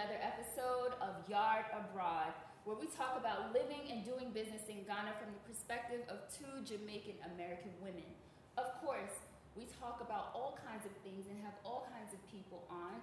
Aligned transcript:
another 0.00 0.16
episode 0.24 0.96
of 1.04 1.12
Yard 1.28 1.68
Abroad, 1.76 2.32
where 2.64 2.72
we 2.72 2.88
talk 2.88 3.20
about 3.20 3.52
living 3.52 3.84
and 3.92 4.00
doing 4.00 4.32
business 4.32 4.64
in 4.64 4.80
Ghana 4.88 5.12
from 5.20 5.28
the 5.28 5.44
perspective 5.44 6.00
of 6.08 6.24
two 6.32 6.64
Jamaican 6.64 7.20
American 7.36 7.68
women. 7.84 8.08
Of 8.56 8.80
course, 8.80 9.12
we 9.52 9.68
talk 9.76 10.00
about 10.00 10.32
all 10.32 10.56
kinds 10.64 10.88
of 10.88 10.94
things 11.04 11.28
and 11.28 11.36
have 11.44 11.52
all 11.68 11.84
kinds 11.92 12.16
of 12.16 12.20
people 12.32 12.64
on, 12.72 12.96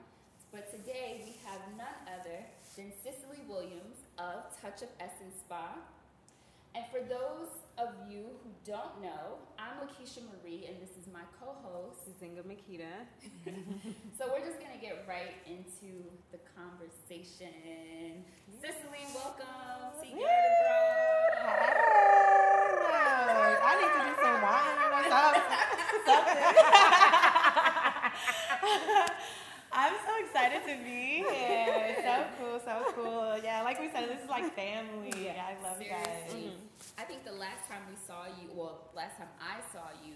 but 0.50 0.74
today 0.74 1.22
we 1.22 1.38
have 1.46 1.62
none 1.78 2.02
other 2.10 2.42
than 2.74 2.90
Cicely 3.06 3.46
Williams 3.46 4.02
of 4.18 4.50
Touch 4.58 4.82
of 4.82 4.90
Essence 4.98 5.38
Spa. 5.46 5.78
And 6.76 6.86
for 6.92 7.00
those 7.02 7.50
of 7.78 7.90
you 8.10 8.26
who 8.44 8.50
don't 8.66 9.02
know, 9.02 9.40
I'm 9.58 9.80
Lakeisha 9.88 10.22
Marie, 10.30 10.66
and 10.68 10.78
this 10.82 10.92
is 10.98 11.08
my 11.12 11.22
co-host. 11.40 12.08
Zinga 12.22 12.44
Makita. 12.44 13.06
So 14.18 14.26
we're 14.34 14.44
just 14.46 14.60
gonna 14.60 14.82
get 14.82 15.06
right 15.08 15.36
into 15.46 16.04
the 16.32 16.40
conversation. 16.58 18.24
Cicely, 18.62 19.06
welcome 19.14 19.94
to 20.02 20.08
Yay! 20.08 20.18
Yard 20.18 21.38
Abroad. 21.38 21.78
Hey, 23.38 23.56
I 23.62 23.74
need 23.78 23.94
to 23.94 24.02
do 24.10 24.14
some 24.24 24.42
wine 24.42 24.78
or 24.90 25.04
something. 28.98 29.38
I'm 29.78 29.94
so 29.94 30.14
excited 30.26 30.62
to 30.66 30.76
be 30.84 31.22
here. 31.30 31.96
So 32.02 32.26
cool, 32.42 32.58
so 32.66 32.76
cool. 32.98 33.38
Yeah, 33.44 33.62
like 33.62 33.80
we 33.80 33.90
said, 33.94 34.10
this 34.10 34.24
is 34.24 34.30
like 34.30 34.50
family. 34.56 35.14
Yeah. 35.22 35.38
I 35.46 35.54
love 35.62 35.78
you 35.82 35.90
guys. 35.94 36.08
Seriously. 36.34 36.50
Mm-hmm. 36.58 36.98
I 37.02 37.04
think 37.06 37.24
the 37.24 37.38
last 37.38 37.70
time 37.70 37.86
we 37.86 37.94
saw 38.10 38.26
you, 38.26 38.50
well, 38.58 38.90
last 38.96 39.18
time 39.22 39.30
I 39.38 39.62
saw 39.72 39.94
you 40.04 40.14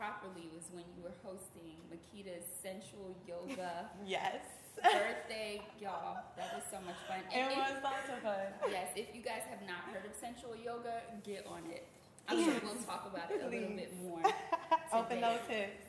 properly 0.00 0.48
was 0.56 0.64
when 0.72 0.84
you 0.96 1.04
were 1.04 1.12
hosting 1.22 1.76
Makita's 1.92 2.48
Sensual 2.62 3.12
Yoga 3.28 3.90
Yes. 4.06 4.40
birthday. 4.80 5.60
Y'all, 5.80 6.16
that 6.36 6.54
was 6.56 6.64
so 6.70 6.80
much 6.88 6.96
fun. 7.08 7.20
It 7.28 7.36
And 7.36 7.52
if- 7.52 7.58
was 7.58 7.84
lots 7.84 8.08
of 8.08 8.20
fun. 8.24 8.48
Yes, 8.72 8.88
if 8.96 9.12
you 9.14 9.20
guys 9.20 9.44
have 9.52 9.60
not 9.68 9.92
heard 9.92 10.04
of 10.08 10.16
sensual 10.18 10.56
yoga, 10.56 11.04
get 11.24 11.44
on 11.46 11.68
it. 11.70 11.84
I'm 12.28 12.42
sure 12.42 12.54
we'll 12.64 12.74
talk 12.82 13.06
about 13.12 13.30
it 13.30 13.40
a 13.44 13.48
little 13.48 13.76
bit 13.76 13.92
more. 14.02 14.20
Open 14.92 15.20
those 15.20 15.38
hips. 15.48 15.86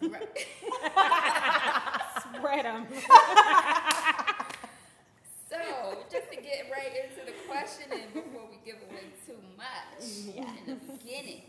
Right. 0.00 1.88
Spread 2.34 2.64
them. 2.64 2.86
So, 5.50 5.56
just 6.12 6.30
to 6.30 6.36
get 6.36 6.70
right 6.70 6.92
into 7.04 7.24
the 7.24 7.32
questioning 7.48 8.08
before 8.12 8.46
we 8.50 8.58
give 8.66 8.76
away 8.90 9.04
too 9.26 9.38
much 9.56 10.36
in 10.36 10.46
the 10.66 10.92
beginning, 10.92 11.42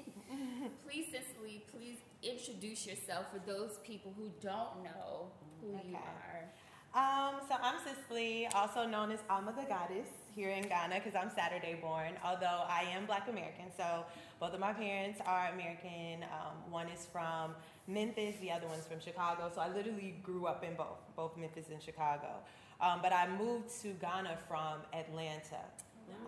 please, 0.88 1.08
Cicely, 1.12 1.64
please 1.76 1.98
introduce 2.24 2.88
yourself 2.88 3.26
for 3.34 3.40
those 3.46 3.78
people 3.84 4.14
who 4.18 4.32
don't 4.42 4.84
know 4.86 5.28
who 5.62 5.72
you 5.86 5.96
are. 5.96 6.49
So 7.50 7.56
I'm 7.64 7.80
Cicely, 7.84 8.48
also 8.54 8.86
known 8.86 9.12
as 9.12 9.24
Ama 9.28 9.52
the 9.60 9.64
Goddess 9.64 10.08
here 10.36 10.52
in 10.52 10.68
Ghana 10.68 11.02
because 11.04 11.16
I'm 11.16 11.32
Saturday 11.32 11.80
born, 11.82 12.14
although 12.24 12.62
I 12.70 12.84
am 12.96 13.08
Black 13.08 13.28
American. 13.28 13.72
So 13.76 14.06
both 14.40 14.54
of 14.54 14.60
my 14.60 14.72
parents 14.72 15.20
are 15.26 15.50
American. 15.52 16.26
Um, 16.26 16.72
one 16.72 16.88
is 16.90 17.08
from 17.12 17.56
Memphis, 17.88 18.36
the 18.40 18.52
other 18.52 18.68
one's 18.68 18.86
from 18.86 19.00
Chicago. 19.00 19.52
So 19.56 19.62
I 19.62 19.74
literally 19.74 20.14
grew 20.22 20.46
up 20.46 20.64
in 20.64 20.76
both, 20.76 21.00
both 21.16 21.36
Memphis 21.38 21.70
and 21.72 21.82
Chicago. 21.82 22.36
Um, 22.80 23.00
but 23.02 23.12
I 23.12 23.28
moved 23.28 23.72
to 23.82 23.94
Ghana 23.94 24.38
from 24.48 24.82
Atlanta. 24.94 25.66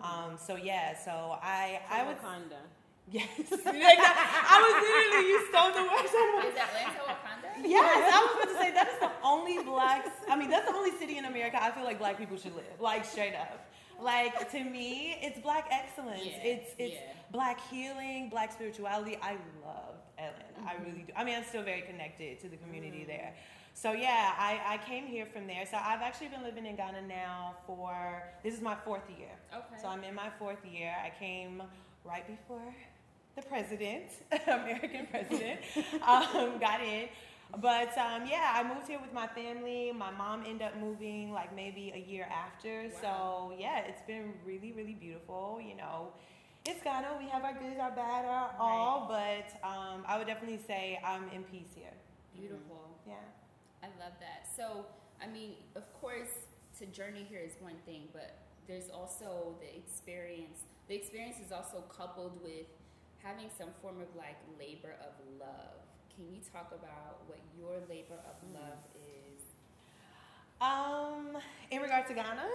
Um, 0.02 0.36
so 0.36 0.56
yeah, 0.56 0.98
so 0.98 1.38
I 1.40 1.82
I 1.88 2.02
was 2.02 2.16
Wakanda. 2.16 2.81
Yes, 3.10 3.28
I 3.50 4.56
was 4.62 4.74
literally 4.82 5.28
you 5.28 5.46
stole 5.48 5.72
the 5.72 5.82
words 5.82 6.12
out 6.14 6.28
of 6.28 6.34
my 6.38 6.48
Is 6.48 6.56
Atlanta 6.56 7.02
Wakanda? 7.08 7.68
Yes, 7.68 8.12
I 8.12 8.18
was 8.20 8.30
about 8.36 8.52
to 8.52 8.58
say 8.58 8.70
that 8.72 8.88
is 8.88 9.00
the 9.00 9.10
only 9.22 9.62
black. 9.64 10.06
I 10.28 10.36
mean, 10.36 10.50
that's 10.50 10.68
the 10.68 10.74
only 10.74 10.92
city 10.98 11.18
in 11.18 11.24
America 11.24 11.62
I 11.62 11.70
feel 11.70 11.84
like 11.84 11.98
black 11.98 12.18
people 12.18 12.36
should 12.36 12.54
live. 12.54 12.64
Like 12.80 13.04
straight 13.04 13.34
up. 13.34 13.68
Like 14.00 14.50
to 14.50 14.64
me, 14.64 15.16
it's 15.22 15.38
black 15.40 15.68
excellence. 15.70 16.24
Yeah, 16.24 16.42
it's 16.42 16.74
it's 16.78 16.94
yeah. 16.94 17.12
black 17.30 17.60
healing, 17.70 18.28
black 18.30 18.52
spirituality. 18.52 19.16
I 19.22 19.32
love 19.64 19.94
Atlanta. 20.18 20.42
I 20.66 20.74
mm-hmm. 20.74 20.84
really 20.84 21.04
do. 21.06 21.12
I 21.16 21.24
mean, 21.24 21.36
I'm 21.36 21.44
still 21.44 21.62
very 21.62 21.82
connected 21.82 22.40
to 22.40 22.48
the 22.48 22.56
community 22.56 23.04
mm. 23.04 23.06
there. 23.06 23.34
So 23.74 23.92
yeah, 23.92 24.32
I, 24.38 24.60
I 24.74 24.78
came 24.86 25.06
here 25.06 25.26
from 25.26 25.46
there. 25.46 25.64
So 25.70 25.76
I've 25.76 26.02
actually 26.02 26.28
been 26.28 26.42
living 26.42 26.66
in 26.66 26.76
Ghana 26.76 27.02
now 27.02 27.56
for 27.66 28.22
this 28.42 28.54
is 28.54 28.60
my 28.60 28.76
fourth 28.84 29.08
year. 29.16 29.30
Okay. 29.52 29.80
So 29.80 29.88
I'm 29.88 30.04
in 30.04 30.14
my 30.14 30.28
fourth 30.38 30.64
year. 30.64 30.94
I 31.02 31.10
came 31.18 31.62
right 32.04 32.26
before 32.26 32.74
the 33.36 33.42
president, 33.42 34.04
American 34.46 35.06
president, 35.10 35.60
um, 36.06 36.58
got 36.58 36.80
in. 36.82 37.08
But 37.60 37.96
um, 37.98 38.26
yeah, 38.26 38.52
I 38.54 38.62
moved 38.62 38.88
here 38.88 38.98
with 39.00 39.12
my 39.12 39.26
family. 39.26 39.92
My 39.92 40.10
mom 40.10 40.44
ended 40.46 40.62
up 40.62 40.78
moving 40.78 41.32
like 41.32 41.54
maybe 41.54 41.92
a 41.94 41.98
year 41.98 42.26
after. 42.30 42.88
So 43.00 43.52
yeah, 43.58 43.80
it's 43.80 44.02
been 44.06 44.32
really, 44.44 44.72
really 44.72 44.94
beautiful. 44.94 45.60
You 45.62 45.76
know, 45.76 46.08
it's 46.64 46.82
Ghana. 46.82 47.08
We 47.18 47.28
have 47.28 47.44
our 47.44 47.52
good, 47.52 47.78
our 47.78 47.90
bad, 47.90 48.24
our 48.24 48.54
all. 48.58 49.06
But 49.08 49.52
um, 49.66 50.04
I 50.06 50.16
would 50.16 50.26
definitely 50.26 50.60
say 50.66 50.98
I'm 51.04 51.24
in 51.34 51.42
peace 51.44 51.74
here. 51.74 51.92
Beautiful. 52.34 52.88
Yeah. 53.06 53.14
I 53.82 53.86
love 54.02 54.14
that. 54.20 54.48
So, 54.56 54.86
I 55.22 55.26
mean, 55.26 55.54
of 55.74 55.92
course, 56.00 56.30
to 56.78 56.86
journey 56.86 57.26
here 57.28 57.40
is 57.44 57.52
one 57.60 57.76
thing, 57.84 58.08
but 58.12 58.38
there's 58.66 58.88
also 58.88 59.56
the 59.60 59.76
experience. 59.76 60.60
The 60.88 60.94
experience 60.94 61.36
is 61.44 61.52
also 61.52 61.84
coupled 61.94 62.40
with 62.42 62.66
having 63.22 63.48
some 63.56 63.68
form 63.80 64.00
of 64.00 64.08
like 64.16 64.36
labor 64.58 64.94
of 65.00 65.12
love. 65.38 65.78
Can 66.14 66.26
you 66.32 66.40
talk 66.52 66.72
about 66.72 67.22
what 67.26 67.38
your 67.56 67.80
labor 67.88 68.18
of 68.28 68.36
love 68.52 68.78
is 68.96 69.42
Um, 70.60 71.38
in 71.70 71.80
regards 71.82 72.08
to 72.08 72.14
Ghana. 72.14 72.46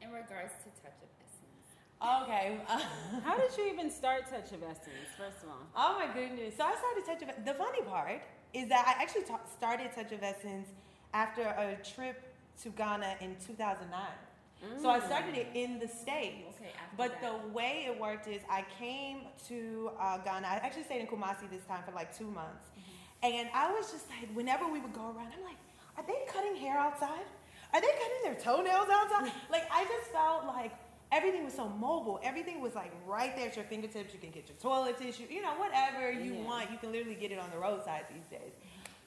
in 0.00 0.10
regards 0.10 0.52
to 0.64 0.68
Touch 0.82 0.98
of 1.02 1.10
Essence? 1.22 2.22
Okay. 2.24 2.58
How 3.24 3.36
did 3.38 3.56
you 3.56 3.72
even 3.72 3.90
start 3.90 4.28
Touch 4.30 4.50
of 4.52 4.62
Essence, 4.62 5.10
first 5.16 5.42
of 5.44 5.50
all? 5.50 5.66
Oh 5.76 5.98
my 5.98 6.12
goodness. 6.12 6.56
So 6.56 6.64
I 6.64 6.74
started 6.74 7.04
Touch 7.06 7.22
of 7.38 7.44
The 7.44 7.54
funny 7.54 7.82
part 7.82 8.22
is 8.52 8.68
that 8.68 8.84
I 8.86 9.02
actually 9.02 9.24
ta- 9.24 9.40
started 9.56 9.92
Touch 9.94 10.12
of 10.12 10.22
Essence 10.22 10.68
after 11.14 11.42
a 11.42 11.76
trip 11.94 12.34
to 12.62 12.70
Ghana 12.70 13.16
in 13.20 13.36
2009. 13.46 14.00
So 14.80 14.88
I 14.90 15.00
started 15.00 15.36
it 15.36 15.48
in 15.54 15.78
the 15.78 15.88
States. 15.88 16.44
Okay, 16.60 16.70
But 16.96 17.20
that. 17.20 17.42
the 17.42 17.48
way 17.48 17.84
it 17.86 17.98
worked 18.00 18.28
is 18.28 18.42
I 18.48 18.64
came 18.78 19.22
to 19.48 19.90
uh, 19.98 20.18
Ghana. 20.18 20.46
I 20.46 20.54
actually 20.56 20.84
stayed 20.84 21.00
in 21.00 21.06
Kumasi 21.06 21.50
this 21.50 21.64
time 21.64 21.82
for 21.84 21.92
like 21.92 22.16
two 22.16 22.30
months. 22.30 22.66
And 23.22 23.48
I 23.54 23.72
was 23.72 23.90
just 23.92 24.06
like, 24.10 24.28
whenever 24.34 24.66
we 24.68 24.80
would 24.80 24.92
go 24.92 25.06
around, 25.06 25.32
I'm 25.36 25.44
like, 25.44 25.58
are 25.96 26.04
they 26.06 26.18
cutting 26.32 26.56
hair 26.56 26.76
outside? 26.78 27.26
Are 27.72 27.80
they 27.80 27.86
cutting 27.86 28.22
their 28.24 28.34
toenails 28.34 28.88
outside? 28.90 29.32
like, 29.50 29.64
I 29.72 29.84
just 29.84 30.10
felt 30.12 30.44
like 30.46 30.72
everything 31.10 31.44
was 31.44 31.54
so 31.54 31.68
mobile. 31.68 32.20
Everything 32.22 32.60
was 32.60 32.74
like 32.74 32.92
right 33.06 33.34
there 33.36 33.48
at 33.48 33.56
your 33.56 33.64
fingertips. 33.64 34.12
You 34.14 34.20
can 34.20 34.30
get 34.30 34.48
your 34.48 34.56
toilet 34.58 34.98
tissue, 34.98 35.24
you 35.30 35.42
know, 35.42 35.54
whatever 35.54 36.10
you 36.12 36.34
Yeah. 36.34 36.44
want. 36.44 36.70
You 36.70 36.78
can 36.78 36.92
literally 36.92 37.14
get 37.16 37.30
it 37.32 37.38
on 37.38 37.50
the 37.50 37.58
roadside 37.58 38.04
these 38.12 38.26
days. 38.26 38.52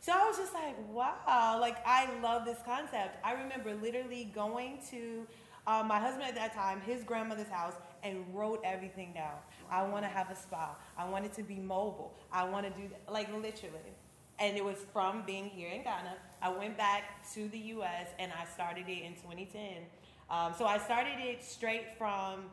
So 0.01 0.11
I 0.13 0.23
was 0.27 0.37
just 0.37 0.53
like, 0.53 0.75
wow, 0.93 1.57
like 1.59 1.77
I 1.85 2.07
love 2.21 2.45
this 2.45 2.59
concept. 2.63 3.17
I 3.23 3.33
remember 3.33 3.73
literally 3.73 4.25
going 4.35 4.77
to 4.91 5.25
uh, 5.67 5.83
my 5.85 5.99
husband 5.99 6.23
at 6.23 6.35
that 6.35 6.53
time, 6.53 6.81
his 6.81 7.03
grandmother's 7.03 7.47
house, 7.49 7.73
and 8.03 8.23
wrote 8.33 8.61
everything 8.63 9.13
down. 9.13 9.33
I 9.69 9.83
want 9.83 10.03
to 10.03 10.09
have 10.09 10.29
a 10.29 10.35
spa. 10.35 10.75
I 10.97 11.09
want 11.09 11.25
it 11.25 11.33
to 11.33 11.43
be 11.43 11.55
mobile. 11.55 12.13
I 12.31 12.43
want 12.43 12.65
to 12.65 12.81
do 12.81 12.87
that, 12.89 13.11
like 13.11 13.29
literally. 13.33 13.93
And 14.37 14.57
it 14.57 14.63
was 14.63 14.77
from 14.93 15.23
being 15.25 15.45
here 15.45 15.69
in 15.69 15.83
Ghana. 15.83 16.15
I 16.41 16.49
went 16.49 16.77
back 16.77 17.25
to 17.33 17.47
the 17.47 17.57
U.S. 17.57 18.09
and 18.19 18.31
I 18.31 18.45
started 18.45 18.87
it 18.87 19.03
in 19.03 19.13
2010. 19.15 19.83
Um, 20.29 20.53
so 20.57 20.65
I 20.65 20.77
started 20.77 21.19
it 21.19 21.43
straight 21.43 21.97
from 21.97 22.45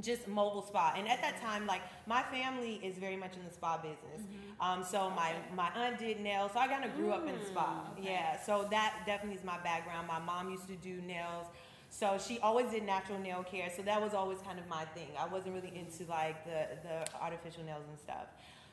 just 0.00 0.26
mobile 0.26 0.62
spa. 0.62 0.92
And 0.96 1.08
at 1.08 1.22
that 1.22 1.40
time, 1.40 1.66
like 1.66 1.82
my 2.06 2.22
family 2.24 2.80
is 2.82 2.98
very 2.98 3.16
much 3.16 3.36
in 3.36 3.44
the 3.44 3.54
spa 3.54 3.76
business. 3.78 4.26
Um, 4.60 4.84
so 4.84 5.10
my 5.10 5.34
my 5.54 5.70
aunt 5.74 5.98
did 5.98 6.20
nails, 6.20 6.52
so 6.52 6.58
I 6.58 6.66
kind 6.68 6.84
of 6.84 6.94
grew 6.96 7.12
up 7.12 7.26
in 7.28 7.38
the 7.38 7.44
spa. 7.46 7.84
okay. 7.92 8.10
Yeah, 8.10 8.40
so 8.42 8.66
that 8.70 9.02
definitely 9.06 9.38
is 9.38 9.44
my 9.44 9.58
background. 9.58 10.08
My 10.08 10.18
mom 10.18 10.50
used 10.50 10.66
to 10.68 10.76
do 10.76 11.00
nails. 11.02 11.46
So 11.94 12.18
she 12.18 12.40
always 12.40 12.70
did 12.70 12.82
natural 12.82 13.20
nail 13.20 13.44
care, 13.44 13.70
so 13.74 13.80
that 13.82 14.02
was 14.02 14.14
always 14.14 14.38
kind 14.40 14.58
of 14.58 14.66
my 14.66 14.84
thing. 14.96 15.10
I 15.16 15.28
wasn't 15.28 15.54
really 15.54 15.72
into 15.78 16.10
like 16.10 16.44
the, 16.44 16.66
the 16.82 17.22
artificial 17.22 17.62
nails 17.62 17.84
and 17.88 17.96
stuff. 18.00 18.26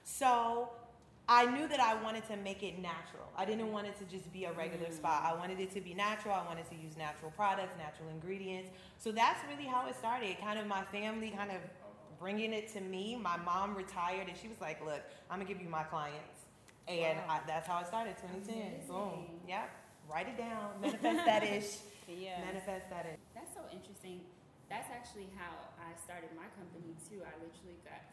So 0.04 0.70
I 1.30 1.46
knew 1.46 1.68
that 1.68 1.80
I 1.80 2.02
wanted 2.02 2.28
to 2.30 2.38
make 2.38 2.64
it 2.64 2.80
natural. 2.80 3.30
I 3.38 3.46
didn't 3.46 3.72
want 3.72 3.86
it 3.86 3.96
to 4.00 4.06
just 4.06 4.34
be 4.34 4.46
a 4.46 4.54
regular 4.54 4.88
mm. 4.88 4.94
spa. 4.94 5.22
I 5.24 5.38
wanted 5.38 5.60
it 5.60 5.72
to 5.76 5.82
be 5.82 5.94
natural. 5.94 6.34
I 6.34 6.44
wanted 6.48 6.68
to 6.72 6.76
use 6.76 6.98
natural 6.98 7.30
products, 7.30 7.78
natural 7.78 8.10
ingredients. 8.10 8.72
So 8.98 9.12
that's 9.12 9.40
really 9.48 9.70
how 9.70 9.88
it 9.88 9.96
started. 10.00 10.40
Kind 10.40 10.58
of 10.58 10.66
my 10.66 10.82
family 10.86 11.30
kind 11.30 11.52
of 11.52 11.58
bringing 12.20 12.54
it 12.54 12.74
to 12.74 12.82
me. 12.82 13.20
My 13.22 13.38
mom 13.38 13.76
retired 13.76 14.30
and 14.30 14.36
she 14.36 14.48
was 14.48 14.60
like, 14.60 14.84
"Look, 14.84 15.02
I'm 15.30 15.38
gonna 15.38 15.48
give 15.48 15.62
you 15.62 15.70
my 15.70 15.84
clients," 15.84 16.48
and 16.88 17.20
Wow. 17.20 17.36
I, 17.36 17.40
that's 17.46 17.68
how 17.68 17.82
it 17.82 17.88
started. 17.88 18.18
2010. 18.18 18.88
Boom. 18.88 18.98
Amazing. 18.98 19.42
Yep. 19.48 19.70
Write 20.12 20.28
it 20.28 20.38
down. 20.40 20.72
Manifest 20.82 21.26
that 21.26 21.44
ish. 21.58 21.78
Manifest 22.62 22.90
that 22.94 23.06
ish. 23.10 23.22
That's 23.34 23.54
so 23.58 23.66
interesting. 23.74 24.22
That's 24.70 24.88
actually 24.94 25.34
how 25.34 25.74
I 25.82 25.98
started 25.98 26.30
my 26.38 26.48
company 26.54 26.94
too. 27.10 27.26
I 27.26 27.34
literally 27.42 27.82
got 27.82 28.06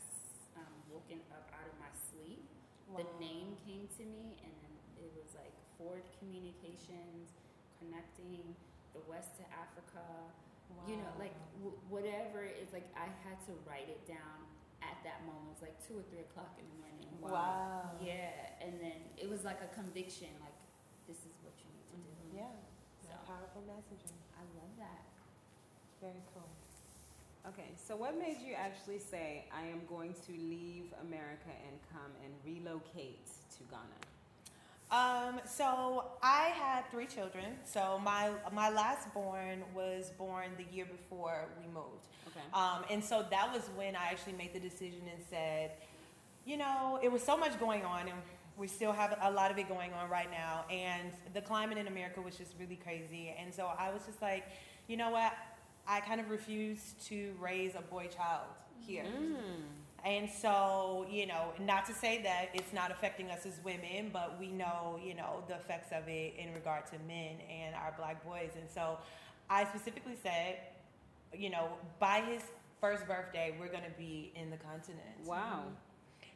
um, 0.56 0.72
woken 0.88 1.20
up 1.30 1.52
out 1.52 1.68
of 1.68 1.76
my 1.76 1.92
sleep. 1.92 2.42
The 2.96 3.04
name 3.20 3.52
came 3.68 3.84
to 4.00 4.04
me, 4.08 4.40
and 4.40 4.56
it 4.96 5.12
was 5.12 5.36
like 5.36 5.52
Ford 5.76 6.00
Communications, 6.16 7.36
connecting 7.76 8.56
the 8.96 9.04
West 9.04 9.36
to 9.36 9.44
Africa. 9.52 10.00
You 10.88 10.96
know, 11.00 11.12
like 11.20 11.36
w- 11.60 11.76
whatever 11.92 12.44
is 12.44 12.72
like 12.72 12.88
I 12.96 13.08
had 13.28 13.36
to 13.48 13.52
write 13.68 13.88
it 13.92 14.04
down 14.08 14.40
at 14.80 14.96
that 15.04 15.24
moment. 15.28 15.52
It 15.52 15.60
was 15.60 15.64
like 15.68 15.76
two 15.84 15.96
or 16.00 16.04
three 16.08 16.24
o'clock 16.24 16.56
in 16.56 16.64
the 16.64 16.78
morning. 16.80 17.08
Wow. 17.20 17.92
Yeah, 18.00 18.32
and 18.64 18.80
then 18.80 18.96
it 19.20 19.28
was 19.28 19.44
like 19.44 19.60
a 19.60 19.70
conviction, 19.76 20.32
like 20.40 20.56
this 21.08 21.20
is 21.28 21.36
what 21.44 21.56
you 21.60 21.68
need 21.72 21.88
to 21.92 21.98
do. 22.00 22.16
Yeah. 22.36 22.52
Powerful 23.28 23.62
messaging. 23.68 24.16
I 24.40 24.42
love 24.56 24.72
that. 24.78 25.04
Very 26.00 26.22
cool. 26.32 26.48
Okay, 27.46 27.68
so 27.76 27.94
what 27.94 28.18
made 28.18 28.38
you 28.42 28.54
actually 28.54 28.98
say, 28.98 29.44
I 29.52 29.66
am 29.66 29.82
going 29.86 30.14
to 30.14 30.32
leave 30.32 30.86
America 31.06 31.52
and 31.66 31.78
come 31.92 32.10
and 32.24 32.32
relocate 32.42 33.26
to 33.26 33.64
Ghana? 33.70 33.98
Um, 34.90 35.40
so 35.46 36.06
I 36.22 36.52
had 36.54 36.90
three 36.90 37.04
children. 37.04 37.44
So 37.64 38.00
my 38.02 38.30
my 38.54 38.70
last 38.70 39.12
born 39.12 39.62
was 39.74 40.10
born 40.16 40.46
the 40.56 40.64
year 40.74 40.86
before 40.86 41.48
we 41.60 41.66
moved. 41.66 42.06
Okay. 42.28 42.40
Um, 42.54 42.84
and 42.90 43.04
so 43.04 43.26
that 43.30 43.52
was 43.52 43.68
when 43.76 43.94
I 43.94 44.06
actually 44.10 44.32
made 44.34 44.54
the 44.54 44.60
decision 44.60 45.02
and 45.14 45.22
said, 45.28 45.72
you 46.46 46.56
know, 46.56 46.98
it 47.02 47.12
was 47.12 47.22
so 47.22 47.36
much 47.36 47.60
going 47.60 47.84
on, 47.84 48.08
and 48.08 48.18
we 48.58 48.66
still 48.66 48.92
have 48.92 49.16
a 49.22 49.30
lot 49.30 49.50
of 49.50 49.58
it 49.58 49.68
going 49.68 49.92
on 49.92 50.10
right 50.10 50.30
now. 50.30 50.64
And 50.70 51.12
the 51.32 51.40
climate 51.40 51.78
in 51.78 51.86
America 51.86 52.20
was 52.20 52.36
just 52.36 52.52
really 52.58 52.76
crazy. 52.76 53.34
And 53.38 53.54
so 53.54 53.70
I 53.78 53.90
was 53.90 54.02
just 54.04 54.20
like, 54.20 54.48
you 54.88 54.96
know 54.96 55.10
what? 55.10 55.32
I 55.86 56.00
kind 56.00 56.20
of 56.20 56.30
refuse 56.30 56.94
to 57.06 57.34
raise 57.40 57.74
a 57.74 57.82
boy 57.82 58.08
child 58.08 58.46
here. 58.80 59.04
Mm. 59.04 59.62
And 60.04 60.30
so, 60.30 61.06
you 61.10 61.26
know, 61.26 61.52
not 61.60 61.86
to 61.86 61.94
say 61.94 62.22
that 62.22 62.50
it's 62.54 62.72
not 62.72 62.90
affecting 62.90 63.30
us 63.30 63.44
as 63.46 63.58
women, 63.64 64.10
but 64.12 64.38
we 64.38 64.48
know, 64.48 64.98
you 65.04 65.14
know, 65.14 65.42
the 65.48 65.54
effects 65.54 65.92
of 65.92 66.08
it 66.08 66.34
in 66.38 66.54
regard 66.54 66.86
to 66.86 66.98
men 67.06 67.36
and 67.50 67.74
our 67.74 67.94
black 67.96 68.24
boys. 68.24 68.50
And 68.58 68.68
so 68.72 68.98
I 69.50 69.64
specifically 69.64 70.16
said, 70.22 70.58
you 71.36 71.50
know, 71.50 71.68
by 71.98 72.20
his 72.20 72.42
first 72.80 73.06
birthday, 73.06 73.56
we're 73.58 73.68
going 73.68 73.84
to 73.84 73.98
be 73.98 74.32
in 74.36 74.50
the 74.50 74.56
continent. 74.56 75.02
Wow. 75.24 75.64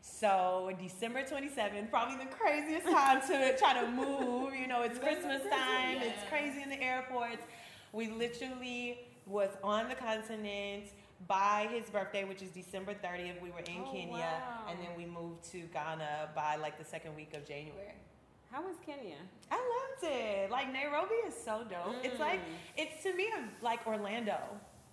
So 0.05 0.73
December 0.83 1.23
27th, 1.23 1.89
probably 1.89 2.17
the 2.25 2.31
craziest 2.31 2.87
time 2.87 3.21
to 3.29 3.57
try 3.57 3.81
to 3.81 3.89
move. 3.89 4.53
You 4.55 4.67
know, 4.67 4.83
it's 4.83 4.99
Christmas 4.99 5.43
time. 5.49 5.99
It's 6.01 6.29
crazy 6.29 6.61
in 6.61 6.69
the 6.69 6.83
airports. 6.83 7.43
We 7.93 8.09
literally 8.11 8.99
was 9.27 9.49
on 9.63 9.89
the 9.89 9.95
continent 9.95 10.87
by 11.29 11.69
his 11.71 11.89
birthday, 11.89 12.25
which 12.25 12.43
is 12.43 12.51
December 12.51 12.95
30th. 12.95 13.41
We 13.41 13.51
were 13.53 13.61
in 13.61 13.85
Oh, 13.87 13.93
Kenya, 13.93 14.13
wow. 14.15 14.67
and 14.69 14.77
then 14.81 14.89
we 14.97 15.07
moved 15.07 15.45
to 15.53 15.59
Ghana 15.73 16.31
by 16.35 16.57
like 16.57 16.79
the 16.79 16.85
second 16.85 17.15
week 17.15 17.33
of 17.35 17.47
January. 17.47 17.95
How 18.51 18.61
was 18.61 18.75
Kenya? 18.85 19.15
I 19.53 19.55
loved 19.57 20.13
it. 20.15 20.51
Like 20.51 20.73
Nairobi 20.73 21.15
is 21.29 21.35
so 21.45 21.63
dope. 21.71 21.95
It's 22.03 22.19
like 22.19 22.41
Mm. 22.41 22.55
it's 22.77 23.03
to 23.05 23.15
me 23.15 23.29
like 23.63 23.87
Orlando. 23.87 24.37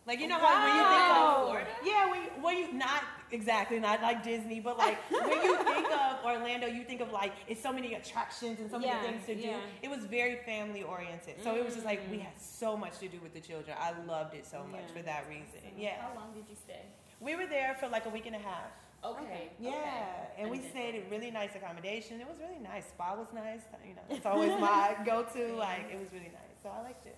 Like 0.10 0.20
you 0.22 0.28
know 0.28 0.40
Wow. 0.40 0.46
how 0.48 0.66
when 0.66 0.76
you 0.76 0.86
think 0.90 1.08
of 1.20 1.44
Florida? 1.46 1.70
yeah, 1.86 2.10
when 2.12 2.22
you, 2.24 2.30
when 2.46 2.58
you 2.58 2.68
not 2.86 3.04
exactly 3.32 3.80
not 3.80 4.02
like 4.02 4.24
Disney, 4.24 4.60
but 4.60 4.76
like 4.76 4.98
when 5.12 5.40
you 5.44 5.56
think 5.72 5.86
of 5.92 6.26
Orlando, 6.26 6.66
you 6.66 6.84
think 6.84 7.00
of 7.02 7.12
like 7.12 7.32
it's 7.48 7.62
so 7.62 7.72
many 7.72 7.94
attractions 7.94 8.60
and 8.60 8.72
so 8.72 8.80
many 8.80 8.92
Yeah, 8.92 9.04
things 9.04 9.24
to 9.28 9.36
do. 9.36 9.42
yeah. 9.50 9.84
It 9.84 9.90
was 9.96 10.06
very 10.06 10.38
family 10.52 10.82
oriented, 10.82 11.36
so 11.44 11.56
it 11.56 11.64
was 11.64 11.76
just 11.76 11.86
like 11.86 12.02
we 12.10 12.18
Mm. 12.18 12.22
had 12.24 12.42
so 12.42 12.76
much 12.76 12.98
to 13.04 13.08
do 13.08 13.20
with 13.22 13.34
the 13.36 13.40
children. 13.50 13.78
I 13.80 13.92
loved 14.14 14.34
it 14.34 14.48
so 14.48 14.64
much 14.72 14.82
Yeah. 14.88 14.96
for 14.96 15.02
that 15.04 15.26
reason. 15.30 15.62
Yeah, 15.78 16.02
How 16.02 16.16
long 16.20 16.34
did 16.34 16.46
you 16.50 16.56
stay? 16.56 16.82
we 17.20 17.36
were 17.36 17.46
there 17.46 17.76
for 17.80 17.88
like 17.88 18.06
a 18.08 18.10
week 18.10 18.26
and 18.26 18.36
a 18.36 18.40
half. 18.40 18.72
Okay. 19.04 19.52
Yeah, 19.60 19.70
okay. 19.70 20.42
and 20.42 20.50
we 20.50 20.60
stayed 20.72 20.96
in 20.96 21.04
really 21.12 21.30
nice 21.30 21.54
accommodation. 21.56 22.20
It 22.20 22.28
was 22.28 22.38
really 22.40 22.60
nice. 22.72 22.86
Spa 22.88 23.14
was 23.16 23.28
nice. 23.32 23.62
You 23.88 23.94
know, 23.94 24.02
it's 24.10 24.26
always 24.26 24.54
my 24.60 24.96
go-to. 25.06 25.54
Like 25.68 25.86
it 25.94 26.00
was 26.00 26.12
really 26.12 26.32
nice, 26.34 26.58
so 26.64 26.70
I 26.70 26.82
liked 26.82 27.06
it. 27.06 27.16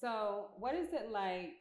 So, 0.00 0.50
what 0.58 0.74
is 0.74 0.88
it 0.92 1.10
like 1.10 1.54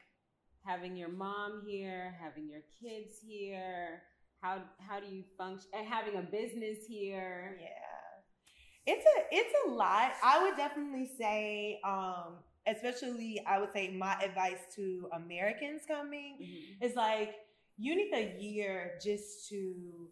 having 0.66 0.96
your 0.96 1.10
mom 1.10 1.64
here, 1.66 2.16
having 2.22 2.50
your 2.50 2.62
kids 2.82 3.18
here? 3.26 4.04
How 4.42 4.62
how 4.80 5.00
do 5.00 5.08
you 5.08 5.24
function? 5.38 5.70
And 5.74 5.88
having 5.88 6.16
a 6.18 6.22
business 6.22 6.86
here. 6.88 7.58
Yeah, 7.60 8.94
it's 8.94 9.06
a 9.06 9.36
it's 9.36 9.54
a 9.68 9.72
lot. 9.72 10.12
I 10.24 10.44
would 10.44 10.56
definitely 10.58 11.10
say, 11.18 11.80
um, 11.86 12.38
especially 12.68 13.42
I 13.48 13.60
would 13.60 13.74
say 13.74 13.92
my 13.96 14.14
advice 14.22 14.60
to 14.76 15.10
Americans 15.14 15.84
coming 15.88 16.38
Mhm. 16.42 16.82
is 16.86 16.96
like 16.96 17.36
you 17.78 17.96
need 17.96 18.14
a 18.14 18.40
year 18.42 19.00
just 19.04 19.50
to 19.50 20.10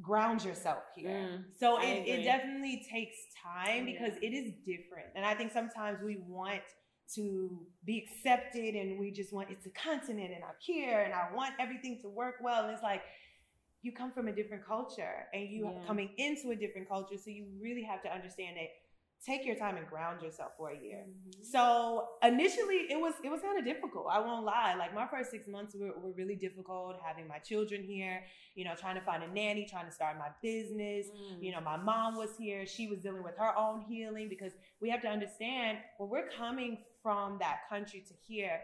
ground 0.00 0.44
yourself 0.44 0.82
here. 0.96 1.10
Mm, 1.10 1.44
so 1.58 1.78
it, 1.80 2.06
it 2.06 2.24
definitely 2.24 2.86
takes 2.90 3.16
time 3.42 3.86
Yeah. 3.86 3.92
because 3.92 4.18
it 4.22 4.32
is 4.32 4.52
different. 4.64 5.08
And 5.14 5.24
I 5.24 5.34
think 5.34 5.52
sometimes 5.52 6.02
we 6.02 6.18
want 6.26 6.62
to 7.14 7.66
be 7.84 7.98
accepted 7.98 8.74
and 8.74 8.98
we 8.98 9.10
just 9.10 9.32
want 9.32 9.50
it's 9.50 9.66
a 9.66 9.70
continent 9.70 10.32
and 10.34 10.42
I'm 10.44 10.54
here 10.60 11.00
and 11.00 11.12
I 11.12 11.28
want 11.34 11.54
everything 11.60 11.98
to 12.02 12.08
work 12.08 12.36
well. 12.42 12.64
And 12.64 12.72
it's 12.72 12.82
like 12.82 13.02
you 13.82 13.92
come 13.92 14.12
from 14.12 14.28
a 14.28 14.32
different 14.32 14.64
culture 14.66 15.26
and 15.34 15.48
you 15.48 15.66
are 15.66 15.86
coming 15.86 16.10
into 16.16 16.50
a 16.50 16.56
different 16.56 16.88
culture. 16.88 17.16
So 17.16 17.30
you 17.30 17.46
really 17.60 17.82
have 17.82 18.02
to 18.02 18.12
understand 18.12 18.56
that 18.56 18.68
take 19.24 19.46
your 19.46 19.54
time 19.54 19.76
and 19.76 19.86
ground 19.86 20.20
yourself 20.20 20.52
for 20.56 20.70
a 20.70 20.78
year. 20.78 21.04
Mm-hmm. 21.08 21.42
So 21.44 22.08
initially, 22.22 22.86
it 22.90 23.00
was 23.00 23.14
it 23.22 23.30
was 23.30 23.40
kind 23.40 23.58
of 23.58 23.64
difficult. 23.64 24.06
I 24.10 24.18
won't 24.20 24.44
lie. 24.44 24.74
Like 24.76 24.94
my 24.94 25.06
first 25.06 25.30
six 25.30 25.46
months 25.46 25.74
were, 25.74 25.92
were 26.00 26.12
really 26.12 26.34
difficult. 26.34 26.96
Having 27.04 27.28
my 27.28 27.38
children 27.38 27.82
here, 27.82 28.24
you 28.54 28.64
know, 28.64 28.74
trying 28.74 28.96
to 28.96 29.00
find 29.00 29.22
a 29.22 29.28
nanny, 29.28 29.66
trying 29.68 29.86
to 29.86 29.92
start 29.92 30.18
my 30.18 30.28
business. 30.42 31.06
Mm. 31.06 31.42
You 31.42 31.52
know, 31.52 31.60
my 31.60 31.76
mom 31.76 32.16
was 32.16 32.30
here. 32.36 32.66
She 32.66 32.88
was 32.88 32.98
dealing 32.98 33.22
with 33.22 33.36
her 33.38 33.56
own 33.56 33.82
healing 33.82 34.28
because 34.28 34.52
we 34.80 34.90
have 34.90 35.02
to 35.02 35.08
understand 35.08 35.78
when 35.98 36.10
we're 36.10 36.28
coming 36.36 36.78
from 37.02 37.38
that 37.38 37.68
country 37.68 38.02
to 38.08 38.14
here, 38.26 38.60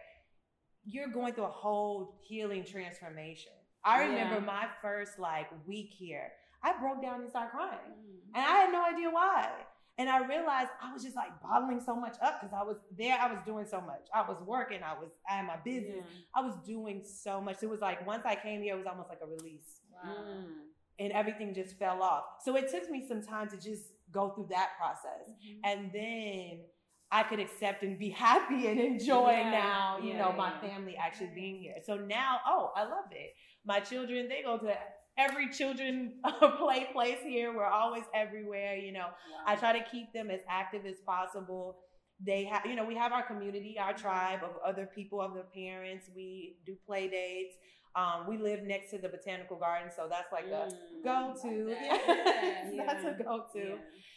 you're 0.85 1.09
going 1.09 1.35
through 1.35 1.45
a 1.45 1.49
whole 1.49 2.21
healing 2.23 2.65
transformation. 2.65 3.53
I 3.85 4.03
remember 4.05 4.37
Yeah. 4.37 4.41
my 4.41 4.69
first 4.83 5.19
like 5.19 5.49
week 5.67 5.91
here. 5.93 6.33
I 6.63 6.73
broke 6.81 7.01
down 7.01 7.21
and 7.21 7.31
started 7.31 7.51
crying. 7.53 7.79
Mm. 7.79 8.35
And 8.35 8.45
I 8.45 8.51
had 8.59 8.73
no 8.73 8.85
idea 8.85 9.11
why. 9.11 9.51
And 9.99 10.09
I 10.09 10.25
realized 10.27 10.71
I 10.81 10.93
was 10.93 11.03
just 11.03 11.17
like 11.17 11.31
bottling 11.43 11.81
so 11.85 11.97
much 11.97 12.15
up 12.23 12.41
because 12.41 12.55
I 12.57 12.63
was 12.63 12.77
there, 12.97 13.19
I 13.21 13.27
was 13.33 13.41
doing 13.45 13.67
so 13.69 13.81
much. 13.81 14.07
I 14.15 14.23
was 14.23 14.37
working, 14.47 14.81
I 14.83 14.95
was 14.95 15.11
at 15.29 15.45
my 15.45 15.57
business, 15.65 15.97
Yeah. 15.97 16.21
I 16.37 16.41
was 16.43 16.55
doing 16.65 17.03
so 17.05 17.41
much. 17.41 17.63
It 17.63 17.69
was 17.69 17.81
like 17.81 18.07
once 18.07 18.23
I 18.25 18.37
came 18.37 18.63
here, 18.63 18.75
it 18.75 18.79
was 18.79 18.87
almost 18.87 19.09
like 19.09 19.19
a 19.23 19.27
release. 19.27 19.81
Wow. 19.93 20.15
Mm. 20.15 20.45
And 21.01 21.13
everything 21.13 21.53
just 21.53 21.77
fell 21.79 22.01
off. 22.03 22.25
So 22.45 22.57
it 22.57 22.71
took 22.71 22.89
me 22.89 23.07
some 23.09 23.23
time 23.23 23.49
to 23.51 23.57
just 23.57 23.93
go 24.13 24.31
through 24.31 24.49
that 24.51 24.71
process. 24.79 25.29
Mhm. 25.29 25.61
And 25.65 25.93
then 25.93 26.61
I 27.11 27.23
could 27.25 27.41
accept 27.41 27.83
and 27.83 27.99
be 27.99 28.11
happy 28.11 28.67
and 28.69 28.79
enjoy 28.79 29.31
Yeah, 29.31 29.51
now, 29.51 29.99
you 29.99 30.15
know, 30.15 30.29
yeah, 30.31 30.37
my 30.37 30.61
family 30.61 30.97
actually 30.97 31.31
being 31.35 31.57
here. 31.57 31.77
So 31.85 31.97
now, 31.97 32.41
oh, 32.47 32.73
I 32.77 32.85
love 32.85 33.11
it. 33.11 33.35
My 33.65 33.81
children, 33.81 34.29
they 34.29 34.43
go 34.43 34.59
to 34.59 34.77
every 35.19 35.49
children 35.51 36.15
play 36.59 36.87
place 36.93 37.19
here. 37.23 37.55
We're 37.55 37.67
always 37.67 38.05
everywhere, 38.15 38.77
you 38.77 38.93
know. 38.93 39.09
I 39.47 39.57
try 39.57 39.79
to 39.79 39.85
keep 39.91 40.13
them 40.13 40.31
as 40.31 40.41
active 40.49 40.87
as 40.87 40.97
possible. 41.05 41.77
They 42.25 42.45
have, 42.45 42.65
you 42.67 42.75
know, 42.77 42.85
we 42.85 42.95
have 42.97 43.13
our 43.13 43.25
community, 43.27 43.77
our 43.81 43.93
tribe 43.93 44.41
of 44.43 44.53
other 44.67 44.89
people, 44.95 45.21
other 45.21 45.45
parents. 45.55 46.07
We 46.15 46.57
do 46.67 46.75
play 46.87 47.09
dates. 47.09 47.55
Um, 47.97 48.27
we 48.29 48.39
live 48.39 48.63
next 48.63 48.91
to 48.91 48.99
the 48.99 49.09
botanical 49.09 49.57
garden, 49.59 49.91
so 49.95 50.07
that's 50.09 50.31
like 50.33 50.47
a 50.47 50.69
Mm. 50.69 51.05
go 51.05 51.35
to. 51.43 51.77
Yeah. 52.75 52.85
that's 52.87 53.05
a 53.05 53.23
go 53.23 53.45
to. 53.55 53.59
Yeah. 53.59 53.75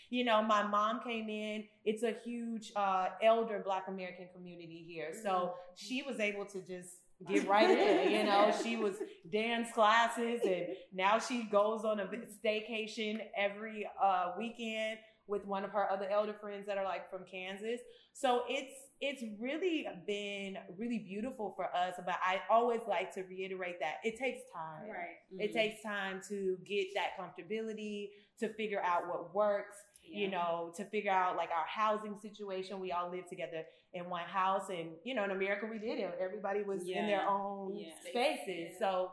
You 0.09 0.25
know, 0.25 0.41
my 0.43 0.61
mom 0.63 0.99
came 1.03 1.29
in. 1.29 1.63
It's 1.85 2.03
a 2.03 2.13
huge 2.23 2.71
uh, 2.75 3.07
elder 3.23 3.61
Black 3.63 3.87
American 3.87 4.27
community 4.35 4.83
here, 4.87 5.13
so 5.23 5.53
she 5.75 6.03
was 6.03 6.19
able 6.19 6.45
to 6.47 6.59
just 6.61 6.97
get 7.27 7.47
right 7.47 7.69
in. 7.69 8.11
You 8.11 8.23
know, 8.25 8.51
she 8.63 8.75
was 8.77 8.95
dance 9.31 9.69
classes, 9.73 10.41
and 10.45 10.67
now 10.93 11.19
she 11.19 11.43
goes 11.43 11.83
on 11.85 11.99
a 11.99 12.05
staycation 12.05 13.19
every 13.37 13.87
uh, 14.01 14.31
weekend 14.37 14.97
with 15.27 15.45
one 15.45 15.63
of 15.63 15.71
her 15.71 15.89
other 15.89 16.09
elder 16.09 16.33
friends 16.33 16.65
that 16.67 16.77
are 16.77 16.83
like 16.83 17.09
from 17.09 17.21
Kansas. 17.29 17.79
So 18.13 18.43
it's 18.49 18.73
it's 18.99 19.23
really 19.39 19.87
been 20.05 20.57
really 20.77 20.99
beautiful 20.99 21.53
for 21.55 21.65
us. 21.75 21.93
But 22.05 22.15
I 22.23 22.41
always 22.49 22.81
like 22.87 23.13
to 23.15 23.23
reiterate 23.23 23.79
that 23.79 23.95
it 24.03 24.17
takes 24.19 24.41
time. 24.53 24.89
Right. 24.89 25.17
It 25.39 25.51
Mhm. 25.51 25.53
takes 25.53 25.81
time 25.81 26.21
to 26.29 26.57
get 26.67 26.87
that 26.95 27.17
comfortability, 27.17 28.09
to 28.39 28.49
figure 28.53 28.81
out 28.81 29.07
what 29.07 29.33
works, 29.33 29.75
you 30.11 30.27
know, 30.29 30.71
to 30.77 30.85
figure 30.85 31.11
out 31.11 31.35
like 31.37 31.49
our 31.49 31.65
housing 31.67 32.17
situation. 32.19 32.79
We 32.79 32.91
all 32.91 33.09
live 33.11 33.27
together 33.27 33.63
in 33.93 34.09
one 34.09 34.23
house, 34.25 34.69
and 34.69 34.89
you 35.03 35.13
know, 35.15 35.23
in 35.23 35.31
America, 35.31 35.65
we 35.69 35.79
did 35.79 35.99
it. 35.99 36.17
Everybody 36.21 36.63
was 36.63 36.81
in 36.83 37.07
their 37.07 37.27
own 37.27 37.75
Yeah. 37.75 37.93
spaces. 38.09 38.73
Yeah. 38.73 38.79
So 38.79 39.11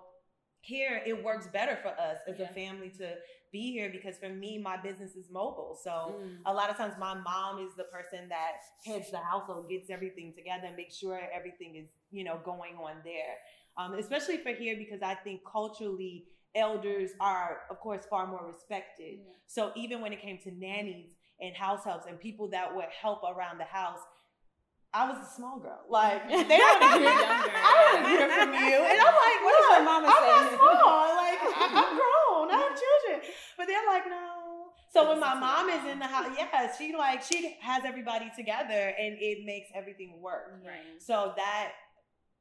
here, 0.61 1.03
it 1.07 1.23
works 1.25 1.47
better 1.49 1.77
for 1.83 1.89
us 1.89 2.19
as 2.27 2.41
a 2.41 2.49
family 2.49 2.91
to 2.99 3.15
be 3.51 3.73
here 3.73 3.89
because 3.91 4.19
for 4.19 4.29
me, 4.29 4.59
my 4.59 4.77
business 4.77 5.15
is 5.17 5.31
mobile. 5.31 5.79
So 5.83 5.91
Mm. 6.21 6.43
a 6.45 6.53
lot 6.53 6.69
of 6.69 6.77
times 6.77 6.95
my 6.99 7.15
mom 7.15 7.61
is 7.67 7.75
the 7.77 7.85
person 7.85 8.29
that 8.29 8.57
heads 8.85 9.11
the 9.11 9.19
household, 9.19 9.69
gets 9.71 9.89
everything 9.89 10.35
together, 10.35 10.67
and 10.67 10.77
makes 10.77 10.97
sure 10.97 11.19
everything 11.33 11.77
is, 11.77 11.89
you 12.11 12.25
know, 12.25 12.39
going 12.45 12.77
on 12.77 13.01
there. 13.05 13.39
Um, 13.79 13.95
especially 13.95 14.39
for 14.39 14.51
here 14.53 14.77
because 14.77 15.01
I 15.03 15.15
think 15.15 15.43
culturally 15.51 16.27
elders 16.59 17.11
are, 17.21 17.59
of 17.71 17.79
course, 17.81 18.05
far 18.11 18.27
more 18.27 18.45
respected. 18.47 19.19
Yeah. 19.25 19.33
So 19.47 19.73
even 19.77 20.01
when 20.01 20.13
it 20.13 20.21
came 20.21 20.39
to 20.45 20.51
nannies, 20.51 21.13
and 21.41 21.55
house 21.55 21.85
helps 21.85 22.07
and 22.07 22.19
people 22.19 22.49
that 22.49 22.75
would 22.75 22.87
help 23.01 23.23
around 23.23 23.59
the 23.59 23.65
house. 23.65 24.01
I 24.93 25.09
was 25.09 25.19
a 25.25 25.31
small 25.37 25.61
girl. 25.61 25.81
Like 25.89 26.27
they 26.29 26.57
don't 26.59 26.81
want 26.81 26.95
to 26.95 26.99
hear, 26.99 27.15
I 27.15 27.71
don't 27.77 28.03
want 28.03 28.05
to 28.05 28.11
hear 28.11 28.29
from 28.29 28.53
you, 28.67 28.79
and 28.91 28.99
I'm 28.99 29.15
like, 29.15 29.39
What 29.45 29.55
does 29.55 29.69
"Look, 29.69 29.77
your 29.79 29.85
mama 29.85 30.07
I'm 30.09 30.19
say?" 30.19 30.35
not 30.35 30.49
small. 30.59 31.05
Like 31.15 31.39
I- 31.63 31.73
I'm 31.79 31.93
grown. 31.95 32.51
I 32.51 32.59
have 32.59 32.75
children, 32.75 33.31
but 33.57 33.67
they're 33.67 33.87
like, 33.87 34.07
no. 34.09 34.27
So 34.91 35.11
when 35.11 35.21
my 35.21 35.35
mom 35.35 35.69
is 35.69 35.85
in 35.93 35.99
the 35.99 36.07
house, 36.07 36.27
yeah, 36.37 36.73
she 36.77 36.97
like 36.97 37.23
she 37.23 37.57
has 37.61 37.85
everybody 37.85 38.33
together, 38.35 38.93
and 38.99 39.17
it 39.21 39.45
makes 39.45 39.69
everything 39.77 40.21
work. 40.21 40.59
Right. 40.65 40.99
So 40.99 41.35
that 41.37 41.73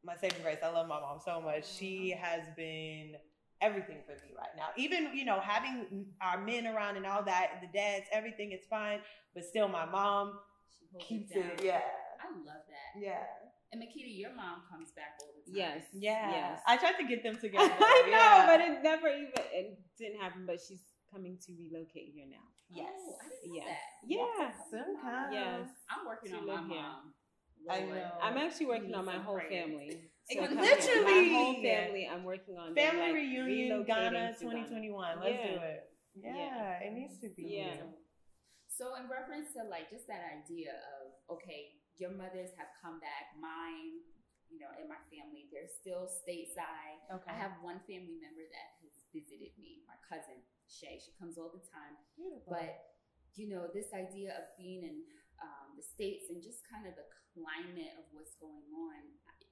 my 0.03 0.15
saving 0.15 0.41
grace. 0.41 0.57
I 0.63 0.69
love 0.69 0.87
my 0.87 0.99
mom 0.99 1.19
so 1.23 1.41
much. 1.41 1.67
She 1.77 2.15
has 2.19 2.41
been 2.55 3.13
everything 3.61 3.97
for 4.05 4.13
me 4.13 4.31
right 4.37 4.53
now. 4.57 4.67
Even 4.77 5.09
you 5.13 5.25
know 5.25 5.39
having 5.39 6.05
our 6.21 6.39
men 6.43 6.67
around 6.67 6.97
and 6.97 7.05
all 7.05 7.23
that, 7.23 7.59
the 7.61 7.67
dads, 7.77 8.05
everything 8.11 8.51
is 8.51 8.61
fine, 8.69 8.99
but 9.33 9.43
still 9.45 9.67
my 9.67 9.85
mom 9.85 10.33
She 10.77 10.85
keeps 11.05 11.33
down. 11.33 11.43
it. 11.43 11.61
Yeah, 11.63 11.81
I 12.21 12.29
love 12.45 12.63
that. 12.69 13.01
yeah, 13.01 13.23
And 13.71 13.81
Makita, 13.81 14.07
your 14.17 14.33
mom 14.35 14.61
comes 14.71 14.91
back 14.91 15.17
all 15.21 15.29
the 15.35 15.51
time. 15.51 15.57
Yes. 15.57 15.83
yeah. 15.93 16.31
Yes. 16.31 16.61
I 16.67 16.77
tried 16.77 16.97
to 17.01 17.07
get 17.07 17.23
them 17.23 17.37
together. 17.37 17.73
I 17.79 18.03
know, 18.05 18.11
yeah. 18.11 18.45
but 18.47 18.59
it 18.61 18.83
never 18.83 19.07
even 19.09 19.31
it 19.53 19.79
didn't 19.97 20.19
happen. 20.21 20.45
But 20.45 20.59
she's 20.65 20.81
coming 21.11 21.37
to 21.45 21.51
relocate 21.57 22.11
here 22.13 22.25
now. 22.29 22.43
yes, 22.69 22.91
Oh, 22.99 23.15
I 23.23 23.29
didn't 23.29 23.55
know 23.55 23.63
Yes. 23.63 23.67
that. 23.67 24.07
Yeah. 24.07 24.49
Soon 24.71 24.95
come. 25.01 25.33
Yes. 25.33 25.69
I'm 25.89 26.05
working 26.05 26.31
To 26.31 26.37
on 26.37 26.45
my 26.47 26.53
live 26.53 26.67
here. 26.69 26.81
mom. 26.81 27.13
I 27.69 27.79
know. 27.81 28.11
I'm 28.21 28.37
actually 28.37 28.67
working 28.67 28.87
need 28.89 28.95
on 28.95 29.05
my 29.05 29.17
whole 29.17 29.35
prayers. 29.35 29.51
family. 29.65 30.01
It 30.29 30.39
was 30.41 30.49
come 30.49 30.59
here. 30.59 30.75
literally- 30.75 31.29
my 31.29 31.33
whole 31.37 31.55
family. 31.61 32.03
I'm 32.07 32.23
working 32.23 32.57
on 32.57 32.73
them, 32.73 32.75
Family 32.75 33.07
like, 33.07 33.15
reunion, 33.15 33.83
Ghana, 33.83 34.33
to 34.35 34.45
Ghana. 34.45 34.59
2021. 34.67 35.19
Let's 35.19 35.43
do 35.43 35.55
it. 35.63 35.93
Yeah, 36.15 36.35
Yeah. 36.35 36.79
it 36.83 36.91
needs 36.93 37.17
to 37.21 37.29
be. 37.29 37.43
Yeah. 37.63 37.83
So 38.67 38.95
in 38.95 39.07
reference 39.09 39.53
to 39.53 39.63
like 39.63 39.89
just 39.89 40.05
that 40.07 40.21
idea 40.25 40.73
of 41.01 41.13
okay, 41.37 41.79
your 41.97 42.11
mothers 42.11 42.51
have 42.57 42.69
come 42.81 42.99
back, 42.99 43.33
mine, 43.39 44.01
you 44.49 44.59
know, 44.59 44.69
in 44.79 44.87
my 44.87 44.99
family, 45.09 45.49
they're 45.51 45.67
still 45.67 46.05
stateside. 46.07 46.99
Okay. 47.11 47.31
I 47.31 47.35
have 47.35 47.57
one 47.61 47.79
family 47.87 48.17
member 48.21 48.45
that 48.51 48.67
has 48.83 48.93
visited 49.13 49.57
me, 49.57 49.81
my 49.87 49.97
cousin 50.09 50.43
Shay. 50.67 50.99
She 50.99 51.11
comes 51.17 51.37
all 51.37 51.49
the 51.49 51.63
time. 51.71 51.95
Beautiful. 52.15 52.51
But 52.53 52.93
you 53.35 53.47
know, 53.49 53.69
this 53.73 53.93
idea 53.93 54.33
of 54.35 54.43
being 54.57 54.83
in 54.83 54.97
um, 55.41 55.77
the 55.77 55.83
states 55.85 56.29
and 56.33 56.41
just 56.41 56.65
kind 56.67 56.85
of 56.89 56.95
the 56.97 57.05
climate 57.37 57.93
of 58.01 58.05
what's 58.11 58.33
going 58.41 58.65
on. 58.73 58.99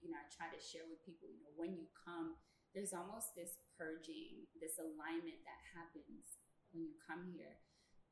You 0.05 0.13
know, 0.13 0.21
I 0.21 0.29
try 0.29 0.53
to 0.53 0.61
share 0.61 0.85
with 0.85 1.01
people. 1.01 1.25
You 1.33 1.41
know, 1.41 1.53
when 1.57 1.73
you 1.73 1.89
come, 1.97 2.37
there's 2.77 2.93
almost 2.93 3.33
this 3.33 3.57
purging, 3.73 4.45
this 4.61 4.77
alignment 4.77 5.41
that 5.41 5.59
happens 5.73 6.37
when 6.69 6.85
you 6.85 6.93
come 7.01 7.25
here. 7.33 7.57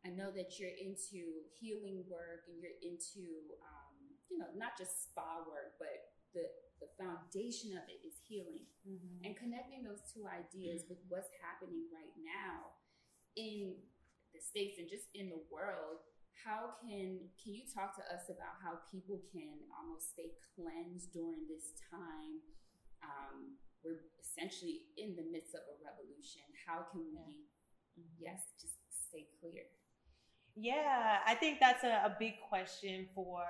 I 0.01 0.09
know 0.09 0.33
that 0.33 0.57
you're 0.57 0.73
into 0.73 1.45
healing 1.61 2.01
work 2.09 2.49
and 2.49 2.57
you're 2.57 2.75
into, 2.81 3.53
um, 3.61 3.93
you 4.27 4.41
know, 4.41 4.49
not 4.57 4.73
just 4.73 5.05
spa 5.05 5.45
work, 5.45 5.77
but 5.77 6.17
the 6.33 6.49
the 6.81 6.89
foundation 6.99 7.77
of 7.79 7.87
it 7.87 8.03
is 8.03 8.19
healing 8.27 8.67
Mhm. 8.83 9.23
and 9.23 9.37
connecting 9.37 9.83
those 9.83 10.01
two 10.11 10.27
ideas 10.27 10.83
with 10.89 10.99
what's 11.07 11.31
happening 11.39 11.87
right 11.93 12.11
now 12.17 12.75
in 13.37 13.79
the 14.33 14.41
states 14.41 14.79
and 14.79 14.89
just 14.89 15.07
in 15.15 15.29
the 15.29 15.37
world 15.49 16.01
how 16.41 16.75
can 16.81 17.29
can 17.37 17.53
you 17.53 17.63
talk 17.69 17.95
to 17.95 18.03
us 18.09 18.27
about 18.27 18.57
how 18.61 18.81
people 18.89 19.21
can 19.31 19.61
almost 19.73 20.11
stay 20.11 20.33
cleansed 20.55 21.13
during 21.13 21.45
this 21.47 21.77
time? 21.91 22.41
Um, 23.03 23.59
we're 23.83 24.01
essentially 24.17 24.87
in 24.97 25.15
the 25.15 25.27
midst 25.29 25.53
of 25.53 25.61
a 25.67 25.75
revolution. 25.83 26.43
How 26.65 26.87
can 26.91 27.03
we 27.13 27.45
yes 28.19 28.41
just 28.59 28.79
stay 28.89 29.27
clear? 29.39 29.63
Yeah, 30.55 31.17
I 31.25 31.33
think 31.33 31.59
that's 31.59 31.83
a, 31.83 32.05
a 32.05 32.15
big 32.19 32.33
question 32.47 33.07
for 33.15 33.43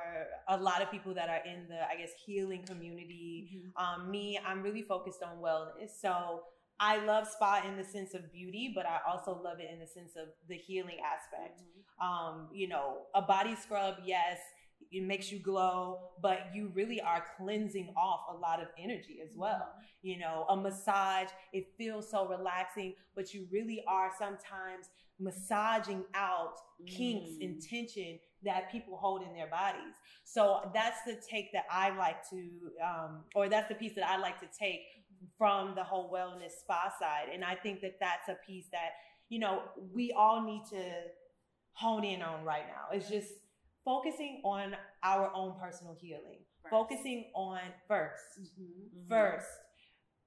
a 0.47 0.57
lot 0.57 0.81
of 0.81 0.89
people 0.89 1.13
that 1.15 1.29
are 1.29 1.43
in 1.45 1.67
the, 1.67 1.83
I 1.83 1.97
guess, 1.97 2.11
healing 2.25 2.63
community. 2.63 3.61
Um, 3.75 4.09
me, 4.09 4.39
I'm 4.45 4.63
really 4.63 4.83
focused 4.83 5.21
on 5.21 5.37
wellness. 5.43 5.99
So 5.99 6.43
I 6.79 7.03
love 7.05 7.27
spa 7.27 7.61
in 7.67 7.77
the 7.77 7.83
sense 7.83 8.13
of 8.13 8.31
beauty, 8.31 8.71
but 8.75 8.85
I 8.85 8.99
also 9.07 9.39
love 9.43 9.59
it 9.59 9.69
in 9.71 9.79
the 9.79 9.87
sense 9.87 10.15
of 10.15 10.29
the 10.49 10.55
healing 10.55 10.97
aspect. 11.05 11.61
Um, 12.01 12.49
you 12.53 12.67
know, 12.67 13.03
a 13.15 13.21
body 13.21 13.55
scrub, 13.55 13.95
yes, 14.05 14.39
it 14.91 15.03
makes 15.03 15.31
you 15.31 15.39
glow, 15.39 16.09
but 16.21 16.47
you 16.53 16.71
really 16.75 17.01
are 17.01 17.23
cleansing 17.37 17.93
off 17.95 18.21
a 18.31 18.37
lot 18.37 18.61
of 18.61 18.67
energy 18.77 19.19
as 19.23 19.35
well. 19.35 19.69
You 20.01 20.19
know, 20.19 20.45
a 20.49 20.57
massage, 20.57 21.29
it 21.53 21.67
feels 21.77 22.09
so 22.11 22.27
relaxing, 22.27 22.95
but 23.15 23.33
you 23.33 23.47
really 23.51 23.83
are 23.87 24.11
sometimes 24.17 24.87
massaging 25.19 26.03
out 26.15 26.55
kinks 26.85 27.31
Mm. 27.37 27.43
and 27.45 27.61
tension 27.61 28.19
that 28.43 28.69
people 28.71 28.97
hold 28.97 29.21
in 29.21 29.33
their 29.33 29.47
bodies. 29.47 29.95
So 30.25 30.69
that's 30.73 31.01
the 31.05 31.15
take 31.15 31.53
that 31.53 31.65
I 31.71 31.91
like 31.95 32.27
to, 32.29 32.49
um, 32.83 33.23
or 33.35 33.47
that's 33.47 33.69
the 33.69 33.75
piece 33.75 33.95
that 33.95 34.05
I 34.07 34.17
like 34.17 34.39
to 34.41 34.47
take 34.47 34.81
from 35.37 35.75
the 35.75 35.83
whole 35.83 36.11
wellness 36.11 36.51
spa 36.61 36.91
side. 36.99 37.27
And 37.33 37.43
I 37.43 37.55
think 37.55 37.81
that 37.81 37.99
that's 37.99 38.29
a 38.29 38.37
piece 38.45 38.65
that, 38.71 38.91
you 39.29 39.39
know, 39.39 39.63
we 39.93 40.11
all 40.11 40.41
need 40.41 40.63
to 40.71 40.83
hone 41.73 42.03
in 42.03 42.21
on 42.21 42.43
right 42.43 42.65
now. 42.67 42.95
It's 42.95 43.09
just 43.09 43.29
focusing 43.83 44.41
on 44.43 44.75
our 45.03 45.31
own 45.33 45.59
personal 45.59 45.95
healing, 45.99 46.39
focusing 46.69 47.31
on 47.35 47.59
1st 47.87 48.39
Mhm. 48.39 49.09
first, 49.09 49.49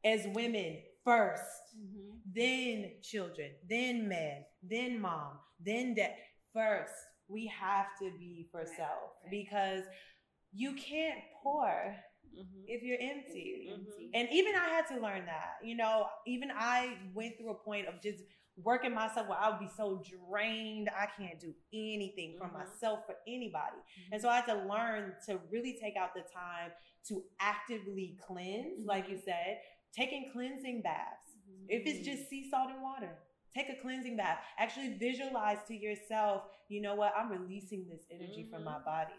as 0.04 0.26
women, 0.28 0.82
1st 1.04 1.76
Mhm. 1.78 2.20
then 2.26 3.00
children, 3.02 3.52
then 3.68 4.08
men, 4.08 4.44
then 4.62 5.00
mom, 5.00 5.38
then 5.60 5.94
dad. 5.94 6.16
First, 6.52 6.94
we 7.28 7.46
have 7.46 7.86
to 7.98 8.10
be 8.18 8.48
for 8.50 8.60
Right, 8.60 8.76
self 8.76 9.12
right. 9.22 9.30
because 9.30 9.84
you 10.52 10.74
can't 10.74 11.22
pour 11.42 11.96
Mhm. 12.38 12.64
if 12.66 12.82
you're 12.82 12.98
empty. 13.00 13.68
Empty. 13.72 13.92
Mm-hmm. 14.06 14.10
And 14.14 14.28
even 14.32 14.54
I 14.54 14.68
had 14.68 14.86
to 14.88 15.00
learn 15.00 15.24
that. 15.26 15.56
You 15.62 15.76
know, 15.76 16.06
even 16.26 16.50
I 16.50 16.98
went 17.14 17.38
through 17.38 17.50
a 17.50 17.54
point 17.54 17.88
of 17.88 18.00
just 18.02 18.22
working 18.62 18.94
myself 18.94 19.28
where 19.28 19.38
I 19.38 19.50
would 19.50 19.58
be 19.58 19.68
so 19.76 20.02
drained, 20.02 20.88
I 20.88 21.06
can't 21.18 21.38
do 21.38 21.54
anything 21.72 22.36
for 22.38 22.48
Mhm. 22.48 22.54
myself, 22.54 23.04
for 23.06 23.16
anybody. 23.26 23.76
Mm-hmm. 23.76 24.12
And 24.12 24.22
so 24.22 24.28
I 24.28 24.36
had 24.36 24.46
to 24.46 24.54
learn 24.66 25.14
to 25.26 25.38
really 25.50 25.74
take 25.74 25.96
out 25.96 26.14
the 26.14 26.22
time 26.22 26.72
to 27.08 27.22
actively 27.40 28.18
cleanse, 28.26 28.86
like 28.86 29.08
you 29.08 29.16
mm-hmm. 29.16 29.24
said, 29.24 29.60
taking 29.92 30.30
cleansing 30.32 30.82
baths. 30.82 31.36
If 31.68 31.86
it's 31.86 32.06
just 32.06 32.28
sea 32.28 32.48
salt 32.50 32.70
and 32.70 32.82
water, 32.82 33.16
take 33.54 33.68
a 33.68 33.80
cleansing 33.80 34.16
bath. 34.16 34.38
Actually 34.58 34.94
visualize 34.94 35.58
to 35.68 35.74
yourself, 35.74 36.44
you 36.68 36.80
know 36.80 36.94
what? 36.94 37.12
I'm 37.16 37.30
releasing 37.30 37.88
this 37.88 38.02
energy 38.10 38.46
from 38.50 38.64
my 38.64 38.78
body. 38.80 39.14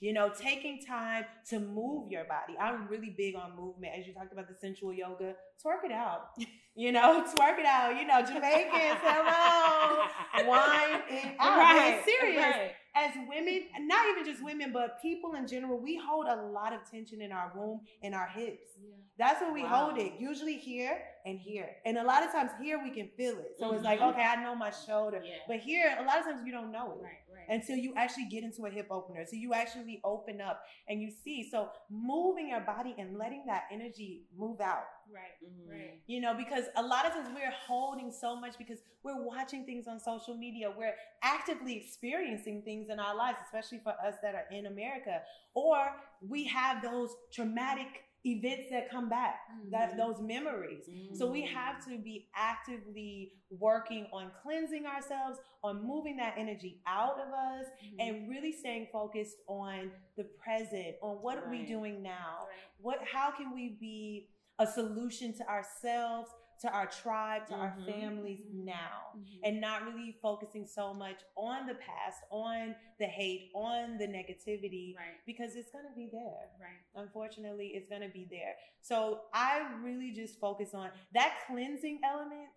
You 0.00 0.14
know, 0.14 0.30
taking 0.34 0.80
time 0.86 1.24
to 1.50 1.60
move 1.60 2.10
your 2.10 2.24
body. 2.24 2.54
I'm 2.58 2.88
really 2.88 3.14
big 3.16 3.34
on 3.36 3.54
movement. 3.54 3.92
As 3.98 4.06
you 4.06 4.14
talked 4.14 4.32
about 4.32 4.48
the 4.48 4.54
sensual 4.58 4.92
yoga, 4.94 5.34
twerk 5.64 5.84
it 5.84 5.92
out. 5.92 6.30
You 6.76 6.92
know, 6.92 7.24
twerk 7.36 7.58
it 7.58 7.66
out. 7.66 7.96
You 8.00 8.06
know, 8.06 8.22
Jamaicans, 8.22 9.00
hello. 9.02 10.06
Wine 10.48 11.00
it 11.10 11.34
out. 11.38 11.58
Right, 11.58 12.00
serious 12.04 12.40
right. 12.42 12.70
as 12.94 13.10
women, 13.28 13.64
not 13.80 14.06
even 14.08 14.24
just 14.24 14.42
women, 14.42 14.72
but 14.72 15.02
people 15.02 15.34
in 15.34 15.48
general, 15.48 15.78
we 15.78 16.00
hold 16.02 16.26
a 16.26 16.36
lot 16.36 16.72
of 16.72 16.78
tension 16.88 17.20
in 17.20 17.32
our 17.32 17.52
womb 17.56 17.80
and 18.04 18.14
our 18.14 18.28
hips. 18.28 18.70
Yeah. 18.80 18.94
That's 19.18 19.40
where 19.42 19.52
we 19.52 19.64
Wow. 19.64 19.90
hold 19.90 19.98
it. 19.98 20.12
Usually 20.20 20.56
here 20.56 20.96
and 21.26 21.38
here. 21.40 21.68
And 21.84 21.98
a 21.98 22.04
lot 22.04 22.22
of 22.24 22.30
times 22.30 22.52
here 22.62 22.80
we 22.82 22.90
can 22.90 23.08
feel 23.16 23.36
it. 23.40 23.56
So 23.58 23.72
it's 23.72 23.82
like, 23.84 23.98
Mhm. 23.98 24.10
okay, 24.12 24.22
I 24.22 24.36
know 24.42 24.54
my 24.54 24.70
shoulder. 24.70 25.20
Yeah. 25.24 25.34
But 25.48 25.58
here, 25.58 25.96
a 25.98 26.04
lot 26.04 26.20
of 26.20 26.24
times 26.24 26.46
you 26.46 26.52
don't 26.52 26.70
know 26.70 26.92
it. 26.92 27.02
Right. 27.02 27.19
Until 27.50 27.76
you 27.76 27.92
actually 27.96 28.26
get 28.30 28.44
into 28.44 28.64
a 28.64 28.70
hip 28.70 28.86
opener. 28.90 29.24
So 29.26 29.36
you 29.36 29.52
actually 29.54 30.00
open 30.04 30.40
up 30.40 30.62
and 30.88 31.02
you 31.02 31.10
see. 31.10 31.48
So 31.50 31.68
moving 31.90 32.48
your 32.48 32.60
body 32.60 32.94
and 32.98 33.18
letting 33.18 33.44
that 33.46 33.64
energy 33.72 34.22
move 34.36 34.60
out. 34.60 34.84
right, 35.12 35.36
Mhm. 35.42 35.68
right. 35.68 36.00
You 36.06 36.20
know, 36.20 36.34
because 36.34 36.66
a 36.76 36.82
lot 36.82 37.04
of 37.04 37.12
times 37.12 37.30
we're 37.34 37.50
holding 37.50 38.12
so 38.12 38.36
much 38.36 38.56
because 38.56 38.78
we're 39.02 39.20
watching 39.20 39.64
things 39.66 39.88
on 39.88 39.98
social 39.98 40.36
media. 40.36 40.70
We're 40.70 40.94
actively 41.22 41.76
experiencing 41.76 42.62
things 42.62 42.90
in 42.90 43.00
our 43.00 43.16
lives, 43.16 43.38
especially 43.44 43.80
for 43.80 43.94
us 44.06 44.14
that 44.22 44.36
are 44.36 44.46
in 44.52 44.66
America. 44.66 45.22
Or 45.54 45.78
we 46.20 46.44
have 46.44 46.80
those 46.80 47.16
traumatic 47.32 48.04
events 48.24 48.68
that 48.70 48.90
come 48.90 49.08
back, 49.08 49.40
that 49.70 49.92
Mhm. 49.92 49.96
those 49.96 50.20
memories. 50.20 50.88
So 51.16 51.30
we 51.30 51.42
have 51.42 51.84
to 51.86 51.98
be 51.98 52.28
actively 52.34 53.32
working 53.50 54.06
on 54.12 54.30
cleansing 54.42 54.86
ourselves, 54.86 55.38
on 55.62 55.82
moving 55.82 56.16
that 56.16 56.36
energy 56.36 56.80
out 56.86 57.18
of 57.18 57.32
us, 57.32 57.66
Mhm. 57.82 57.96
and 58.00 58.28
really 58.28 58.52
staying 58.52 58.88
focused 58.88 59.38
on 59.46 59.92
the 60.16 60.24
present, 60.24 60.96
on 61.02 61.22
what 61.22 61.38
are 61.38 61.48
we 61.50 61.58
Right. 61.60 61.68
doing 61.68 62.02
now 62.02 62.46
Right. 62.48 62.56
what 62.78 63.02
how 63.04 63.30
can 63.30 63.52
we 63.52 63.70
be 63.70 64.30
a 64.58 64.66
solution 64.66 65.32
to 65.34 65.48
ourselves 65.48 66.30
to 66.60 66.70
our 66.70 66.86
tribe 66.86 67.46
to 67.46 67.54
our 67.54 67.74
Mhm. 67.78 67.86
families 67.86 68.40
Mhm. 68.52 68.64
now 68.64 69.00
Mhm. 69.16 69.40
and 69.44 69.60
not 69.60 69.82
really 69.84 70.12
focusing 70.20 70.66
so 70.66 70.92
much 70.92 71.20
on 71.36 71.66
the 71.66 71.74
past 71.76 72.22
on 72.30 72.76
the 72.98 73.06
hate 73.06 73.50
on 73.54 73.96
the 73.96 74.06
negativity 74.06 74.96
right, 74.96 75.18
because 75.26 75.56
it's 75.56 75.70
going 75.70 75.86
to 75.86 75.94
be 75.94 76.08
there 76.12 76.50
right. 76.60 76.80
unfortunately 76.94 77.68
it's 77.68 77.88
going 77.88 78.02
to 78.02 78.08
be 78.08 78.26
there 78.30 78.56
so 78.80 79.22
i 79.32 79.60
really 79.82 80.10
just 80.12 80.38
focus 80.38 80.74
on 80.74 80.90
that 81.12 81.32
cleansing 81.46 82.00
element 82.04 82.50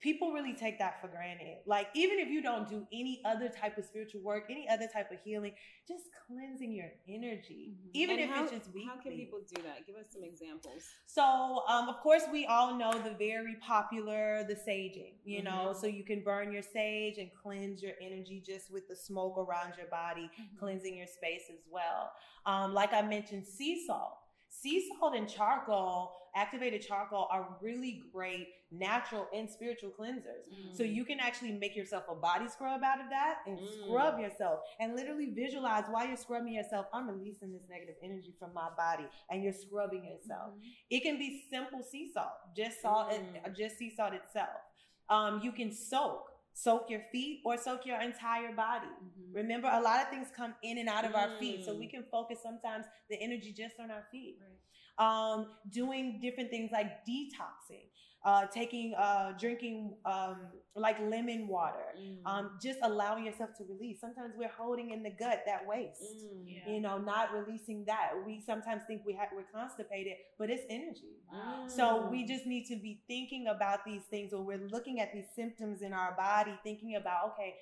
people 0.00 0.32
really 0.32 0.54
take 0.54 0.78
that 0.78 1.00
for 1.00 1.08
granted. 1.08 1.58
Like 1.66 1.88
even 1.94 2.18
if 2.18 2.28
you 2.28 2.40
don't 2.42 2.68
do 2.68 2.86
any 2.92 3.20
other 3.24 3.48
type 3.48 3.78
of 3.78 3.84
spiritual 3.84 4.20
work, 4.22 4.44
any 4.48 4.68
other 4.68 4.86
type 4.92 5.10
of 5.10 5.18
healing, 5.24 5.52
just 5.86 6.04
cleansing 6.26 6.72
your 6.72 6.90
energy, 7.08 7.74
Mhm. 7.82 7.90
even 7.94 8.16
And 8.16 8.24
if 8.24 8.30
how, 8.30 8.42
it's 8.44 8.52
just 8.52 8.66
weekly. 8.72 8.84
How 8.84 8.96
can 8.96 9.12
people 9.16 9.40
do 9.40 9.62
that? 9.62 9.86
Give 9.86 9.96
us 9.96 10.06
some 10.12 10.22
examples. 10.22 10.82
So, 11.06 11.64
um, 11.66 11.88
of 11.88 11.96
course, 12.00 12.22
we 12.30 12.46
all 12.46 12.74
know 12.74 12.92
the 12.92 13.10
very 13.14 13.56
popular 13.56 14.44
the 14.44 14.54
saging. 14.54 15.14
You 15.24 15.42
know, 15.42 15.72
Mhm. 15.72 15.80
so 15.80 15.86
you 15.86 16.04
can 16.04 16.22
burn 16.22 16.52
your 16.52 16.62
sage 16.62 17.18
and 17.18 17.30
cleanse 17.34 17.82
your 17.82 17.94
energy 18.00 18.40
just 18.40 18.70
with 18.70 18.86
the 18.88 18.96
smoke 18.96 19.36
around 19.38 19.76
your 19.76 19.86
body, 19.88 20.30
Mhm. 20.38 20.58
cleansing 20.58 20.96
your 20.96 21.06
space 21.06 21.50
as 21.50 21.66
well. 21.68 22.12
Um, 22.46 22.72
like 22.72 22.92
I 22.92 23.02
mentioned, 23.02 23.46
sea 23.46 23.84
salt. 23.84 24.18
Sea 24.50 24.90
salt 24.98 25.14
and 25.14 25.28
charcoal, 25.28 26.14
activated 26.34 26.82
charcoal, 26.82 27.28
are 27.30 27.56
really 27.60 28.02
great 28.12 28.48
natural 28.70 29.26
and 29.34 29.48
spiritual 29.48 29.90
cleansers. 29.90 30.44
So 30.72 30.84
Mm. 30.84 30.94
you 30.94 31.04
can 31.04 31.20
actually 31.20 31.52
make 31.52 31.74
yourself 31.74 32.04
a 32.08 32.14
body 32.14 32.48
scrub 32.48 32.82
out 32.84 33.00
of 33.00 33.08
that 33.10 33.38
and 33.46 33.58
Mm. 33.58 33.68
scrub 33.84 34.18
yourself 34.18 34.60
and 34.78 34.94
literally 34.94 35.26
visualize 35.30 35.84
while 35.88 36.06
you're 36.06 36.16
scrubbing 36.16 36.52
yourself, 36.54 36.86
I'm 36.92 37.08
releasing 37.08 37.52
this 37.52 37.66
negative 37.68 37.96
energy 38.02 38.32
from 38.38 38.52
my 38.52 38.68
body 38.76 39.06
and 39.30 39.42
you're 39.42 39.52
scrubbing 39.54 40.04
yourself. 40.04 40.54
Mhm. 40.54 40.74
It 40.90 41.00
can 41.00 41.18
be 41.18 41.46
simple 41.50 41.82
sea 41.82 42.10
salt, 42.12 42.54
just 42.54 42.80
salt, 42.82 43.10
Mm. 43.10 43.44
and 43.44 43.56
just 43.56 43.78
sea 43.78 43.90
salt 43.90 44.12
itself. 44.12 44.60
Um, 45.08 45.40
you 45.42 45.52
can 45.52 45.72
soak, 45.72 46.30
soak 46.64 46.90
your 46.90 47.02
feet 47.12 47.40
or 47.44 47.56
soak 47.56 47.86
your 47.86 48.00
entire 48.00 48.52
body. 48.52 48.92
Mhm. 49.04 49.34
Remember, 49.40 49.68
a 49.72 49.80
lot 49.80 50.02
of 50.02 50.08
things 50.12 50.28
come 50.40 50.54
in 50.62 50.78
and 50.78 50.88
out 50.88 51.04
of 51.04 51.14
our 51.14 51.30
feet, 51.38 51.64
so 51.64 51.72
Mm. 51.74 51.78
we 51.78 51.86
can 51.94 52.04
focus 52.16 52.38
sometimes 52.42 52.84
the 53.10 53.16
energy 53.26 53.52
just 53.52 53.78
on 53.78 53.90
our 53.96 54.04
feet. 54.10 54.34
Right. 54.40 54.58
Um, 55.06 55.38
doing 55.70 56.18
different 56.20 56.50
things 56.50 56.72
like 56.72 56.88
detoxing, 57.06 57.86
uh, 58.24 58.46
taking, 58.46 58.94
uh, 58.94 59.32
drinking 59.38 59.94
um, 60.04 60.36
like 60.74 60.98
lemon 61.00 61.46
water, 61.48 61.94
Mm. 61.98 62.18
um, 62.26 62.58
just 62.60 62.78
allowing 62.82 63.24
yourself 63.24 63.50
to 63.58 63.64
release. 63.64 64.00
Sometimes 64.00 64.34
we're 64.36 64.48
holding 64.56 64.90
in 64.90 65.02
the 65.02 65.10
gut 65.10 65.42
that 65.46 65.66
waste 65.66 66.02
Mm. 66.02 66.44
Yeah. 66.46 66.68
you 66.72 66.80
know, 66.80 66.98
not 66.98 67.32
releasing 67.32 67.84
that. 67.84 68.12
We 68.26 68.40
sometimes 68.40 68.82
think 68.86 69.02
we 69.06 69.14
have 69.14 69.28
we're 69.34 69.44
constipated, 69.52 70.16
but 70.38 70.50
it's 70.50 70.64
energy. 70.68 71.16
Wow. 71.32 71.66
So 71.68 72.08
we 72.10 72.24
Mm. 72.24 72.28
just 72.28 72.46
need 72.46 72.64
to 72.66 72.76
be 72.76 73.02
thinking 73.06 73.46
about 73.48 73.84
these 73.84 74.04
things 74.06 74.32
when 74.32 74.44
we're 74.44 74.66
looking 74.68 75.00
at 75.00 75.12
these 75.12 75.28
symptoms 75.34 75.82
in 75.82 75.92
our 75.92 76.12
body, 76.16 76.58
thinking 76.64 76.96
about, 76.96 77.32
okay, 77.32 77.54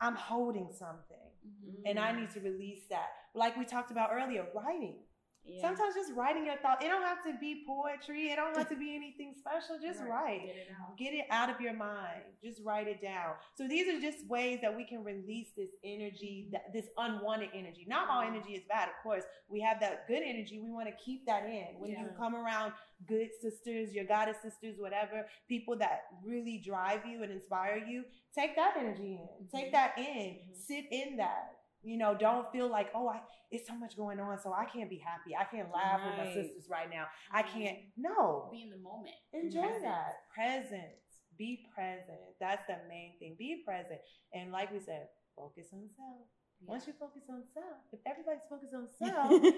I'm 0.00 0.16
holding 0.16 0.72
something 0.72 1.30
Mhm. 1.46 1.82
and 1.86 1.98
I 2.00 2.12
Mm. 2.12 2.20
need 2.20 2.30
to 2.30 2.40
release 2.40 2.86
that. 2.88 3.10
Like 3.34 3.56
we 3.56 3.64
talked 3.64 3.90
about 3.92 4.10
earlier, 4.12 4.46
writing. 4.54 4.98
Yeah. 5.46 5.60
Sometimes 5.60 5.94
just 5.94 6.12
writing 6.14 6.46
your 6.46 6.56
thought. 6.56 6.82
It 6.82 6.88
don't 6.88 7.02
have 7.02 7.22
to 7.24 7.34
be 7.38 7.64
poetry. 7.66 8.30
It 8.32 8.36
don't 8.36 8.56
have 8.56 8.68
to 8.70 8.76
be 8.76 8.94
anything 8.96 9.34
special. 9.38 9.78
Just 9.78 10.00
Right. 10.00 10.08
write. 10.08 10.46
Get 10.46 10.56
it 10.56 10.68
out. 10.80 10.96
Get 10.96 11.14
it 11.14 11.26
out 11.30 11.50
of 11.50 11.60
your 11.60 11.74
mind. 11.74 12.22
Just 12.42 12.62
write 12.64 12.88
it 12.88 13.02
down. 13.02 13.34
So 13.54 13.68
these 13.68 13.86
are 13.88 14.00
just 14.00 14.26
ways 14.26 14.60
that 14.62 14.74
we 14.74 14.84
can 14.84 15.04
release 15.04 15.52
this 15.56 15.70
energy, 15.84 16.50
this 16.72 16.88
unwanted 16.96 17.50
energy. 17.54 17.84
Not 17.86 18.08
all 18.08 18.22
energy 18.22 18.54
is 18.54 18.64
bad, 18.64 18.88
of 18.88 18.94
course. 19.02 19.24
We 19.48 19.60
have 19.60 19.80
that 19.80 20.06
good 20.08 20.22
energy. 20.24 20.60
We 20.60 20.70
want 20.70 20.88
to 20.88 20.94
keep 21.04 21.26
that 21.26 21.44
in. 21.44 21.78
When 21.78 21.90
you 21.90 22.08
come 22.16 22.34
around 22.34 22.72
good 23.06 23.28
sisters, 23.42 23.92
your 23.92 24.04
goddess 24.04 24.38
sisters, 24.40 24.76
whatever, 24.78 25.28
people 25.48 25.76
that 25.76 26.04
really 26.24 26.56
drive 26.58 27.04
you 27.04 27.22
and 27.22 27.30
inspire 27.30 27.76
you, 27.76 28.04
take 28.34 28.56
that 28.56 28.76
energy 28.78 29.20
in. 29.20 29.48
Take 29.48 29.68
Mhm. 29.68 29.72
that 29.72 29.98
in. 29.98 30.04
Mhm. 30.04 30.54
Sit 30.56 30.86
in 30.90 31.16
that. 31.16 31.58
You 31.84 31.98
know, 31.98 32.16
don't 32.18 32.50
feel 32.50 32.68
like, 32.70 32.88
oh, 32.94 33.08
I, 33.08 33.20
it's 33.50 33.68
so 33.68 33.76
much 33.76 33.96
going 33.96 34.18
on, 34.18 34.40
so 34.40 34.52
I 34.52 34.64
can't 34.64 34.88
be 34.88 34.98
happy. 34.98 35.36
I 35.36 35.44
can't 35.44 35.68
laugh 35.72 36.00
with 36.00 36.16
my 36.16 36.32
sisters 36.32 36.64
right 36.70 36.88
now. 36.90 37.04
I 37.30 37.42
mm-hmm. 37.42 37.58
can't. 37.58 37.78
No. 37.96 38.48
Be 38.50 38.62
in 38.62 38.70
the 38.70 38.80
moment. 38.80 39.14
Enjoy 39.32 39.68
Present. 39.68 39.84
that. 39.84 40.12
Present. 40.34 40.92
Be 41.36 41.66
present. 41.74 42.24
That's 42.40 42.62
the 42.66 42.78
main 42.88 43.18
thing. 43.18 43.36
Be 43.38 43.62
present. 43.66 44.00
And 44.32 44.50
like 44.50 44.72
we 44.72 44.80
said, 44.80 45.08
focus 45.36 45.68
on 45.72 45.90
self. 45.94 46.26
Once 46.64 46.86
you 46.88 46.94
focus 46.96 47.28
on 47.28 47.44
self, 47.52 47.84
if 47.92 48.00
everybody's 48.08 48.46
focused 48.48 48.72
on 48.72 48.88
self, 48.96 49.28
When 49.28 49.42
we 49.44 49.52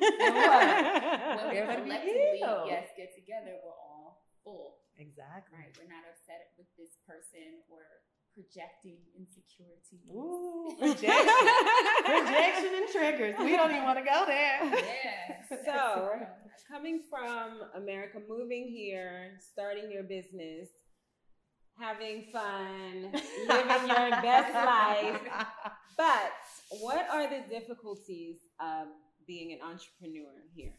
Everybody 1.54 1.86
be 1.86 2.42
collectively, 2.42 2.66
yes, 2.66 2.90
get 2.98 3.14
together, 3.14 3.54
we're 3.62 3.78
all 3.78 4.26
full. 4.42 4.82
exactly. 4.98 5.54
Right. 5.54 5.70
We're 5.78 5.86
not 5.86 6.02
upset 6.08 6.50
with 6.58 6.66
this 6.74 6.98
person 7.06 7.62
or 7.70 7.86
projecting 8.36 8.98
insecurity. 9.18 10.04
Ooh, 10.12 10.76
projection. 10.78 11.34
projection 12.04 12.70
and 12.76 12.88
triggers. 12.92 13.34
We 13.38 13.56
don't 13.56 13.70
even 13.70 13.84
want 13.84 13.98
to 13.98 14.04
go 14.04 14.24
there. 14.26 14.60
Yeah. 14.62 15.64
So, 15.64 16.10
coming 16.70 17.02
from 17.08 17.60
America, 17.74 18.18
moving 18.28 18.68
here, 18.68 19.38
starting 19.40 19.90
your 19.90 20.02
business, 20.02 20.68
having 21.78 22.26
fun, 22.32 23.10
living 23.48 23.88
your 23.88 24.10
best 24.22 24.54
life. 24.54 25.20
But 25.96 26.32
what 26.82 27.08
are 27.10 27.26
the 27.26 27.42
difficulties 27.48 28.36
of 28.60 28.88
being 29.26 29.52
an 29.54 29.60
entrepreneur 29.62 30.28
here? 30.54 30.74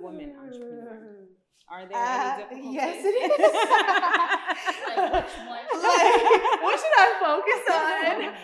Woman 0.00 0.34
entrepreneur. 0.40 0.96
Hmm. 0.96 1.24
Are 1.68 1.86
there 1.86 1.96
Uh, 1.96 2.32
any 2.34 2.42
difficulties? 2.42 2.74
yes, 2.74 3.04
it 3.04 3.08
is. 3.08 3.28
Like, 4.88 5.12
which 5.12 5.36
one? 5.46 5.66
like, 5.82 6.62
what 6.62 6.76
should 6.80 6.96
I 6.96 7.08
focus 7.20 7.62
on? 7.74 8.34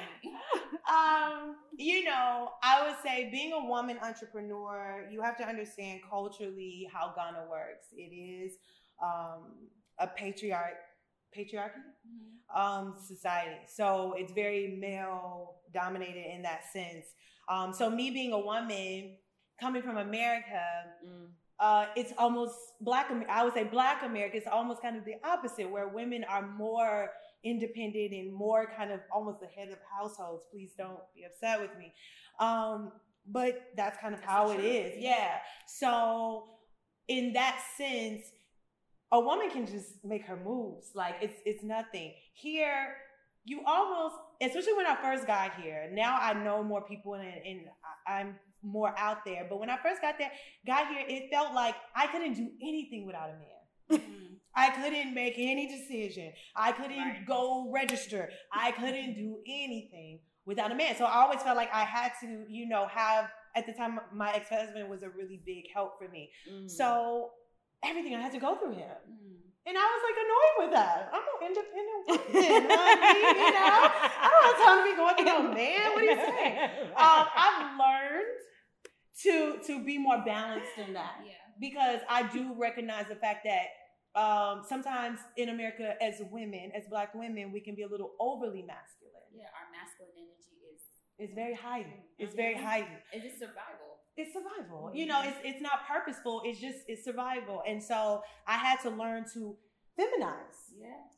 Um, 0.87 1.57
you 1.77 2.05
know, 2.05 2.51
I 2.63 2.87
would 2.87 2.97
say 3.03 3.31
being 3.31 3.53
a 3.53 3.65
woman 3.65 3.99
entrepreneur, 4.03 5.09
you 5.11 5.23
have 5.23 5.37
to 5.39 5.45
understand 5.45 6.01
culturally 6.09 6.87
how 6.93 7.13
Ghana 7.17 7.47
works. 7.51 7.87
It 7.97 8.13
is 8.15 8.53
um, 9.03 9.69
a 9.99 10.07
patriarch 10.07 10.77
patriarchy 11.37 11.83
Mhm. 12.07 12.57
um, 12.57 12.95
society, 13.05 13.59
so 13.67 14.13
it's 14.17 14.33
very 14.33 14.77
male 14.79 15.57
dominated 15.73 16.27
in 16.33 16.43
that 16.43 16.63
sense. 16.73 17.07
Um, 17.49 17.73
so 17.73 17.91
me 17.91 18.11
being 18.11 18.33
a 18.33 18.39
woman 18.39 19.17
coming 19.61 19.83
from 19.83 19.97
America, 19.97 20.63
Mm. 21.05 21.33
Uh, 21.61 21.87
it's 21.97 22.13
almost 22.19 22.55
black. 22.81 23.11
I 23.29 23.45
would 23.45 23.55
say 23.55 23.65
black 23.65 24.03
America 24.03 24.37
is 24.37 24.45
almost 24.51 24.83
kind 24.83 24.97
of 24.97 25.05
the 25.05 25.15
opposite, 25.25 25.71
where 25.71 25.89
women 25.89 26.25
are 26.29 26.47
more 26.47 27.11
independent 27.45 28.13
and 28.13 28.33
more 28.33 28.67
kind 28.77 28.91
of 28.91 29.01
almost 29.13 29.41
the 29.41 29.47
head 29.47 29.69
of 29.69 29.79
households. 29.99 30.45
Please 30.51 30.73
don't 30.77 30.99
be 31.15 31.25
upset 31.25 31.61
with 31.61 31.71
me, 31.79 31.93
um, 32.41 32.93
but 33.27 33.71
that's 33.77 33.99
kind 34.01 34.15
of 34.15 34.21
That's 34.21 34.31
how 34.33 34.51
it 34.51 34.61
is. 34.65 34.95
yeah. 34.99 35.11
Yeah. 35.11 35.37
So 35.67 36.45
in 37.09 37.33
that 37.35 37.61
sense, 37.77 38.23
a 39.13 39.21
woman 39.21 39.51
can 39.51 39.67
just 39.67 40.05
make 40.05 40.25
her 40.27 40.37
moves. 40.37 40.91
Like 40.95 41.17
it's 41.21 41.41
it's 41.45 41.63
nothing 41.63 42.13
here. 42.35 42.97
You 43.45 43.61
almost, 43.67 44.17
especially 44.41 44.73
when 44.73 44.87
I 44.87 44.97
first 44.97 45.27
got 45.27 45.55
here. 45.61 45.89
Now 45.93 46.19
I 46.21 46.33
know 46.33 46.65
more 46.65 46.81
people 46.83 47.15
and, 47.15 47.27
and 47.47 47.61
I'm 48.09 48.37
more 48.65 48.95
out 48.99 49.25
there. 49.25 49.47
But 49.49 49.59
when 49.61 49.71
I 49.71 49.77
first 49.83 50.01
got 50.01 50.19
there, 50.19 50.31
got 50.67 50.89
here, 50.89 51.05
it 51.07 51.31
felt 51.31 51.55
like 51.55 51.75
I 51.95 52.07
couldn't 52.09 52.35
do 52.35 52.51
anything 52.63 53.07
without 53.07 53.31
a 53.31 53.35
man. 53.35 54.01
Mhm. 54.01 54.37
I 54.57 54.71
couldn't 54.71 55.15
make 55.15 55.35
any 55.37 55.67
decision. 55.67 56.33
I 56.57 56.73
couldn't 56.73 56.97
Right. 56.99 57.27
go 57.27 57.71
register. 57.71 58.31
I 58.53 58.71
couldn't 58.73 59.15
do 59.15 59.43
anything 59.47 60.21
without 60.47 60.71
a 60.71 60.75
man. 60.75 60.95
So 60.97 61.05
I 61.05 61.17
always 61.23 61.43
felt 61.43 61.57
like 61.57 61.73
I 61.75 61.83
had 61.85 62.13
to, 62.21 62.47
you 62.49 62.67
know, 62.69 62.87
have 62.87 63.31
at 63.57 63.67
the 63.67 63.73
time 63.73 64.01
my 64.13 64.33
ex-husband 64.33 64.89
was 64.89 65.03
a 65.03 65.11
really 65.11 65.41
big 65.45 65.71
help 65.73 65.99
for 65.99 66.09
me. 66.09 66.31
Mm. 66.51 66.71
So 66.71 67.33
everything 67.83 68.15
I 68.15 68.21
had 68.21 68.33
to 68.33 68.39
go 68.39 68.55
through 68.57 68.73
him. 68.75 68.97
Mhm. 69.11 69.41
And 69.67 69.79
I 69.79 69.81
was 69.81 70.03
like 70.07 70.19
annoyed 70.25 70.57
with 70.67 70.73
that. 70.77 71.11
I'm 71.13 71.23
an 71.23 71.49
independent 71.49 72.07
woman. 72.09 72.71
honey, 72.71 73.21
you 73.21 73.53
know? 73.53 73.81
I 74.21 74.29
don't 74.31 74.45
have 74.45 74.67
time 74.67 74.79
to 74.85 74.91
be 74.91 74.97
going 74.97 75.17
through 75.17 75.25
no 75.25 75.43
man. 75.55 75.93
What 75.95 76.03
are 76.03 76.07
you 76.07 76.17
saying? 76.17 76.71
Um, 76.95 77.27
I've 77.35 77.79
learned 77.79 78.39
to 79.23 79.59
to 79.67 79.85
be 79.85 79.99
more 79.99 80.23
balanced 80.25 80.77
in 80.77 80.93
that 80.95 81.17
Yeah. 81.25 81.33
because 81.61 82.01
I 82.09 82.25
do 82.33 82.55
recognize 82.59 83.07
the 83.09 83.15
fact 83.17 83.45
that 83.47 83.67
um, 84.21 84.63
sometimes 84.69 85.19
in 85.37 85.49
America, 85.49 86.01
as 86.03 86.21
women, 86.31 86.71
as 86.77 86.85
Black 86.89 87.15
women, 87.15 87.51
we 87.53 87.61
can 87.61 87.75
be 87.75 87.83
a 87.83 87.89
little 87.89 88.13
overly 88.21 88.63
masculine. 88.63 89.27
Yeah. 89.35 89.45
Our 89.59 89.67
masculine 89.73 90.15
energy 90.17 90.55
is 90.73 90.81
It's 91.19 91.35
very 91.35 91.55
heightened. 91.55 92.03
It's 92.19 92.35
very 92.35 92.55
heightened. 92.57 92.99
it's 93.13 93.25
just 93.25 93.39
survival. 93.41 93.91
It's 94.17 94.33
survival. 94.33 94.93
You 94.95 95.07
know, 95.07 95.23
it's 95.25 95.39
it's 95.43 95.61
not 95.61 95.87
purposeful. 95.89 96.43
It's 96.45 96.61
just 96.61 96.79
it's 96.87 97.05
survival. 97.05 97.63
And 97.67 97.83
so 97.83 98.23
I 98.47 98.57
had 98.57 98.79
to 98.83 98.91
learn 98.91 99.25
to 99.35 99.57
feminize. 99.99 100.59
Yes. 100.79 101.11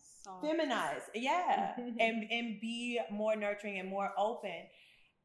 Feminize 0.43 1.03
yeah 1.15 1.75
and 2.01 2.25
and 2.31 2.61
be 2.61 2.99
more 3.13 3.37
nurturing 3.37 3.79
and 3.79 3.89
more 3.89 4.11
open 4.19 4.67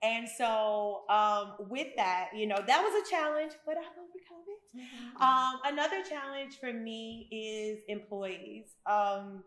and 0.03 0.27
so 0.27 1.03
um 1.09 1.53
with 1.69 1.87
that 1.95 2.29
you 2.35 2.47
know 2.47 2.57
that 2.67 2.81
was 2.81 3.07
a 3.07 3.09
challenge 3.09 3.53
but 3.65 3.77
i've 3.77 3.97
overcome 3.97 4.45
it. 4.47 4.61
Um 5.19 5.59
another 5.65 6.01
challenge 6.03 6.57
for 6.59 6.71
me 6.73 7.27
is 7.31 7.83
employees. 7.87 8.75
Um 8.85 9.43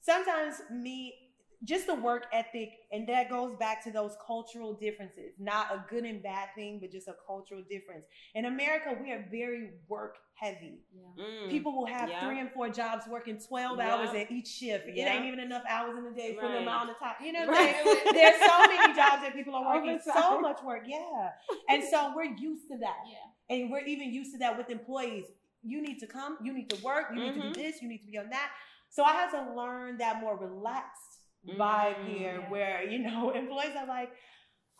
sometimes 0.00 0.56
me 0.70 1.14
just 1.64 1.86
the 1.86 1.94
work 1.94 2.26
ethic, 2.32 2.70
and 2.90 3.06
that 3.08 3.28
goes 3.28 3.54
back 3.58 3.84
to 3.84 3.90
those 3.90 4.16
cultural 4.26 4.72
differences. 4.72 5.32
Not 5.38 5.66
a 5.70 5.84
good 5.90 6.04
and 6.04 6.22
bad 6.22 6.48
thing, 6.54 6.78
but 6.80 6.90
just 6.90 7.06
a 7.06 7.14
cultural 7.26 7.62
difference. 7.68 8.06
In 8.34 8.46
America, 8.46 8.96
we 9.02 9.12
are 9.12 9.26
very 9.30 9.72
work 9.86 10.16
heavy. 10.34 10.80
Yeah. 10.94 11.22
Mm. 11.22 11.50
People 11.50 11.76
will 11.76 11.84
have 11.86 12.08
Yeah. 12.08 12.20
three 12.26 12.40
and 12.40 12.50
four 12.52 12.70
jobs 12.70 13.06
working 13.06 13.38
12 13.38 13.76
Yeah. 13.78 13.94
hours 13.94 14.08
at 14.14 14.30
each 14.30 14.48
shift. 14.48 14.88
It 14.88 14.98
ain't 15.00 15.26
even 15.26 15.38
enough 15.38 15.62
hours 15.68 15.98
in 15.98 16.04
the 16.04 16.12
day 16.12 16.34
for 16.34 16.42
the 16.48 16.54
Right. 16.54 16.62
amount 16.62 16.88
of 16.90 16.98
time. 16.98 17.16
You 17.22 17.32
know 17.32 17.46
Right. 17.46 17.74
saying? 17.74 17.98
There's 18.14 18.40
so 18.40 18.58
many 18.66 18.94
jobs 18.94 19.22
that 19.22 19.32
people 19.34 19.54
are 19.54 19.76
working 19.76 20.00
so 20.00 20.40
much 20.40 20.62
work. 20.62 20.84
Yeah. 20.86 21.32
And 21.68 21.84
so 21.84 22.14
we're 22.16 22.24
used 22.36 22.68
to 22.68 22.78
that. 22.78 23.00
Yeah. 23.06 23.54
And 23.54 23.70
we're 23.70 23.84
even 23.84 24.14
used 24.14 24.32
to 24.32 24.38
that 24.38 24.56
with 24.56 24.70
employees. 24.70 25.26
You 25.62 25.82
need 25.82 25.98
to 25.98 26.06
come, 26.06 26.38
you 26.42 26.54
need 26.54 26.70
to 26.70 26.82
work, 26.82 27.08
you 27.12 27.20
need 27.20 27.34
to 27.34 27.40
Mhm. 27.40 27.52
do 27.52 27.62
this, 27.62 27.82
you 27.82 27.88
need 27.88 27.98
to 27.98 28.06
be 28.06 28.16
on 28.16 28.30
that. 28.30 28.50
So 28.88 29.04
I 29.04 29.12
had 29.12 29.30
to 29.32 29.52
learn 29.54 29.98
that 29.98 30.20
more 30.22 30.36
relaxed 30.38 31.19
vibe 31.48 31.96
Mm, 31.96 32.04
here 32.04 32.40
yeah. 32.40 32.48
where, 32.48 32.82
you 32.88 32.98
know, 32.98 33.30
employees 33.34 33.74
are 33.76 33.86
like, 33.86 34.10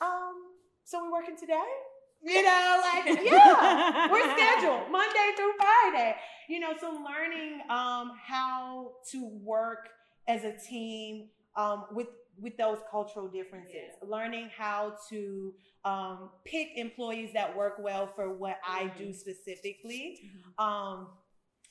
um, 0.02 0.34
so 0.84 1.02
we're 1.04 1.12
working 1.12 1.36
today? 1.36 1.62
You 2.22 2.42
know, 2.42 2.80
like, 2.82 3.04
yeah, 3.24 3.82
we're 4.06 4.30
scheduled 4.32 4.90
Monday 4.90 5.32
through 5.36 5.52
Friday. 5.58 6.16
You 6.48 6.60
know, 6.60 6.72
so 6.80 6.90
learning 6.90 7.60
um 7.70 8.12
how 8.26 8.92
to 9.10 9.26
work 9.42 9.88
as 10.28 10.44
a 10.44 10.52
team 10.56 11.28
um 11.56 11.86
with 11.92 12.08
with 12.38 12.56
those 12.56 12.78
cultural 12.90 13.28
differences, 13.28 13.92
learning 14.02 14.50
how 14.56 14.94
to 15.10 15.52
um, 15.84 16.30
pick 16.44 16.68
employees 16.76 17.30
that 17.34 17.54
work 17.56 17.74
well 17.78 18.06
for 18.14 18.32
what 18.34 18.58
I 18.66 18.86
Mm-hmm. 18.86 18.98
do 18.98 19.12
specifically 19.12 20.18
Mhm. 20.24 20.54
um 20.58 21.08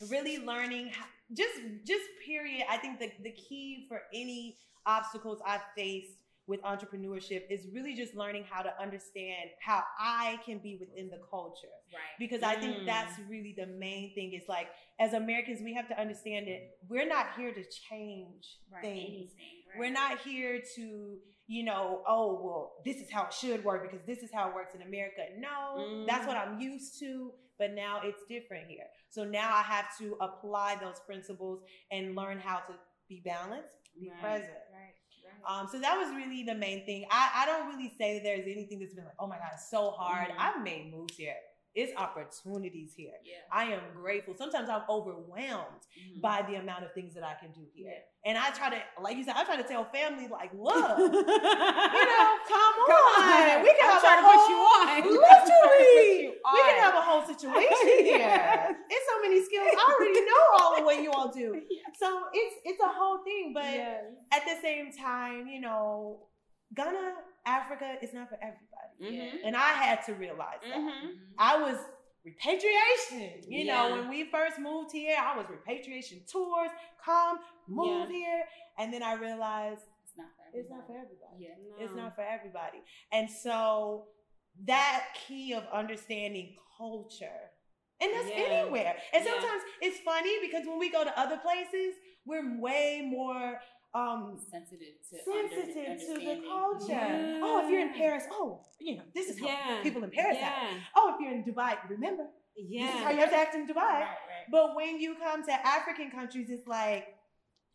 really 0.09 0.37
learning 0.37 0.87
how, 0.89 1.05
just 1.33 1.59
just 1.85 2.03
period 2.25 2.63
i 2.69 2.77
think 2.77 2.99
the, 2.99 3.11
the 3.23 3.31
key 3.31 3.85
for 3.89 4.01
any 4.13 4.57
obstacles 4.85 5.39
i've 5.45 5.61
faced 5.75 6.13
with 6.47 6.61
entrepreneurship 6.63 7.43
is 7.51 7.67
really 7.73 7.93
just 7.93 8.15
learning 8.15 8.43
how 8.49 8.61
to 8.61 8.71
understand 8.81 9.49
how 9.61 9.83
i 9.99 10.39
can 10.45 10.57
be 10.59 10.77
within 10.79 11.09
the 11.09 11.19
culture 11.29 11.67
Right. 11.93 12.01
because 12.17 12.41
i 12.43 12.55
think 12.55 12.77
Mm. 12.77 12.85
that's 12.85 13.19
really 13.27 13.53
the 13.57 13.67
main 13.67 14.13
thing 14.15 14.33
is 14.33 14.43
like 14.47 14.67
as 14.99 15.13
americans 15.13 15.59
we 15.61 15.73
have 15.73 15.87
to 15.89 15.99
understand 15.99 16.47
that 16.47 16.61
we're 16.87 17.07
not 17.07 17.27
here 17.37 17.53
to 17.53 17.63
change 17.89 18.57
Right. 18.73 18.81
things 18.81 19.31
Right. 19.37 19.77
we're 19.79 19.91
not 19.91 20.19
here 20.19 20.61
to, 20.75 21.17
you 21.47 21.63
know, 21.63 22.01
oh, 22.07 22.41
well, 22.43 22.73
this 22.85 22.97
is 22.97 23.11
how 23.11 23.25
it 23.25 23.33
should 23.33 23.63
work 23.63 23.83
because 23.83 24.03
this 24.07 24.19
is 24.23 24.31
how 24.33 24.49
it 24.49 24.55
works 24.55 24.73
in 24.73 24.81
America. 24.81 25.21
No, 25.37 26.05
that's 26.07 26.25
what 26.27 26.37
I'm 26.37 26.59
used 26.59 26.97
to, 27.01 27.31
but 27.59 27.73
now 27.73 28.01
it's 28.03 28.23
different 28.27 28.67
here. 28.67 28.85
So 29.09 29.23
now 29.23 29.53
I 29.53 29.61
have 29.61 29.95
to 29.99 30.17
apply 30.21 30.77
those 30.81 30.99
principles 31.05 31.61
and 31.91 32.15
learn 32.15 32.39
how 32.39 32.57
to 32.59 32.73
be 33.07 33.21
balanced, 33.23 33.77
be 33.99 34.09
Right. 34.09 34.19
present. 34.21 34.49
Right. 34.73 34.95
Right. 35.25 35.59
Um, 35.59 35.67
so 35.71 35.79
that 35.79 35.97
was 35.97 36.09
really 36.15 36.43
the 36.43 36.55
main 36.55 36.85
thing. 36.85 37.05
I, 37.11 37.43
I 37.43 37.45
don't 37.45 37.67
really 37.75 37.93
say 37.97 38.15
that 38.15 38.23
there's 38.23 38.47
anything 38.47 38.79
that's 38.79 38.93
been 38.95 39.05
like, 39.05 39.13
oh 39.19 39.27
my 39.27 39.37
God, 39.37 39.49
it's 39.53 39.69
so 39.69 39.91
hard. 39.91 40.29
Mhm. 40.29 40.35
I've 40.39 40.63
made 40.63 40.91
moves 40.91 41.15
here. 41.17 41.35
It's 41.75 41.93
opportunities 41.95 42.93
here. 42.97 43.13
yeah. 43.23 43.35
I 43.51 43.65
am 43.65 43.81
grateful. 43.95 44.33
Sometimes 44.35 44.69
I'm 44.69 44.81
overwhelmed 44.89 45.85
Mhm. 45.95 46.19
by 46.21 46.41
the 46.41 46.55
amount 46.55 46.83
of 46.83 46.93
things 46.93 47.13
that 47.13 47.23
I 47.23 47.35
can 47.35 47.51
do 47.51 47.61
here. 47.73 47.91
Yeah. 47.93 48.29
And 48.31 48.37
I 48.37 48.49
try 48.51 48.69
to, 48.71 48.81
like 49.01 49.15
you 49.17 49.23
said, 49.23 49.35
I 49.37 49.43
try 49.45 49.55
to 49.55 49.63
tell 49.63 49.85
family, 49.85 50.27
like, 50.27 50.51
look, 50.53 50.75
you 50.97 51.07
know, 51.07 52.37
come 52.49 52.73
Come 52.89 53.05
on. 53.15 53.21
on. 53.21 53.61
We 53.63 53.69
can 53.77 53.85
I'm 53.85 53.91
have 53.91 54.01
trying 54.01 54.19
a 54.19 54.21
to 54.21 54.27
put 54.27 54.35
whole, 54.35 54.49
you 54.53 54.57
on. 54.57 54.87
Literally. 55.13 56.21
You 56.23 56.33
We 56.53 56.59
can 56.67 56.77
have 56.81 56.95
a 56.95 57.01
whole 57.01 57.23
situation 57.25 57.87
here. 58.03 58.77
It's 58.89 59.05
so 59.09 59.21
many 59.21 59.43
skills. 59.43 59.69
I 59.77 59.93
already 59.93 60.25
know 60.25 60.43
all 60.59 60.77
of 60.79 60.83
what 60.85 61.01
you 61.03 61.11
all 61.11 61.29
do. 61.31 61.61
So 61.97 62.23
it's 62.33 62.55
it's 62.65 62.81
a 62.81 62.87
whole 62.87 63.19
thing. 63.23 63.51
But 63.53 63.63
Yes. 63.73 64.03
at 64.33 64.43
the 64.45 64.57
same 64.61 64.91
time, 64.91 65.47
you 65.47 65.61
know, 65.61 66.27
Ghana, 66.73 67.13
Africa 67.57 67.87
is 68.01 68.11
not 68.13 68.25
for 68.29 68.37
everybody. 68.49 68.93
Mhm. 69.01 69.41
And 69.45 69.53
I 69.55 69.71
had 69.85 69.99
to 70.07 70.13
realize 70.25 70.59
that. 70.61 70.77
Mhm. 70.77 71.01
Mhm. 71.03 71.19
I 71.37 71.53
was 71.65 71.77
repatriation. 72.23 73.43
You 73.51 73.65
know, 73.65 73.83
when 73.95 74.09
we 74.09 74.19
first 74.25 74.59
moved 74.59 74.91
here, 74.91 75.17
I 75.17 75.31
was 75.37 75.45
repatriation 75.49 76.17
tours, 76.33 76.71
come, 77.03 77.39
move 77.67 78.09
here. 78.09 78.43
And 78.77 78.93
then 78.93 79.03
I 79.03 79.13
realized 79.13 79.83
It's 80.03 80.17
not 80.17 80.27
for 80.35 80.57
it's 80.59 80.69
not 80.69 80.85
for 80.87 80.95
everybody. 80.97 81.47
everybody. 81.47 81.79
Yeah. 81.79 81.83
It's 81.85 81.95
not 82.01 82.15
for 82.15 82.21
everybody. 82.37 82.79
And 83.11 83.29
so 83.45 84.07
that 84.65 84.99
key 85.21 85.53
of 85.53 85.63
understanding 85.81 86.47
culture, 86.77 87.41
and 88.01 88.09
that's 88.13 88.29
Yeah. 88.29 88.35
anywhere. 88.59 88.93
And 89.13 89.23
Yeah. 89.23 89.31
sometimes 89.31 89.63
it's 89.81 89.99
funny 90.11 90.39
because 90.45 90.65
when 90.67 90.79
we 90.79 90.89
go 90.89 91.03
to 91.03 91.13
other 91.23 91.37
places, 91.37 91.95
we're 92.25 92.47
way 92.59 93.01
more 93.01 93.61
um 93.93 94.37
Sensitive 94.51 94.95
to 95.09 95.15
sensitive 95.25 95.99
to 95.99 96.13
the 96.25 96.41
culture. 96.47 96.91
Yeah. 96.91 97.41
Oh, 97.43 97.61
if 97.63 97.71
you're 97.71 97.81
in 97.81 97.93
Paris, 97.93 98.23
oh, 98.31 98.61
you 98.79 98.97
know, 98.97 99.03
this 99.15 99.29
is 99.29 99.39
how 99.39 99.47
Yeah. 99.47 99.81
people 99.81 100.03
in 100.03 100.11
Paris 100.11 100.37
act. 100.39 100.57
Oh, 100.95 101.13
if 101.15 101.21
you're 101.21 101.31
in 101.33 101.43
Dubai, 101.43 101.77
remember, 101.89 102.27
Yeah. 102.55 102.85
this 102.85 102.95
is 102.95 103.01
how 103.03 103.09
you 103.11 103.19
have 103.19 103.31
to 103.31 103.35
act 103.37 103.55
in 103.55 103.65
Dubai. 103.67 103.75
Right. 103.75 104.01
Right. 104.01 104.45
But 104.51 104.75
when 104.75 104.99
you 104.99 105.15
come 105.15 105.43
to 105.45 105.51
African 105.51 106.11
countries, 106.11 106.49
it's 106.51 106.67
like, 106.67 107.15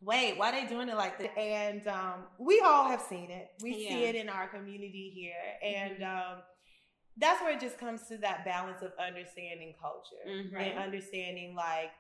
wait, 0.01 0.39
why 0.39 0.51
are 0.51 0.53
they 0.61 0.67
doing 0.67 0.89
it 0.89 0.97
like 0.97 1.19
that? 1.19 1.37
And 1.39 1.87
um, 1.89 2.27
we 2.39 2.61
all 2.61 2.85
have 2.89 3.01
seen 3.01 3.31
it. 3.31 3.49
We 3.63 3.73
see 3.89 4.05
it 4.05 4.15
in 4.15 4.29
our 4.29 4.47
community 4.49 5.11
here, 5.15 5.45
and 5.79 6.03
um, 6.03 6.43
that's 7.17 7.41
where 7.43 7.53
it 7.57 7.61
just 7.61 7.79
comes 7.79 8.07
to 8.09 8.19
that 8.19 8.45
balance 8.45 8.83
of 8.83 8.93
understanding 8.99 9.75
culture 9.81 10.23
Mhm. 10.29 10.55
And 10.63 10.79
understanding 10.79 11.55
like. 11.57 11.91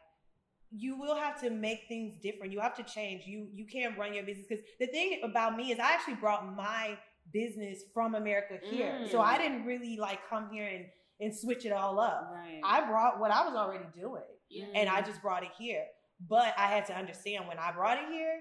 You 0.76 0.98
will 0.98 1.14
have 1.14 1.40
to 1.42 1.50
make 1.50 1.82
things 1.88 2.14
different. 2.22 2.52
You 2.52 2.60
have 2.60 2.74
to 2.76 2.82
change. 2.82 3.26
You 3.26 3.48
you 3.52 3.66
can't 3.66 3.96
run 3.96 4.12
your 4.14 4.24
business 4.24 4.46
because 4.48 4.64
the 4.80 4.86
thing 4.88 5.20
about 5.22 5.56
me 5.56 5.70
is 5.72 5.78
I 5.78 5.92
actually 5.92 6.14
brought 6.14 6.54
my 6.56 6.98
business 7.32 7.82
from 7.94 8.14
America 8.14 8.58
here, 8.62 9.06
so 9.10 9.18
Mm. 9.18 9.24
I 9.24 9.38
didn't 9.38 9.64
really 9.64 9.96
like 9.96 10.20
come 10.28 10.50
here 10.50 10.66
and 10.66 10.86
and 11.20 11.34
switch 11.34 11.64
it 11.64 11.70
all 11.72 12.00
up. 12.00 12.30
Right. 12.32 12.60
I 12.64 12.84
brought 12.86 13.20
what 13.20 13.30
I 13.30 13.46
was 13.46 13.54
already 13.54 13.86
doing 13.94 14.24
Yeah. 14.50 14.66
and 14.74 14.88
I 14.88 15.00
just 15.00 15.22
brought 15.22 15.44
it 15.44 15.52
here. 15.56 15.86
But 16.28 16.54
I 16.58 16.66
had 16.66 16.86
to 16.86 16.94
understand 16.96 17.46
when 17.46 17.58
I 17.58 17.70
brought 17.72 17.98
it 17.98 18.08
here, 18.10 18.40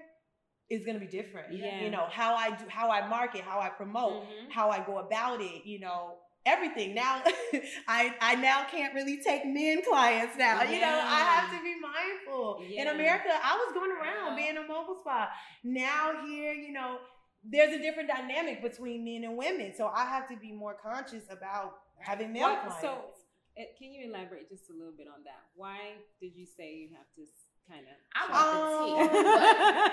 it's 0.68 0.84
gonna 0.84 0.98
be 0.98 1.06
different. 1.06 1.52
Yeah. 1.52 1.82
You 1.82 1.90
know, 1.90 2.06
how 2.10 2.34
I 2.34 2.50
do 2.56 2.64
how 2.68 2.90
I 2.90 3.06
market, 3.06 3.42
how 3.42 3.60
I 3.60 3.68
promote, 3.68 4.24
Mhm. 4.24 4.50
how 4.50 4.70
I 4.70 4.80
go 4.84 4.98
about 4.98 5.40
it, 5.40 5.64
you 5.64 5.78
know, 5.78 6.18
everything. 6.46 6.94
Now 6.94 7.22
I 7.88 8.14
I 8.20 8.34
now 8.36 8.64
can't 8.70 8.94
really 8.94 9.18
take 9.22 9.44
men 9.46 9.82
clients 9.88 10.36
now. 10.36 10.62
You 10.62 10.80
know, 10.80 11.00
I 11.04 11.20
have 11.20 11.50
to 11.56 11.62
be 11.62 11.74
mindful. 11.80 12.62
In 12.76 12.88
America, 12.88 13.30
I 13.32 13.56
was 13.56 13.74
going 13.74 13.90
around 13.92 14.36
Yeah. 14.36 14.44
being 14.44 14.56
a 14.56 14.66
mobile 14.66 14.96
spa. 15.00 15.30
Now 15.62 16.24
here, 16.26 16.52
you 16.52 16.72
know, 16.72 16.98
there's 17.44 17.72
a 17.74 17.78
different 17.78 18.08
dynamic 18.08 18.62
between 18.62 19.04
men 19.04 19.24
and 19.28 19.36
women. 19.36 19.72
So 19.76 19.86
I 19.86 20.04
have 20.06 20.28
to 20.28 20.36
be 20.36 20.52
more 20.52 20.74
conscious 20.82 21.24
about 21.30 21.74
having 21.98 22.32
male 22.32 22.50
What- 22.50 22.60
clients. 22.66 22.80
so, 22.82 22.88
uh, 23.58 23.62
can 23.78 23.92
you 23.92 24.08
elaborate 24.10 24.48
just 24.48 24.68
a 24.70 24.72
little 24.72 24.92
bit 24.96 25.06
on 25.08 25.22
that? 25.24 25.42
Why 25.54 25.78
did 26.20 26.32
you 26.34 26.46
say 26.46 26.74
you 26.74 26.88
have 26.96 27.06
to 27.16 27.22
kind 27.70 27.86
of? 27.86 27.96
I 28.14 28.22
Um, 28.24 28.92
want 28.96 29.12
the 29.12 29.18
tea. 29.18 29.24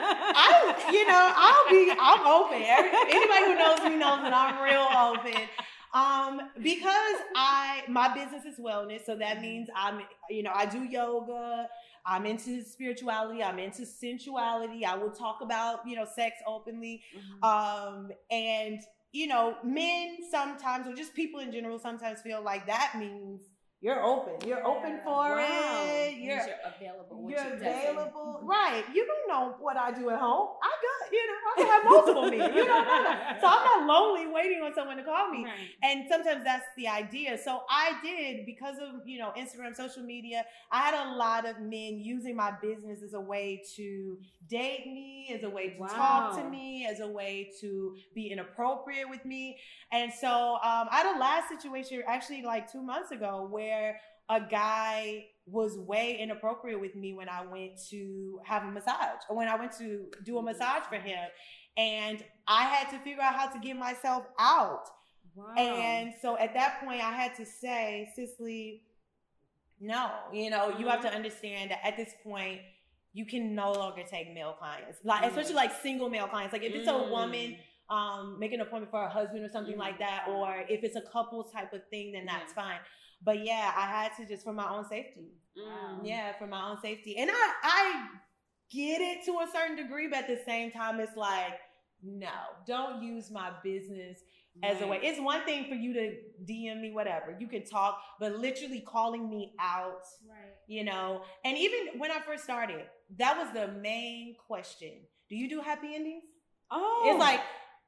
I, 0.43 0.91
you 0.91 1.07
know, 1.07 1.23
I'll 1.35 1.69
be, 1.69 1.91
I'm 1.99 2.25
open. 2.27 2.61
Anybody 2.61 3.45
who 3.45 3.55
knows 3.55 3.79
me 3.83 3.95
knows 3.97 4.21
that 4.23 4.33
I'm 4.33 4.61
real 4.63 4.87
open. 4.91 5.47
Um, 5.93 6.41
because 6.61 7.15
I, 7.35 7.83
my 7.89 8.13
business 8.13 8.45
is 8.45 8.59
wellness, 8.59 9.05
so 9.05 9.15
that 9.15 9.41
means 9.41 9.69
I'm, 9.75 10.01
you 10.29 10.43
know, 10.43 10.51
I 10.53 10.65
do 10.65 10.83
yoga. 10.83 11.67
I'm 12.05 12.25
into 12.25 12.63
spirituality. 12.63 13.43
I'm 13.43 13.59
into 13.59 13.85
sensuality. 13.85 14.85
I 14.85 14.95
will 14.95 15.11
talk 15.11 15.39
about, 15.41 15.87
you 15.87 15.95
know, 15.95 16.05
sex 16.05 16.37
openly. 16.47 17.03
Mhm. 17.15 17.47
Um, 17.47 18.11
and 18.31 18.81
you 19.13 19.27
know, 19.27 19.57
men 19.63 20.19
sometimes, 20.29 20.87
or 20.87 20.93
just 20.93 21.13
people 21.13 21.41
in 21.41 21.51
general, 21.51 21.77
sometimes 21.77 22.21
feel 22.21 22.41
like 22.41 22.65
that 22.67 22.93
means 22.97 23.41
you're 23.81 23.99
open. 24.03 24.47
You're 24.47 24.65
open 24.65 24.99
for 25.03 25.11
Wow. 25.37 25.37
it. 25.39 26.13
You're 26.17 26.35
you're 26.35 26.45
available. 26.65 27.27
you're 27.29 27.39
it 27.39 27.59
doesn't. 27.59 27.67
available, 27.67 28.39
right? 28.43 28.83
You 28.93 29.07
don't 29.07 29.27
know 29.27 29.55
what 29.59 29.75
I 29.75 29.91
do 29.91 30.09
at 30.11 30.19
home. 30.19 30.49
I 30.61 30.69
got, 30.85 31.11
you 31.11 31.27
know, 31.27 31.33
I 31.49 31.53
can 31.57 31.65
have 31.67 31.83
multiple 31.91 32.21
men. 32.29 32.53
You 32.55 32.65
don't 32.65 32.85
know 32.87 33.03
that. 33.03 33.37
So 33.41 33.47
I'm 33.47 33.87
not 33.87 33.87
lonely 33.87 34.27
waiting 34.31 34.61
on 34.63 34.73
someone 34.75 34.97
to 34.97 35.03
call 35.03 35.31
me. 35.31 35.45
Right. 35.45 35.53
And 35.81 36.05
sometimes 36.07 36.43
that's 36.43 36.65
the 36.77 36.87
idea. 36.87 37.39
So 37.43 37.61
I 37.71 37.93
did 38.03 38.45
because 38.45 38.75
of 38.77 39.07
you 39.07 39.17
know 39.17 39.31
Instagram, 39.35 39.75
social 39.75 40.03
media. 40.03 40.45
I 40.71 40.81
had 40.81 40.93
a 41.07 41.15
lot 41.15 41.47
of 41.49 41.59
men 41.59 41.99
using 41.99 42.35
my 42.35 42.51
business 42.61 43.01
as 43.03 43.13
a 43.15 43.19
way 43.21 43.63
to 43.77 44.19
date 44.47 44.85
me, 44.85 45.31
as 45.35 45.43
a 45.43 45.49
way 45.49 45.69
to 45.71 45.77
talk 45.87 46.37
to 46.37 46.43
me, 46.47 46.85
as 46.87 46.99
a 46.99 47.07
way 47.07 47.49
to 47.61 47.95
be 48.13 48.27
inappropriate 48.31 49.09
with 49.09 49.25
me. 49.25 49.57
And 49.91 50.11
so 50.13 50.27
um, 50.55 50.87
I 50.91 50.97
had 51.03 51.15
a 51.15 51.19
last 51.19 51.49
situation 51.49 52.03
actually 52.07 52.43
like 52.43 52.71
two 52.71 52.81
months 52.83 53.11
ago 53.11 53.47
where 53.49 53.70
a 54.29 54.39
guy 54.39 55.25
was 55.45 55.77
way 55.77 56.17
inappropriate 56.19 56.79
with 56.79 56.95
me 56.95 57.13
when 57.13 57.27
I 57.27 57.45
went 57.45 57.73
to 57.89 58.39
have 58.45 58.63
a 58.63 58.71
massage 58.71 59.21
or 59.29 59.35
when 59.35 59.47
I 59.47 59.55
went 59.55 59.73
to 59.79 60.05
do 60.23 60.37
a 60.37 60.39
mm-hmm. 60.39 60.45
massage 60.45 60.83
for 60.87 60.95
him. 60.95 61.27
And 61.77 62.23
I 62.47 62.63
had 62.63 62.89
to 62.91 62.99
figure 62.99 63.21
out 63.21 63.35
how 63.35 63.47
to 63.47 63.59
get 63.59 63.77
myself 63.77 64.25
out. 64.39 64.85
Wow. 65.35 65.55
And 65.57 66.13
so 66.21 66.37
at 66.37 66.53
that 66.53 66.81
point, 66.83 67.01
I 67.01 67.11
had 67.11 67.35
to 67.35 67.45
say, 67.45 68.09
Cicely, 68.15 68.83
no, 69.79 70.11
you 70.33 70.49
know, 70.49 70.75
you 70.77 70.87
have 70.87 71.01
to 71.01 71.07
mm-hmm. 71.07 71.15
understand 71.15 71.71
that 71.71 71.79
at 71.83 71.97
this 71.97 72.13
point, 72.23 72.61
you 73.13 73.25
can 73.25 73.55
no 73.55 73.71
longer 73.73 74.03
take 74.09 74.33
male 74.33 74.55
clients, 74.57 74.99
like 75.03 75.23
mm. 75.23 75.27
especially 75.27 75.55
like 75.55 75.71
single 75.81 76.09
male 76.09 76.27
clients. 76.27 76.53
Like 76.53 76.63
if 76.63 76.73
it's 76.73 76.87
a 76.87 76.91
Mm. 76.91 77.09
woman 77.09 77.57
um, 77.89 78.39
make 78.39 78.53
an 78.53 78.61
appointment 78.61 78.89
for 78.89 79.01
her 79.01 79.09
husband 79.09 79.43
or 79.43 79.49
something 79.49 79.77
like 79.77 79.95
mm. 79.95 79.99
that, 79.99 80.27
or 80.29 80.63
if 80.69 80.83
it's 80.83 80.95
a 80.95 81.01
couple 81.01 81.43
type 81.43 81.73
of 81.73 81.81
thing, 81.89 82.13
then 82.13 82.25
that's 82.25 82.53
mm-hmm. 82.53 82.61
fine. 82.61 82.79
But 83.23 83.43
yeah, 83.45 83.71
I 83.75 83.81
had 83.87 84.11
to 84.17 84.25
just 84.25 84.43
for 84.43 84.53
my 84.53 84.69
own 84.69 84.87
safety. 84.87 85.29
Mm. 85.57 85.99
Yeah, 86.03 86.33
for 86.39 86.47
my 86.47 86.69
own 86.69 86.79
safety. 86.81 87.17
And 87.17 87.29
I 87.31 87.51
I 87.63 88.05
get 88.71 89.01
it 89.01 89.25
to 89.25 89.31
a 89.39 89.47
certain 89.53 89.75
degree, 89.75 90.07
but 90.07 90.19
at 90.19 90.27
the 90.27 90.39
same 90.45 90.71
time, 90.71 90.99
it's 90.99 91.15
like, 91.17 91.59
no, 92.03 92.29
don't 92.65 93.03
use 93.03 93.29
my 93.29 93.51
business 93.63 94.19
as 94.63 94.81
a 94.81 94.87
way. 94.87 94.99
It's 95.03 95.19
one 95.19 95.43
thing 95.45 95.65
for 95.69 95.75
you 95.75 95.93
to 95.93 96.15
DM 96.45 96.81
me, 96.81 96.91
whatever. 96.91 97.35
You 97.39 97.47
can 97.47 97.63
talk, 97.65 98.01
but 98.19 98.33
literally 98.37 98.79
calling 98.81 99.29
me 99.29 99.53
out, 99.59 100.03
Right. 100.27 100.53
you 100.67 100.83
know. 100.83 101.21
And 101.45 101.57
even 101.57 101.99
when 101.99 102.11
I 102.11 102.19
first 102.19 102.43
started, 102.43 102.85
that 103.17 103.37
was 103.37 103.53
the 103.53 103.71
main 103.79 104.35
question. 104.47 104.93
Do 105.29 105.35
you 105.35 105.49
do 105.49 105.61
happy 105.61 105.93
endings? 105.95 106.23
Oh, 106.69 107.03
It's 107.05 107.19
like 107.19 107.41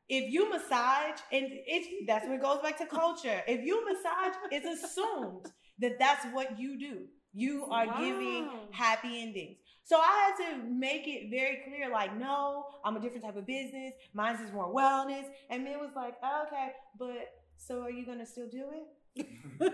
if 0.10 0.32
you 0.32 0.50
massage, 0.50 1.20
and 1.32 1.48
it's 1.50 1.88
that's 2.08 2.28
what 2.28 2.42
goes 2.42 2.60
back 2.62 2.78
to 2.80 2.86
culture. 2.86 3.42
If 3.48 3.66
you 3.66 3.84
massage, 3.86 4.36
it's 4.52 4.84
assumed 4.84 5.48
that 5.80 5.98
that's 6.00 6.26
what 6.34 6.60
you 6.60 6.78
do. 6.80 7.06
You 7.34 7.66
are 7.72 7.88
giving 8.00 8.48
happy 8.72 9.22
endings. 9.22 9.58
So 9.86 9.98
I 9.98 10.32
had 10.38 10.52
to 10.52 10.63
make 10.63 11.08
it 11.08 11.30
very 11.30 11.62
clear, 11.68 11.89
like, 11.92 12.18
no, 12.18 12.66
I'm 12.86 12.96
a 12.96 13.00
different 13.00 13.24
type 13.26 13.36
of 13.36 13.46
business. 13.46 13.94
Mine's 14.13 14.39
is 14.39 14.54
more 14.54 14.74
wellness. 14.74 15.26
And 15.50 15.63
Min 15.63 15.80
was 15.80 15.89
like, 15.96 16.16
okay, 16.48 16.72
but 16.98 17.34
so 17.58 17.82
are 17.82 17.92
you 17.92 18.06
gonna 18.06 18.26
still 18.26 18.48
do 18.50 18.66
it? 19.16 19.28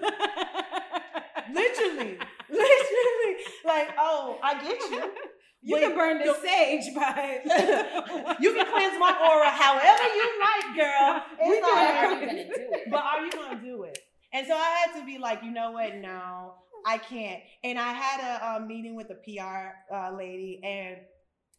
Literally, 1.53 2.17
literally, 2.49 3.35
like, 3.65 3.89
oh, 3.97 4.37
I 4.43 4.61
get 4.61 4.79
you. 4.91 5.11
you 5.61 5.75
But 5.75 5.81
can 5.81 5.95
burn 5.95 6.17
the 6.19 6.33
sage 6.41 6.93
by. 6.95 7.39
you 8.39 8.53
can 8.53 8.65
cleanse 8.65 8.99
my 8.99 9.13
aura 9.29 9.49
however 9.49 10.03
you 10.15 10.27
like, 10.47 10.75
girl. 10.75 11.23
We 11.49 11.55
It's 11.57 11.67
can 11.67 11.75
all 11.77 11.79
But 11.79 11.83
are 11.83 12.05
you 12.05 12.11
gonna 12.21 12.45
do 12.55 12.73
it? 12.73 12.89
But 12.91 13.03
are 13.03 13.25
you 13.25 13.31
gonna 13.31 13.61
do 13.61 13.83
it? 13.83 13.99
And 14.33 14.47
so 14.47 14.53
I 14.53 14.85
had 14.85 14.99
to 14.99 15.05
be 15.05 15.17
like, 15.17 15.43
you 15.43 15.51
know 15.51 15.71
what? 15.71 15.95
No, 15.95 16.53
I 16.85 16.97
can't. 16.97 17.41
And 17.63 17.79
I 17.79 17.93
had 17.93 18.19
a, 18.21 18.55
um 18.55 18.67
meeting 18.67 18.95
with 18.95 19.09
a 19.09 19.15
PR 19.15 19.93
uh, 19.93 20.15
lady, 20.15 20.61
and 20.63 20.97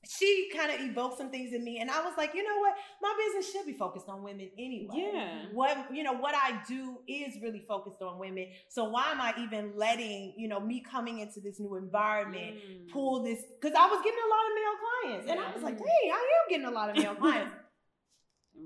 she 0.09 0.51
kind 0.57 0.73
of 0.73 0.81
evoked 0.81 1.19
some 1.19 1.31
things 1.31 1.53
in 1.53 1.63
me, 1.63 1.79
and 1.81 1.91
I 1.91 2.03
was 2.03 2.15
like, 2.17 2.35
you 2.35 2.43
know 2.43 2.59
what? 2.61 2.75
My 3.03 3.15
business 3.27 3.53
should 3.53 3.67
be 3.67 3.75
focused 3.75 4.09
on 4.09 4.23
women 4.23 4.51
anyway. 4.59 4.95
Yeah. 5.13 5.40
What 5.53 5.95
you 5.95 6.03
know, 6.03 6.13
what 6.13 6.35
I 6.35 6.61
do 6.69 6.99
is 7.07 7.35
really 7.43 7.65
focused 7.67 8.03
on 8.03 8.19
women. 8.19 8.49
So 8.69 8.85
why 8.85 9.11
am 9.11 9.21
I 9.21 9.35
even 9.39 9.73
letting 9.77 10.35
you 10.37 10.49
know 10.49 10.61
me 10.61 10.81
coming 10.81 11.21
into 11.21 11.41
this 11.41 11.59
new 11.61 11.77
environment? 11.77 12.57
Mm. 12.57 12.89
pull 12.93 13.23
this 13.23 13.45
because 13.61 13.75
I 13.77 13.87
was 13.87 14.01
getting 14.03 14.21
a 14.21 14.31
lot 14.31 14.45
of 14.49 14.53
male 14.55 14.79
clients, 14.83 15.31
and 15.31 15.41
I 15.41 15.55
was 15.55 15.63
like, 15.63 15.79
hey, 15.79 16.11
I 16.11 16.17
am 16.17 16.49
getting 16.49 16.67
a 16.67 16.71
lot 16.71 16.91
of 16.91 16.97
male 16.97 17.15
clients." 17.15 17.55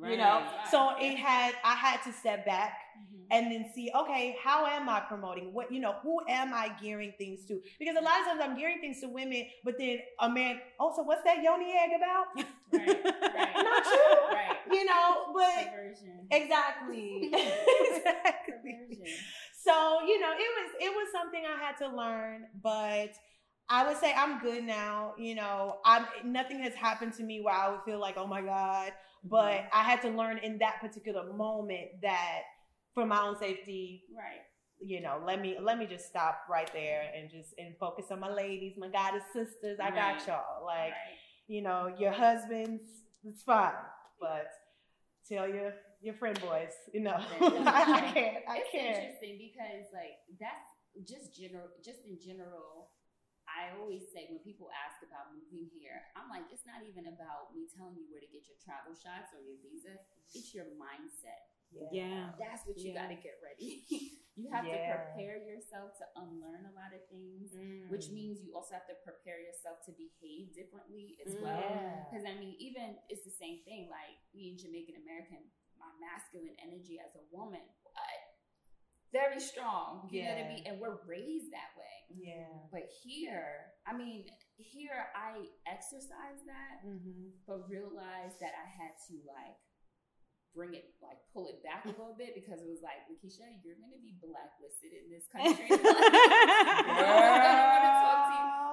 You 0.03 0.17
know, 0.17 0.43
Right. 0.43 0.69
so 0.71 0.91
it 0.99 1.17
had 1.17 1.55
I 1.63 1.75
had 1.75 2.03
to 2.03 2.13
step 2.13 2.45
back 2.45 2.73
Mhm. 2.97 3.27
and 3.31 3.51
then 3.53 3.67
see, 3.75 3.91
okay, 3.95 4.37
how 4.43 4.67
am 4.67 4.89
I 4.89 5.01
promoting? 5.01 5.53
What 5.53 5.73
you 5.73 5.81
know, 5.81 5.95
who 6.03 6.21
am 6.29 6.53
I 6.55 6.71
gearing 6.81 7.13
things 7.19 7.45
to? 7.47 7.61
Because 7.79 7.97
a 7.97 8.01
lot 8.03 8.21
of 8.21 8.27
times 8.27 8.41
I'm 8.43 8.57
gearing 8.57 8.81
things 8.81 9.01
to 9.01 9.09
women, 9.09 9.47
but 9.65 9.77
then 9.79 9.99
a 10.21 10.29
man, 10.31 10.61
oh, 10.81 10.93
so 10.97 11.03
what's 11.03 11.25
that 11.25 11.43
yoni 11.43 11.73
egg 11.73 11.91
about? 11.97 12.27
Right, 12.73 13.05
right. 13.33 13.55
Not 13.63 13.87
you. 13.87 14.17
Right. 14.33 14.57
You 14.71 14.85
know, 14.85 15.17
but 15.35 15.69
exactly, 16.31 17.31
exactly. 17.33 18.99
So, 19.65 20.01
you 20.07 20.21
know, 20.21 20.33
it 20.33 20.51
was 20.57 20.71
it 20.81 20.89
was 20.91 21.09
something 21.13 21.43
I 21.47 21.63
had 21.63 21.77
to 21.79 21.95
learn, 21.95 22.47
but 22.63 23.11
I 23.69 23.87
would 23.87 23.97
say 23.99 24.13
I'm 24.15 24.41
good 24.41 24.65
now. 24.65 25.15
You 25.19 25.35
know, 25.37 25.79
I'm 25.85 26.07
nothing 26.25 26.61
has 26.61 26.75
happened 26.75 27.15
to 27.15 27.23
me 27.23 27.41
where 27.41 27.55
I 27.55 27.71
would 27.71 27.81
feel 27.85 27.99
like, 28.01 28.17
oh 28.19 28.27
my 28.27 28.43
God. 28.43 28.93
But 29.25 29.65
I 29.73 29.83
had 29.83 30.03
to 30.03 30.09
learn 30.11 30.39
in 30.39 30.59
that 30.59 30.81
particular 30.81 31.33
moment 31.33 32.01
that 32.03 32.41
for 32.95 33.05
my 33.07 33.21
own 33.23 33.37
safety, 33.39 34.05
Right. 34.17 34.43
you 34.81 35.01
know, 35.01 35.21
let 35.25 35.41
me 35.41 35.57
let 35.61 35.79
me 35.79 35.87
just 35.87 36.07
stop 36.07 36.43
right 36.49 36.71
there 36.73 37.11
and 37.17 37.31
just 37.31 37.55
and 37.59 37.77
focus 37.79 38.07
on 38.11 38.21
my 38.21 38.33
ladies, 38.33 38.75
my 38.79 38.89
goddess 38.89 39.25
sisters. 39.33 39.79
I 39.83 39.91
got 39.91 40.27
y'all. 40.27 40.65
Like, 40.65 40.93
right. 40.93 41.19
you 41.49 41.63
know, 41.63 41.93
your 41.99 42.13
husbands, 42.13 42.83
it's 43.25 43.43
fine. 43.43 43.73
But 44.21 44.47
tell 45.29 45.49
your 45.49 45.75
your 46.01 46.15
friend 46.15 46.39
boys, 46.41 46.73
you 46.93 47.01
know, 47.01 47.17
I, 47.41 47.83
I 48.01 48.13
can't. 48.13 48.37
I 48.49 48.57
it's 48.63 48.71
can't. 48.73 48.97
interesting 48.97 49.39
because 49.41 49.87
like 49.93 50.21
that's 50.39 50.69
just 51.03 51.35
general 51.35 51.67
just 51.83 52.07
in 52.07 52.15
general 52.23 52.95
i 53.51 53.75
always 53.75 54.07
say 54.15 54.31
when 54.31 54.39
people 54.47 54.71
ask 54.87 55.03
about 55.03 55.27
moving 55.35 55.67
here 55.75 55.99
i'm 56.15 56.31
like 56.31 56.47
it's 56.55 56.63
not 56.63 56.87
even 56.87 57.11
about 57.11 57.51
me 57.51 57.67
telling 57.75 57.99
you 57.99 58.07
where 58.15 58.23
to 58.23 58.31
get 58.31 58.47
your 58.47 58.55
travel 58.63 58.95
shots 58.95 59.35
or 59.35 59.43
your 59.43 59.59
visa 59.59 59.99
it's 60.39 60.55
your 60.55 60.71
mindset 60.79 61.51
Yeah. 61.93 62.31
that's 62.39 62.63
what 62.67 62.79
you 62.79 62.93
Yeah. 62.93 63.03
got 63.03 63.09
to 63.11 63.19
get 63.19 63.37
ready 63.43 63.87
you 64.37 64.51
have 64.51 64.67
to 64.67 64.75
prepare 64.75 65.39
yourself 65.39 65.95
to 66.03 66.05
unlearn 66.19 66.67
a 66.67 66.75
lot 66.75 66.91
of 66.95 67.03
things 67.11 67.55
which 67.91 68.11
Mm. 68.11 68.15
means 68.19 68.43
you 68.43 68.51
also 68.55 68.75
have 68.75 68.87
to 68.91 68.97
prepare 69.07 69.39
yourself 69.39 69.79
to 69.87 69.93
behave 69.95 70.55
differently 70.55 71.19
as 71.27 71.35
well 71.39 71.59
Yeah. 71.61 72.05
because 72.11 72.25
I 72.27 72.35
mean, 72.39 72.55
even 72.59 72.99
it's 73.09 73.23
the 73.25 73.35
same 73.35 73.63
thing. 73.65 73.87
Like 73.91 74.19
being 74.35 74.59
Jamaican 74.59 74.99
American, 75.03 75.43
my 75.79 75.91
masculine 76.03 76.57
energy 76.63 76.99
as 76.99 77.15
a 77.15 77.23
woman, 77.31 77.63
what? 77.87 78.19
Very 79.15 79.39
strong. 79.39 80.09
You 80.11 80.27
know 80.27 80.35
what 80.35 80.45
I 80.45 80.49
mean? 80.51 80.65
And 80.67 80.81
we're 80.83 80.99
raised 81.07 81.55
that 81.55 81.71
way. 81.79 81.97
Yeah. 82.11 82.51
But 82.75 82.91
here, 83.07 83.71
I 83.87 83.95
mean, 83.95 84.27
here 84.59 85.07
I 85.15 85.47
exercise 85.71 86.43
that, 86.51 86.83
Mm-hmm. 86.83 87.39
but 87.47 87.69
realized 87.71 88.43
that 88.43 88.55
I 88.59 88.67
had 88.67 88.99
to 89.07 89.15
like 89.23 89.55
bring 90.55 90.73
it, 90.75 90.95
like 91.03 91.19
pull 91.35 91.49
it 91.51 91.59
back 91.67 91.85
a 91.85 91.89
little 91.93 92.15
bit 92.17 92.35
because 92.39 92.63
it 92.63 92.69
was 92.71 92.79
like, 92.81 93.03
Lakeisha, 93.11 93.43
you're 93.67 93.75
gonna 93.83 93.99
be 94.01 94.15
blacklisted 94.23 94.95
in 94.95 95.11
this 95.11 95.27
country. 95.29 95.67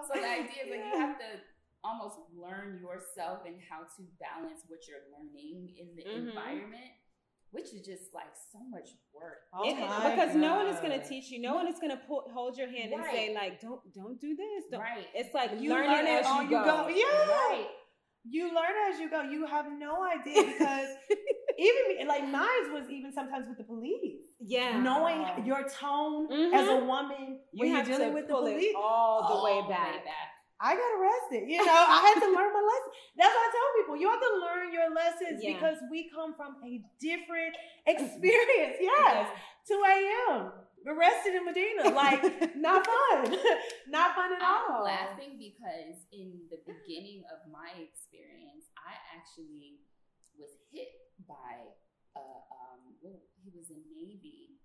So 0.07 0.19
the 0.19 0.27
idea 0.27 0.65
is 0.65 0.69
like 0.71 0.85
you 0.91 0.99
have 0.99 1.17
to 1.19 1.29
almost 1.83 2.17
learn 2.35 2.79
yourself 2.81 3.39
and 3.45 3.55
how 3.69 3.81
to 3.85 4.01
balance 4.19 4.61
what 4.67 4.79
you're 4.87 5.05
learning 5.13 5.73
in 5.77 5.95
the 5.95 6.03
Mhm. 6.03 6.27
environment, 6.29 6.91
which 7.51 7.71
is 7.73 7.81
just 7.85 8.13
like 8.13 8.33
so 8.51 8.59
much 8.69 8.89
work. 9.13 9.47
Oh 9.53 9.63
It- 9.63 9.77
my 9.79 10.09
because 10.11 10.35
no 10.35 10.55
one 10.55 10.67
is 10.67 10.79
gonna 10.79 11.03
teach 11.05 11.29
you. 11.29 11.39
No 11.39 11.53
one 11.55 11.67
is 11.67 11.79
gonna 11.79 12.01
pull, 12.07 12.29
hold 12.33 12.57
your 12.57 12.67
hand 12.67 12.93
and 12.93 13.03
say 13.05 13.33
like, 13.33 13.61
"Don't, 13.61 13.81
don't 13.93 14.19
do 14.19 14.35
this." 14.35 14.65
Don't. 14.71 14.81
Right. 14.81 15.07
It's 15.13 15.33
like 15.33 15.51
You 15.61 15.69
learn, 15.69 15.87
learn 15.87 16.05
it 16.05 16.09
it 16.09 16.19
as 16.21 16.25
on 16.25 16.43
you 16.45 16.51
go. 16.51 16.87
Yeah. 16.87 17.27
Right. 17.27 17.67
You 18.23 18.53
learn 18.53 18.75
as 18.91 18.99
you 18.99 19.09
go. 19.09 19.21
You 19.21 19.45
have 19.45 19.71
no 19.71 20.03
idea 20.03 20.43
because 20.51 20.89
even 21.67 21.81
me- 21.89 22.05
like 22.13 22.25
mine 22.27 22.65
was 22.73 22.89
even 22.89 23.11
sometimes 23.13 23.45
with 23.47 23.57
the 23.61 23.63
police. 23.63 24.25
Yeah. 24.39 24.79
Knowing 24.81 25.21
Wow. 25.21 25.43
your 25.49 25.61
tone 25.69 26.27
Mhm. 26.29 26.53
as 26.59 26.67
a 26.67 26.79
woman 26.93 27.39
you 27.53 27.59
when 27.59 27.67
you're 27.69 27.77
have 27.77 27.87
dealing 27.87 28.13
with 28.17 28.27
the 28.27 28.33
police. 28.33 28.73
all 28.75 29.19
the 29.33 29.39
way 29.45 29.57
All 29.61 29.69
back. 29.69 30.03
I 30.63 30.75
got 30.81 30.91
arrested. 30.99 31.49
You 31.49 31.57
know, 31.65 31.73
I 31.97 31.99
had 32.07 32.17
to 32.25 32.29
learn 32.37 32.51
my 32.53 32.61
lesson. 32.71 32.91
That's 33.17 33.33
what 33.35 33.45
I 33.49 33.51
tell 33.57 33.69
people. 33.77 33.95
You 33.97 34.07
have 34.13 34.21
to 34.29 34.33
learn 34.45 34.67
your 34.71 34.89
lessons 34.93 35.37
Yeah. 35.43 35.53
because 35.53 35.77
we 35.89 36.09
come 36.09 36.35
from 36.35 36.51
a 36.63 36.73
different 36.99 37.55
experience. 37.93 38.77
Yes. 38.79 39.27
2 39.67 39.81
a.m. 39.95 40.51
Arrested 40.85 41.33
in 41.35 41.45
Medina. 41.45 41.89
Like, 42.03 42.21
not 42.67 42.85
fun. 42.85 43.21
not 43.95 44.15
fun 44.15 44.33
at 44.33 44.41
I'm 44.41 44.71
all. 44.71 44.83
laughing 44.83 45.37
because 45.37 45.97
in 46.11 46.29
the 46.49 46.57
beginning 46.65 47.23
of 47.33 47.39
my 47.51 47.69
experience, 47.81 48.65
I 48.77 48.93
actually 49.17 49.77
was 50.41 50.51
hit 50.73 50.89
by 51.29 51.69
uh, 52.17 52.41
um, 52.51 52.81
well, 53.05 53.21
he 53.45 53.53
was 53.55 53.69
a 53.69 53.77
Navy. 53.87 54.57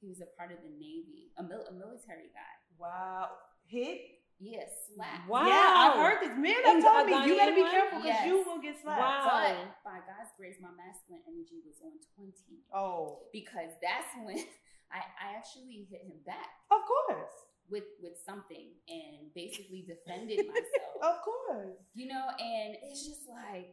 He 0.00 0.06
was 0.12 0.20
a 0.20 0.28
part 0.36 0.52
of 0.52 0.60
the 0.60 0.68
Navy, 0.70 1.32
a, 1.38 1.42
mil- 1.42 1.64
a 1.64 1.72
military 1.72 2.28
guy. 2.36 2.54
Wow. 2.76 3.30
Hit? 3.64 4.20
Yes, 4.38 4.68
slap. 4.92 5.24
Wow. 5.30 5.46
Yeah, 5.48 5.64
I've 5.72 5.96
heard 5.96 6.18
this. 6.20 6.36
Men 6.36 6.52
have 6.68 6.76
And 6.76 6.84
told 6.84 7.06
me 7.08 7.16
you 7.24 7.38
better 7.38 7.54
be 7.56 7.64
careful 7.64 8.02
because 8.04 8.18
Yes. 8.20 8.26
you 8.28 8.44
will 8.44 8.60
get 8.60 8.76
slapped. 8.82 9.00
Wow. 9.00 9.30
But 9.32 9.56
by 9.86 9.98
God's 10.04 10.34
grace, 10.36 10.58
my 10.60 10.74
masculine 10.76 11.22
energy 11.24 11.62
was 11.64 11.80
on 11.80 11.96
20 12.18 12.34
Oh, 12.74 13.24
because 13.32 13.72
that's 13.80 14.10
when 14.20 14.36
I, 14.92 15.00
I 15.16 15.26
actually 15.40 15.88
hit 15.88 16.04
him 16.04 16.20
back 16.26 16.50
of 16.68 16.82
course. 16.84 17.32
with, 17.70 17.88
with 18.02 18.20
something 18.26 18.74
and 18.90 19.32
basically 19.34 19.86
defended 19.88 20.44
myself. 20.46 20.92
Of 21.00 21.16
course. 21.24 21.80
You 21.94 22.08
know, 22.12 22.26
and 22.36 22.76
it's 22.84 23.06
just 23.06 23.24
like, 23.30 23.72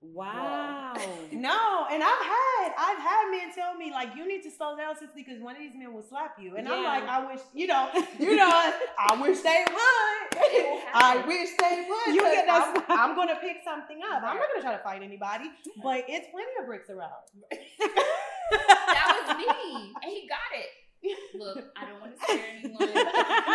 Wow. 0.00 0.94
No, 1.30 1.86
and 1.92 2.02
I've 2.02 2.24
had 2.24 2.72
I've 2.76 2.98
had 2.98 3.30
men 3.30 3.54
tell 3.54 3.74
me 3.76 3.92
like 3.92 4.16
you 4.16 4.26
need 4.26 4.42
to 4.42 4.50
slow 4.50 4.76
down, 4.76 4.96
sis, 4.98 5.10
because 5.14 5.40
one 5.40 5.54
of 5.54 5.60
these 5.60 5.74
men 5.76 5.92
will 5.92 6.02
slap 6.02 6.36
you, 6.40 6.56
and 6.56 6.66
I'm 6.68 6.82
like, 6.82 7.04
I 7.04 7.24
wish 7.24 7.40
you 7.54 7.66
know, 7.68 7.90
you 8.18 8.34
know, 8.34 8.48
I 8.50 9.20
wish 9.20 9.40
they 9.42 9.64
would. 9.68 10.42
I 10.94 11.22
wish 11.28 11.50
they 11.60 11.86
would. 11.88 12.14
You 12.14 12.22
get 12.22 12.46
that 12.46 12.84
I'm. 12.88 13.10
I'm 13.10 13.14
gonna 13.16 13.36
pick 13.40 13.58
something 13.62 14.00
up. 14.02 14.22
I'm 14.24 14.36
not 14.38 14.48
gonna 14.48 14.62
try 14.62 14.76
to 14.76 14.82
fight 14.82 15.02
anybody, 15.02 15.44
but 15.82 16.04
it's 16.08 16.26
plenty 16.32 16.50
of 16.58 16.66
bricks 16.66 16.90
around. 16.90 17.12
that 17.50 19.24
was 19.28 19.36
me. 19.36 19.92
And 20.02 20.10
he 20.10 20.26
got 20.26 20.50
it. 20.58 21.38
Look, 21.38 21.70
I 21.76 21.86
don't 21.86 22.00
want 22.00 22.16
to 22.16 22.22
scare 22.24 22.46
anyone. 22.58 22.88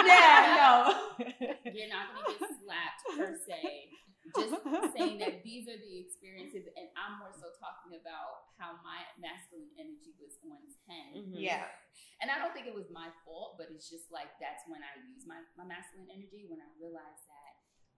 yeah, 0.05 0.55
no. 0.55 1.25
You're 1.73 1.89
not 1.89 2.13
gonna 2.15 2.37
get 2.39 2.49
slapped 2.63 3.17
per 3.17 3.35
se. 3.45 3.89
Just 4.33 4.97
saying 4.97 5.17
that 5.21 5.41
these 5.47 5.69
are 5.69 5.77
the 5.77 5.93
experiences, 6.01 6.65
and 6.73 6.89
I'm 6.97 7.19
more 7.21 7.33
so 7.33 7.53
talking 7.61 7.93
about 7.97 8.49
how 8.57 8.77
my 8.81 9.05
masculine 9.21 9.69
energy 9.77 10.13
was 10.17 10.37
on 10.45 10.57
10. 10.89 11.33
Mhm. 11.33 11.37
Yeah. 11.37 11.69
And 12.21 12.31
I 12.33 12.39
don't 12.41 12.53
think 12.53 12.65
it 12.65 12.73
was 12.75 12.89
my 12.89 13.09
fault, 13.25 13.55
but 13.61 13.69
it's 13.69 13.89
just 13.89 14.09
like 14.11 14.33
that's 14.41 14.63
when 14.65 14.81
I 14.81 14.93
use 15.13 15.25
my, 15.29 15.41
my 15.59 15.65
masculine 15.67 16.09
energy 16.09 16.45
when 16.49 16.59
I 16.63 16.69
realized 16.81 17.25
that 17.29 17.53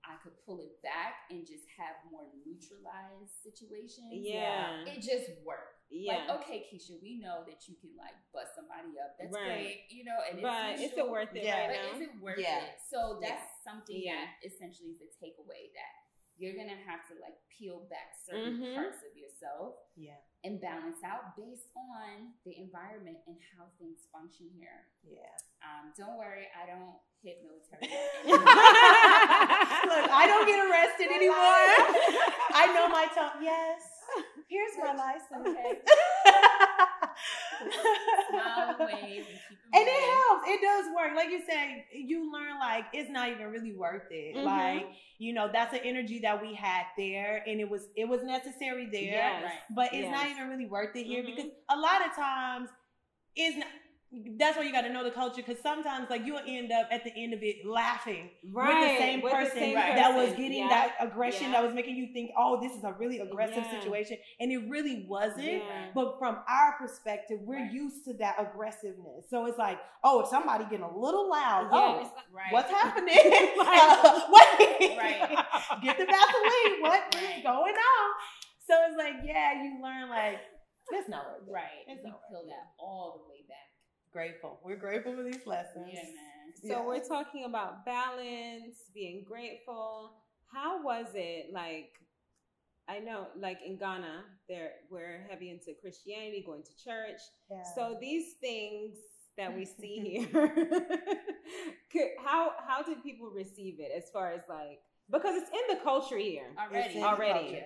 I 0.06 0.22
could 0.22 0.38
pull 0.46 0.62
it 0.62 0.78
back 0.86 1.26
and 1.34 1.42
just 1.50 1.66
have 1.82 1.98
more 2.14 2.30
neutralized 2.46 3.42
situations. 3.42 4.14
Yeah. 4.14 4.86
It 4.86 5.02
just 5.02 5.34
worked. 5.42 5.82
Yeah. 5.90 6.30
Like, 6.30 6.46
okay, 6.46 6.60
Keisha, 6.70 7.02
we 7.02 7.18
know 7.18 7.42
that 7.50 7.66
you 7.66 7.74
can 7.82 7.90
like 7.98 8.14
bust 8.34 8.54
somebody 8.54 8.98
up. 9.02 9.18
That's 9.18 9.34
Right. 9.34 9.46
great, 9.46 9.80
you 9.90 10.06
know, 10.06 10.18
and 10.30 10.42
but 10.46 10.78
it's 10.78 10.94
is 10.94 10.98
it 10.98 11.10
worth 11.10 11.34
it 11.34 11.42
Yeah. 11.46 11.58
right 11.58 11.70
but 11.74 11.82
now? 11.82 11.94
is 11.98 12.02
it 12.06 12.14
worth 12.22 12.38
Yeah. 12.38 12.66
it? 12.70 12.82
So 12.86 13.18
that's 13.22 13.50
something 13.66 13.98
Yeah. 13.98 14.30
that 14.30 14.46
essentially 14.46 14.94
is 14.94 15.02
the 15.02 15.10
takeaway 15.18 15.74
that 15.74 15.94
you're 16.38 16.56
gonna 16.56 16.76
have 16.88 17.08
to 17.08 17.14
like 17.22 17.36
peel 17.50 17.88
back 17.90 18.16
certain 18.26 18.60
Mhm. 18.60 18.76
parts 18.76 19.00
of 19.04 19.16
yourself 19.16 19.76
Yeah. 19.96 20.20
and 20.44 20.60
balance 20.60 21.00
out 21.04 21.36
based 21.38 21.70
on 21.76 22.34
the 22.44 22.58
environment 22.60 23.18
and 23.28 23.38
how 23.56 23.66
things 23.80 24.06
function 24.12 24.50
here. 24.60 24.88
Yeah. 25.04 25.32
Um, 25.64 25.94
don't 25.98 26.18
worry, 26.18 26.48
I 26.52 26.66
don't 26.68 27.00
hit 27.24 27.42
military. 27.44 27.88
Look, 28.28 30.06
I 30.12 30.26
don't 30.28 30.46
get 30.46 30.60
arrested 30.60 31.10
anymore. 31.14 31.38
I 32.54 32.68
know 32.76 32.88
my 32.90 33.08
tongue. 33.16 33.42
Yes. 33.42 33.82
Here's 34.48 34.78
my 34.78 34.94
license. 34.94 35.48
Okay. 35.48 35.82
Smile, 38.30 38.76
wave, 38.80 38.90
and 39.28 39.40
keep 39.50 39.58
it 39.58 39.74
And 39.74 39.88
it 39.88 40.04
helps. 40.14 40.48
It 40.48 40.62
does 40.62 40.86
work. 40.96 41.16
Like 41.16 41.30
you 41.30 41.42
said, 41.48 41.84
you 41.94 42.32
learn 42.32 42.60
like 42.60 42.86
it's 42.94 43.10
not 43.10 43.30
even 43.30 43.48
really 43.48 43.74
worth 43.74 44.10
it. 44.12 44.36
Mhm. 44.36 44.44
Like, 44.44 44.88
you 45.18 45.34
know, 45.34 45.50
that's 45.52 45.74
an 45.74 45.80
energy 45.84 46.20
that 46.20 46.42
we 46.42 46.54
had 46.54 46.86
there 46.98 47.44
and 47.48 47.60
it 47.60 47.70
was 47.70 47.88
it 47.96 48.06
was 48.06 48.24
necessary 48.24 48.86
there. 48.92 49.02
Yes. 49.02 49.52
But 49.76 49.94
it's 49.94 50.10
not 50.10 50.28
even 50.28 50.50
really 50.50 50.66
worth 50.68 50.96
it 50.96 51.06
here 51.06 51.24
Mhm. 51.24 51.36
because 51.36 51.52
a 51.70 51.78
lot 51.78 52.06
of 52.06 52.16
times 52.16 52.70
it's 53.36 53.58
not 53.58 53.68
that's 54.40 54.56
why 54.58 54.64
you 54.64 54.72
got 54.72 54.82
to 54.82 54.94
know 54.94 55.04
the 55.04 55.12
culture 55.12 55.42
because 55.46 55.62
sometimes 55.62 56.10
like 56.10 56.26
you'll 56.26 56.40
end 56.48 56.72
up 56.72 56.88
at 56.92 57.04
the 57.04 57.12
end 57.18 57.34
of 57.34 57.40
it 57.44 57.66
laughing 57.66 58.30
right. 58.54 58.80
with 58.80 58.92
the 58.92 58.98
same 58.98 59.22
with 59.22 59.32
the 59.32 59.38
person 59.38 59.74
that 59.74 60.14
was 60.16 60.30
getting 60.38 60.60
Yeah. 60.60 60.70
that 60.70 60.96
aggression 61.02 61.48
Yeah. 61.48 61.52
that 61.54 61.64
was 61.66 61.74
making 61.74 61.96
you 61.98 62.14
think, 62.14 62.32
oh, 62.38 62.60
this 62.62 62.72
is 62.78 62.84
a 62.84 62.94
really 62.94 63.20
aggressive 63.20 63.64
Yeah. 63.66 63.80
situation, 63.80 64.18
and 64.40 64.52
it 64.52 64.70
really 64.70 65.06
wasn't. 65.10 65.64
But 65.94 66.18
from 66.20 66.38
our 66.48 66.74
perspective, 66.80 67.40
we're 67.42 67.64
Right. 67.64 67.72
used 67.72 68.06
to 68.06 68.14
that 68.14 68.36
aggressiveness. 68.40 69.30
So 69.30 69.46
it's 69.48 69.58
like, 69.58 69.80
oh, 70.04 70.22
if 70.22 70.28
somebody 70.28 70.64
getting 70.66 70.82
a 70.86 70.98
little 70.98 71.30
loud, 71.30 71.70
oh, 71.72 72.02
like- 72.02 72.12
Right. 72.32 72.52
what's 72.54 72.72
happening? 72.72 73.16
Like- 73.58 74.06
Uh, 74.06 74.22
wait, 74.30 74.98
Right. 74.98 75.46
get 75.82 75.98
the 75.98 76.06
Vaseline. 76.06 76.82
What 76.82 77.16
is 77.16 77.44
going 77.44 77.76
on? 77.76 78.10
So 78.68 78.74
it's 78.88 78.98
like, 78.98 79.16
yeah, 79.26 79.62
you 79.62 79.80
learn 79.82 80.10
like 80.10 80.40
that's 80.92 81.10
not. 81.10 81.26
Right. 81.50 81.82
It's 81.88 82.04
worth 82.04 82.46
that 82.48 82.68
all 82.80 83.18
the 83.18 83.30
way. 83.30 83.35
Grateful. 84.20 84.62
We're 84.64 84.78
grateful 84.78 85.14
for 85.14 85.24
these 85.24 85.46
lessons. 85.46 85.90
Yeah, 85.92 86.04
man. 86.04 86.54
So 86.64 86.68
Yeah. 86.70 86.86
we're 86.86 87.04
talking 87.06 87.44
about 87.44 87.84
balance, 87.86 88.78
being 88.94 89.26
grateful. 89.26 90.24
How 90.46 90.82
was 90.82 91.08
it 91.16 91.52
like? 91.52 91.92
I 92.88 93.00
know, 93.00 93.28
like 93.36 93.60
in 93.66 93.78
Ghana, 93.78 94.24
there 94.48 94.72
we're 94.90 95.28
heavy 95.30 95.50
into 95.50 95.74
Christianity, 95.82 96.44
going 96.46 96.64
to 96.64 96.76
church. 96.82 97.20
Yeah. 97.52 97.64
So 97.76 97.98
these 98.00 98.36
things 98.40 98.96
that 99.36 99.54
we 99.54 99.66
see 99.66 100.00
here, 100.32 100.48
could, 101.92 102.12
how 102.24 102.54
how 102.66 102.84
did 102.84 103.04
people 103.04 103.30
receive 103.32 103.82
it? 103.82 103.92
As 103.98 104.10
far 104.12 104.32
as 104.32 104.44
like, 104.48 104.80
because 105.12 105.36
it's 105.36 105.50
in 105.50 105.76
the 105.78 105.84
culture 105.84 106.18
here. 106.18 106.48
Already. 106.58 107.00
in 107.00 107.04
Already. 107.04 107.50
culture. 107.50 107.66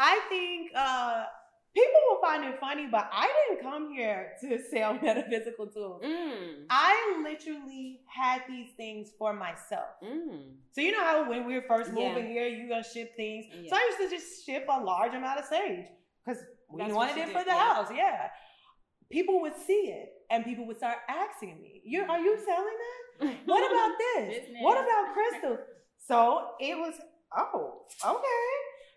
I 0.00 0.20
think 0.28 0.72
uh, 0.74 1.26
people 1.74 2.00
will 2.08 2.20
find 2.20 2.44
it 2.44 2.58
funny, 2.60 2.86
but 2.90 3.08
I 3.12 3.28
didn't 3.48 3.62
come 3.62 3.92
here 3.92 4.32
to 4.42 4.58
sell 4.70 4.94
metaphysical 4.94 5.66
tools. 5.66 6.02
Mm. 6.04 6.64
I 6.70 7.20
literally 7.22 8.00
had 8.06 8.42
these 8.48 8.70
things 8.76 9.12
for 9.18 9.32
myself. 9.32 9.86
Mm. 10.04 10.54
So 10.72 10.80
you 10.80 10.92
know 10.92 11.04
how 11.04 11.28
when 11.28 11.46
we 11.46 11.54
were 11.54 11.64
first 11.68 11.90
Yeah. 11.94 12.08
moving 12.08 12.26
here, 12.30 12.46
you 12.46 12.68
gonna 12.68 12.82
ship 12.82 13.14
things. 13.16 13.46
Yeah. 13.52 13.70
So 13.70 13.76
I 13.76 13.82
used 13.90 14.10
to 14.10 14.16
just 14.16 14.44
ship 14.46 14.66
a 14.68 14.80
large 14.82 15.14
amount 15.14 15.38
of 15.40 15.46
sage 15.46 15.86
because 16.24 16.42
we 16.72 16.82
That's 16.82 16.92
wanted 16.94 17.16
it 17.18 17.28
for 17.28 17.38
did, 17.38 17.46
the 17.48 17.52
yeah. 17.52 17.74
house. 17.74 17.88
Yeah. 17.94 18.28
People 19.10 19.40
would 19.42 19.56
see 19.56 19.90
it 20.00 20.08
and 20.30 20.44
people 20.44 20.66
would 20.66 20.76
start 20.76 20.98
asking 21.08 21.60
me, 21.60 21.82
"You 21.84 22.02
are 22.04 22.20
you 22.20 22.36
selling 22.44 22.78
that? 22.84 23.36
What 23.46 23.64
about 23.70 23.92
this? 23.98 24.38
Business. 24.38 24.62
What 24.62 24.76
about 24.78 25.14
crystals?" 25.14 25.58
So 26.08 26.50
it 26.60 26.76
was, 26.78 26.94
oh, 27.36 27.82
okay. 28.04 28.46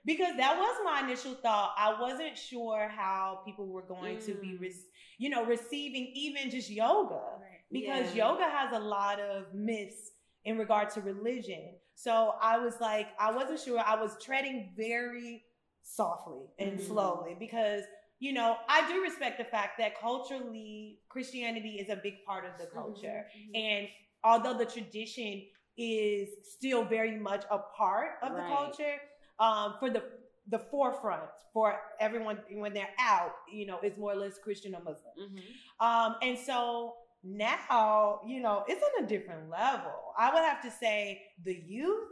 Because 0.06 0.36
that 0.38 0.58
was 0.58 0.76
my 0.84 1.00
initial 1.08 1.34
thought. 1.36 1.74
I 1.78 2.00
wasn't 2.00 2.38
sure 2.38 2.90
how 2.90 3.42
people 3.46 3.68
were 3.68 3.84
going 3.84 4.20
to 4.20 4.34
be, 4.36 4.48
Mm. 4.58 4.62
rec- 4.62 4.90
you 5.18 5.30
know, 5.30 5.46
receiving 5.46 6.08
even 6.14 6.50
just 6.50 6.70
yoga 6.70 7.40
Right. 7.40 7.62
because 7.72 8.14
Yeah. 8.14 8.30
yoga 8.32 8.50
has 8.50 8.74
a 8.74 8.80
lot 8.80 9.20
of 9.20 9.54
myths 9.54 10.12
in 10.44 10.58
regard 10.58 10.90
to 10.92 11.02
religion. 11.02 11.80
So 11.96 12.36
I 12.42 12.58
was 12.58 12.82
like, 12.82 13.08
I 13.18 13.32
wasn't 13.32 13.60
sure. 13.62 13.80
I 13.80 13.96
was 13.96 14.22
treading 14.22 14.74
very 14.76 15.46
softly 15.84 16.48
and 16.60 16.78
Mhm. 16.80 16.82
slowly 16.88 17.36
because, 17.36 17.86
you 18.20 18.34
know, 18.34 18.58
I 18.68 18.86
do 18.92 19.02
respect 19.02 19.38
the 19.38 19.46
fact 19.46 19.78
that 19.78 19.98
culturally 20.00 21.00
Christianity 21.10 21.80
is 21.80 21.90
a 21.90 21.96
big 21.98 22.26
part 22.26 22.46
of 22.46 22.58
the 22.58 22.68
culture. 22.68 23.30
Mm-hmm. 23.38 23.56
And 23.56 23.90
although 24.24 24.54
the 24.54 24.66
tradition 24.66 25.48
is 25.78 26.30
still 26.56 26.84
very 26.84 27.18
much 27.18 27.44
a 27.50 27.60
part 27.60 28.18
of 28.22 28.34
the 28.34 28.42
culture, 28.44 29.00
um, 29.40 29.76
for 29.80 29.90
the 29.90 30.04
the 30.50 30.60
forefront 30.60 31.30
for 31.54 31.80
everyone 32.02 32.38
when 32.52 32.74
they're 32.74 32.94
out, 33.00 33.32
you 33.50 33.66
know, 33.66 33.80
is 33.82 33.98
more 33.98 34.12
or 34.12 34.16
less 34.16 34.38
Christian 34.38 34.76
or 34.76 34.82
Muslim. 34.82 35.14
Mhm. 35.18 35.42
Um, 35.80 36.18
and 36.22 36.38
so 36.38 36.98
now, 37.24 38.20
you 38.28 38.42
know, 38.42 38.66
it's 38.68 38.84
on 38.84 39.06
a 39.06 39.08
different 39.08 39.50
level. 39.50 40.14
I 40.18 40.34
would 40.34 40.44
have 40.44 40.62
to 40.64 40.70
say 40.72 41.22
the 41.46 41.56
youth, 41.56 42.10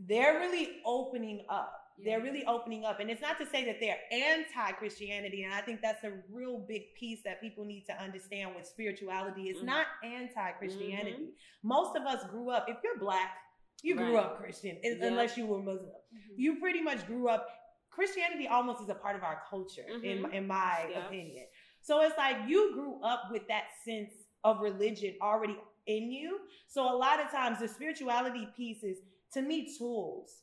they're 0.00 0.40
really 0.40 0.80
opening 0.84 1.44
up. 1.48 1.74
They're 2.04 2.20
really 2.20 2.44
opening 2.46 2.84
up. 2.84 3.00
And 3.00 3.10
it's 3.10 3.20
not 3.20 3.38
to 3.38 3.46
say 3.46 3.64
that 3.64 3.80
they're 3.80 3.98
anti 4.12 4.72
Christianity. 4.72 5.42
And 5.44 5.52
I 5.52 5.60
think 5.60 5.80
that's 5.80 6.04
a 6.04 6.12
real 6.30 6.58
big 6.58 6.94
piece 6.94 7.22
that 7.24 7.40
people 7.40 7.64
need 7.64 7.86
to 7.86 8.02
understand 8.02 8.54
with 8.54 8.66
spirituality. 8.66 9.48
It's 9.50 9.60
Mhm. 9.60 9.64
not 9.64 9.86
anti 10.04 10.50
Christianity. 10.52 11.34
Most 11.62 11.96
of 11.96 12.02
us 12.04 12.24
grew 12.30 12.50
up, 12.50 12.68
if 12.68 12.76
you're 12.84 12.98
black, 12.98 13.36
you 13.82 13.94
grew 13.96 14.14
Right. 14.16 14.24
up 14.26 14.38
Christian, 14.38 14.78
Yeah. 14.82 15.06
unless 15.06 15.36
you 15.36 15.46
were 15.46 15.58
Muslim 15.58 15.92
Mhm. 16.12 16.34
you 16.36 16.58
pretty 16.60 16.80
much 16.80 17.06
grew 17.06 17.28
up 17.28 17.48
christianity 17.90 18.46
almost 18.46 18.80
is 18.80 18.88
a 18.88 18.94
part 18.94 19.16
of 19.16 19.24
our 19.24 19.42
culture 19.50 19.86
in, 19.88 20.22
Mhm. 20.22 20.32
in 20.32 20.46
my 20.46 20.86
Yeah. 20.90 21.06
opinion 21.06 21.46
so 21.80 22.00
it's 22.02 22.16
like 22.16 22.48
you 22.48 22.72
grew 22.74 23.00
up 23.02 23.30
with 23.30 23.46
that 23.48 23.66
sense 23.84 24.12
of 24.44 24.60
religion 24.60 25.16
already 25.20 25.58
in 25.86 26.10
you 26.12 26.40
so 26.68 26.80
a 26.92 26.96
lot 26.96 27.18
of 27.20 27.28
times 27.30 27.58
the 27.58 27.66
spirituality 27.68 28.46
piece 28.56 28.82
is 28.84 29.02
to 29.32 29.42
me 29.42 29.74
tools 29.76 30.42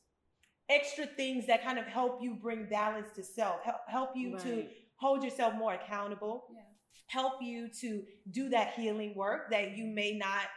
extra 0.69 1.05
things 1.05 1.45
that 1.47 1.61
kind 1.63 1.77
of 1.79 1.85
help 1.85 2.21
you 2.21 2.35
bring 2.35 2.65
balance 2.65 3.11
to 3.13 3.23
self 3.23 3.61
help, 3.63 3.81
help 3.87 4.15
you 4.17 4.37
to 4.39 4.67
hold 4.97 5.23
yourself 5.23 5.53
more 5.55 5.73
accountable 5.73 6.47
Yeah. 6.53 6.61
help 7.07 7.41
you 7.41 7.69
to 7.69 8.05
do 8.31 8.49
that 8.49 8.73
healing 8.73 9.13
work 9.15 9.49
that 9.51 9.77
you 9.77 9.85
may 9.85 10.11
not 10.17 10.49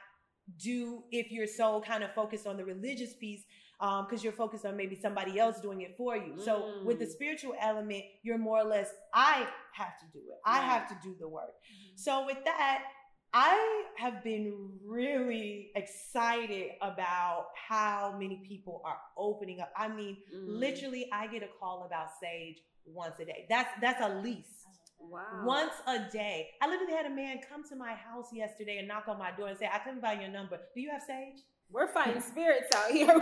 do 0.56 1.02
if 1.10 1.30
you're 1.30 1.46
so 1.46 1.80
kind 1.80 2.02
of 2.02 2.12
focused 2.14 2.46
on 2.46 2.56
the 2.56 2.64
religious 2.64 3.14
piece 3.14 3.42
because 3.78 4.24
you're 4.24 4.32
focused 4.32 4.64
on 4.66 4.76
maybe 4.76 4.96
somebody 4.96 5.38
else 5.38 5.60
doing 5.60 5.82
it 5.82 5.96
for 5.96 6.16
you. 6.16 6.34
So 6.44 6.82
with 6.84 6.98
the 6.98 7.06
Mm. 7.06 7.12
spiritual 7.12 7.54
element, 7.60 8.04
you're 8.22 8.38
more 8.38 8.58
or 8.58 8.64
less, 8.64 8.90
I 9.14 9.46
have 9.72 9.98
to 10.00 10.06
do 10.12 10.18
it. 10.30 10.38
I 10.44 10.58
Right. 10.58 10.64
have 10.66 10.88
to 10.88 10.96
do 11.08 11.14
the 11.20 11.28
work. 11.28 11.54
Mhm. 11.62 11.98
So 11.98 12.26
with 12.26 12.42
that, 12.44 12.84
I 13.32 13.84
have 13.98 14.24
been 14.24 14.80
really 14.82 15.70
excited 15.76 16.72
about 16.80 17.48
how 17.54 18.16
many 18.18 18.38
people 18.48 18.80
are 18.84 18.98
opening 19.16 19.60
up. 19.60 19.70
I 19.76 19.88
mean, 19.88 20.16
Mm. 20.32 20.58
literally, 20.58 21.12
I 21.12 21.26
get 21.26 21.42
a 21.42 21.48
call 21.60 21.84
about 21.84 22.08
Sage 22.18 22.62
once 22.86 23.18
a 23.20 23.26
day. 23.26 23.46
That's 23.48 23.70
that's 23.80 24.00
a 24.00 24.08
least. 24.20 24.66
Wow. 25.00 25.42
Once 25.44 25.72
a 25.86 26.00
day. 26.12 26.48
I 26.60 26.68
literally 26.68 26.92
had 26.92 27.06
a 27.06 27.10
man 27.14 27.38
come 27.48 27.62
to 27.68 27.76
my 27.76 27.94
house 27.94 28.26
yesterday 28.32 28.78
and 28.78 28.88
knock 28.88 29.04
on 29.08 29.18
my 29.18 29.30
door 29.32 29.48
and 29.48 29.58
say, 29.58 29.68
I 29.72 29.78
couldn't 29.78 30.00
find 30.00 30.20
your 30.20 30.30
number. 30.30 30.58
Do 30.74 30.80
you 30.80 30.90
have 30.90 31.02
Sage? 31.06 31.40
We're 31.70 31.88
fighting 31.88 32.20
spirits 32.26 32.74
out 32.74 32.90
here. 32.90 33.08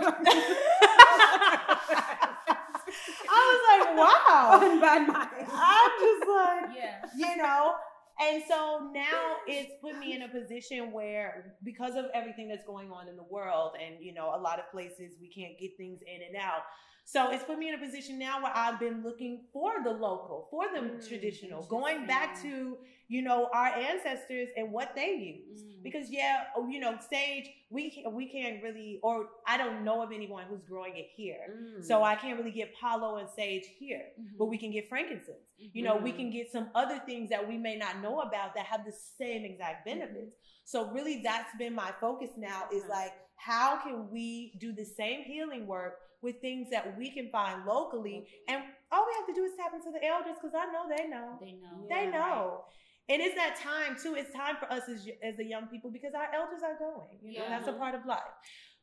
I 3.29 3.41
was 3.49 3.61
like, 3.69 3.97
wow. 3.97 4.59
I'm 4.61 5.91
just 5.99 6.27
like, 6.29 6.77
Yeah. 6.77 7.05
you 7.15 7.37
know. 7.37 7.73
And 8.19 8.41
so 8.47 8.89
now 8.95 9.35
it's 9.45 9.73
put 9.79 9.99
me 9.99 10.15
in 10.15 10.23
a 10.23 10.27
position 10.27 10.91
where, 10.91 11.53
because 11.63 11.95
of 11.95 12.05
everything 12.15 12.47
that's 12.47 12.65
going 12.65 12.91
on 12.91 13.07
in 13.07 13.15
the 13.15 13.23
world, 13.29 13.73
and 13.79 14.03
you 14.03 14.11
know, 14.11 14.33
a 14.35 14.41
lot 14.41 14.57
of 14.57 14.71
places 14.71 15.11
we 15.21 15.27
can't 15.29 15.57
get 15.59 15.77
things 15.77 15.99
in 16.01 16.23
and 16.27 16.35
out. 16.35 16.61
So 17.09 17.31
it's 17.31 17.45
put 17.45 17.57
me 17.57 17.69
in 17.69 17.73
a 17.75 17.77
position 17.77 18.19
now 18.19 18.43
where 18.43 18.51
I've 18.53 18.81
been 18.81 19.01
looking 19.01 19.45
for 19.53 19.81
the 19.81 19.91
local, 19.91 20.49
for 20.51 20.65
the 20.73 20.81
Mm, 20.81 21.07
traditional, 21.07 21.63
going 21.63 22.05
back 22.05 22.41
to, 22.41 22.77
you 23.07 23.21
know, 23.21 23.49
our 23.53 23.67
ancestors 23.67 24.49
and 24.57 24.73
what 24.73 24.93
they 24.93 25.11
use. 25.13 25.61
Mm. 25.63 25.83
Because 25.83 26.11
yeah, 26.11 26.47
oh, 26.57 26.67
you 26.67 26.81
know, 26.81 26.97
sage 27.09 27.49
we 27.69 27.89
can, 27.91 28.13
we 28.13 28.25
can't 28.27 28.61
really, 28.61 28.99
or 29.03 29.29
I 29.47 29.57
don't 29.57 29.85
know 29.85 30.01
of 30.01 30.11
anyone 30.11 30.43
who's 30.49 30.63
growing 30.63 30.97
it 30.97 31.07
here, 31.15 31.45
Mm. 31.49 31.85
so 31.85 32.03
I 32.03 32.15
can't 32.15 32.37
really 32.37 32.51
get 32.51 32.75
palo 32.75 33.15
and 33.21 33.29
sage 33.29 33.65
here. 33.79 34.07
Mhm. 34.19 34.37
But 34.37 34.47
we 34.47 34.57
can 34.57 34.71
get 34.71 34.89
frankincense. 34.89 35.47
You 35.57 35.83
know, 35.83 35.95
we 35.95 36.11
Mhm. 36.11 36.17
can 36.17 36.29
get 36.29 36.51
some 36.51 36.69
other 36.75 36.99
things 36.99 37.29
that 37.29 37.47
we 37.47 37.57
may 37.57 37.77
not 37.77 38.01
know 38.01 38.19
about 38.19 38.53
that 38.55 38.65
have 38.65 38.83
the 38.83 38.91
same 38.91 39.45
exact 39.45 39.85
benefits. 39.85 40.35
So 40.65 40.91
really, 40.91 41.21
that's 41.21 41.55
been 41.55 41.73
my 41.73 41.93
focus 42.01 42.31
now. 42.35 42.67
Is 42.69 42.83
Mhm. 42.83 42.89
like, 42.89 43.13
how 43.37 43.77
can 43.77 44.11
we 44.11 44.55
do 44.57 44.73
the 44.73 44.83
same 44.83 45.21
healing 45.23 45.67
work 45.67 46.01
with 46.21 46.41
things 46.41 46.69
that 46.71 46.97
we 46.97 47.11
can 47.11 47.29
find 47.31 47.65
locally, 47.65 48.27
and 48.47 48.63
all 48.91 49.05
we 49.05 49.13
have 49.17 49.27
to 49.27 49.33
do 49.33 49.43
is 49.43 49.53
tap 49.57 49.73
into 49.73 49.91
the 49.91 50.03
elders 50.05 50.35
because 50.41 50.55
I 50.55 50.65
know 50.71 50.85
they 50.89 51.07
know. 51.07 51.37
They 51.39 51.53
know. 51.53 51.87
They 51.89 52.03
Yeah. 52.05 52.17
know. 52.17 52.65
And 53.09 53.21
it's 53.21 53.35
that 53.35 53.55
time 53.55 53.95
too. 54.01 54.15
It's 54.15 54.33
time 54.33 54.57
for 54.57 54.65
us 54.71 54.89
as 54.89 55.07
as 55.23 55.37
the 55.37 55.45
young 55.45 55.67
people 55.67 55.91
because 55.91 56.13
our 56.13 56.27
elders 56.33 56.61
are 56.63 56.77
going. 56.77 57.19
You 57.21 57.39
know, 57.39 57.43
Yeah. 57.45 57.49
that's 57.49 57.67
a 57.67 57.73
part 57.73 57.95
of 57.95 58.05
life. 58.05 58.33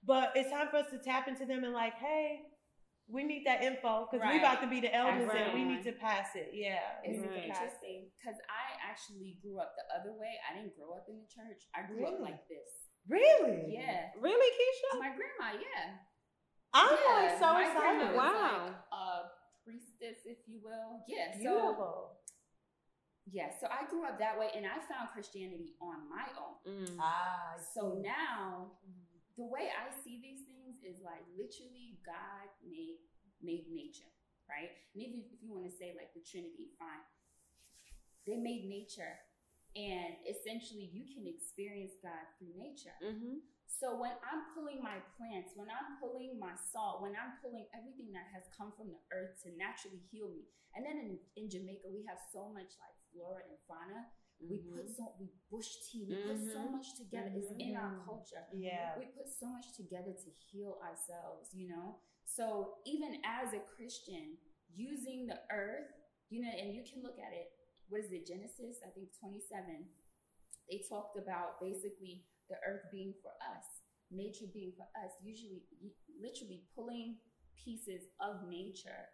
But 0.02 0.32
it's 0.36 0.50
time 0.50 0.68
for 0.68 0.76
us 0.78 0.90
to 0.90 0.98
tap 0.98 1.28
into 1.28 1.44
them 1.44 1.64
and 1.64 1.72
like, 1.74 1.94
hey, 1.94 2.40
we 3.06 3.22
need 3.22 3.44
that 3.44 3.62
info 3.62 4.08
because 4.08 4.24
we 4.24 4.32
Right. 4.32 4.40
about 4.40 4.60
to 4.62 4.66
be 4.66 4.80
the 4.80 4.94
elders 4.94 5.28
and 5.34 5.52
we 5.52 5.62
need 5.64 5.82
to 5.84 5.92
pass 5.92 6.34
it. 6.36 6.50
Yeah, 6.54 6.80
we 7.04 7.08
It's 7.14 7.20
Right. 7.26 7.36
it. 7.36 7.44
interesting 7.44 8.10
because 8.16 8.38
I 8.48 8.80
actually 8.80 9.36
grew 9.42 9.58
up 9.60 9.74
the 9.76 9.84
other 9.94 10.12
way. 10.16 10.40
I 10.48 10.54
didn't 10.56 10.74
grow 10.76 10.94
up 10.96 11.04
in 11.08 11.20
the 11.20 11.26
church. 11.28 11.64
I 11.74 11.82
grew 11.82 12.06
up 12.06 12.20
like 12.20 12.48
this. 12.48 12.88
Really? 13.06 13.74
Yeah. 13.74 14.10
Really, 14.16 14.50
Keisha? 14.56 14.98
My 15.00 15.10
grandma, 15.10 15.60
yeah. 15.60 15.98
I'm 16.74 16.90
yeah. 16.98 17.14
like 17.14 17.38
so 17.38 17.46
my 17.54 17.70
grandma 17.70 18.04
excited. 18.04 18.16
was 18.18 18.18
Wow. 18.18 18.66
like 18.66 18.76
a 18.92 19.04
priestess, 19.64 20.18
if 20.26 20.38
you 20.50 20.58
will. 20.62 21.06
Yeah. 21.08 21.32
So 21.32 21.38
Beautiful. 21.38 21.94
yeah. 23.30 23.50
So 23.60 23.66
I 23.70 23.86
grew 23.88 24.04
up 24.04 24.18
that 24.18 24.38
way, 24.38 24.50
and 24.54 24.66
I 24.66 24.82
found 24.90 25.08
Christianity 25.14 25.74
on 25.80 26.04
my 26.10 26.26
own. 26.36 26.58
Mm. 26.66 26.96
Ah, 27.00 27.54
So 27.72 27.94
see. 27.96 28.02
now, 28.02 28.72
the 29.38 29.46
way 29.46 29.70
I 29.70 29.88
see 30.02 30.18
these 30.20 30.44
things 30.50 30.82
is 30.84 31.00
like 31.02 31.22
literally 31.38 31.98
God 32.04 32.50
made 32.66 32.98
made 33.42 33.66
nature, 33.70 34.10
right? 34.50 34.70
And 34.94 35.02
if 35.04 35.10
you, 35.14 35.22
if 35.32 35.40
you 35.42 35.50
want 35.52 35.64
to 35.70 35.74
say 35.74 35.94
like 35.96 36.12
the 36.14 36.20
Trinity, 36.26 36.74
fine. 36.78 37.02
They 38.26 38.36
made 38.40 38.64
nature, 38.68 39.20
and 39.76 40.16
essentially 40.24 40.88
you 40.92 41.04
can 41.12 41.28
experience 41.28 41.92
God 42.02 42.24
through 42.40 42.56
nature. 42.56 42.96
Mm-hmm. 43.04 43.44
So 43.74 43.98
when 43.98 44.14
I'm 44.22 44.54
pulling 44.54 44.78
my 44.78 45.02
plants, 45.18 45.52
when 45.58 45.66
I'm 45.66 45.98
pulling 45.98 46.38
my 46.38 46.54
salt, 46.54 47.02
when 47.02 47.18
I'm 47.18 47.36
pulling 47.42 47.66
everything 47.74 48.14
that 48.14 48.30
has 48.30 48.46
come 48.54 48.70
from 48.78 48.94
the 48.94 49.02
earth 49.10 49.42
to 49.42 49.50
naturally 49.58 49.98
heal 50.14 50.30
me, 50.30 50.46
and 50.78 50.86
then 50.86 50.96
in, 51.02 51.12
in 51.34 51.50
Jamaica 51.50 51.90
we 51.90 52.06
have 52.06 52.22
so 52.30 52.48
much 52.54 52.70
like 52.78 52.94
flora 53.10 53.42
and 53.50 53.58
fauna. 53.66 54.06
We 54.42 54.62
put 54.66 54.90
so 54.90 55.14
we 55.18 55.30
bush 55.50 55.70
tea. 55.86 56.04
We 56.06 56.14
put 56.14 56.38
so 56.38 56.58
Mhm. 56.58 56.72
much 56.74 56.94
together. 56.98 57.30
It's 57.34 57.50
in 57.58 57.74
our 57.76 57.94
Mhm. 57.94 58.04
culture. 58.04 58.44
Yeah. 58.52 58.98
We 58.98 59.06
put 59.06 59.28
so 59.28 59.46
much 59.46 59.72
together 59.74 60.12
to 60.12 60.30
heal 60.30 60.78
ourselves. 60.82 61.54
You 61.54 61.68
know. 61.68 61.98
So 62.24 62.78
even 62.84 63.20
as 63.24 63.54
a 63.54 63.60
Christian, 63.60 64.38
using 64.74 65.26
the 65.26 65.40
earth, 65.50 65.90
you 66.30 66.42
know, 66.42 66.50
and 66.50 66.74
you 66.74 66.82
can 66.82 67.02
look 67.02 67.18
at 67.18 67.32
it. 67.32 67.52
What 67.88 68.00
is 68.00 68.10
it? 68.12 68.26
Genesis, 68.26 68.82
I 68.86 68.90
think 68.90 69.14
twenty-seven. 69.18 69.88
They 70.68 70.78
talked 70.88 71.16
about 71.16 71.60
basically 71.60 72.26
the 72.48 72.56
earth 72.66 72.84
being 72.92 73.14
for 73.22 73.32
us, 73.54 73.64
nature 74.10 74.46
being 74.52 74.72
for 74.76 74.86
us. 75.02 75.12
Usually, 75.22 75.62
literally 76.20 76.64
pulling 76.74 77.18
pieces 77.64 78.02
of 78.20 78.48
nature 78.48 79.08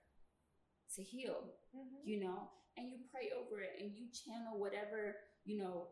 to 0.97 1.03
heal 1.03 1.55
Mhm. 1.75 2.03
you 2.05 2.19
know, 2.21 2.51
and 2.77 2.91
you 2.91 2.99
pray 3.13 3.31
over 3.31 3.61
it 3.63 3.79
and 3.81 3.95
you 3.97 4.11
channel 4.11 4.59
whatever, 4.59 5.17
you 5.45 5.59
know, 5.59 5.89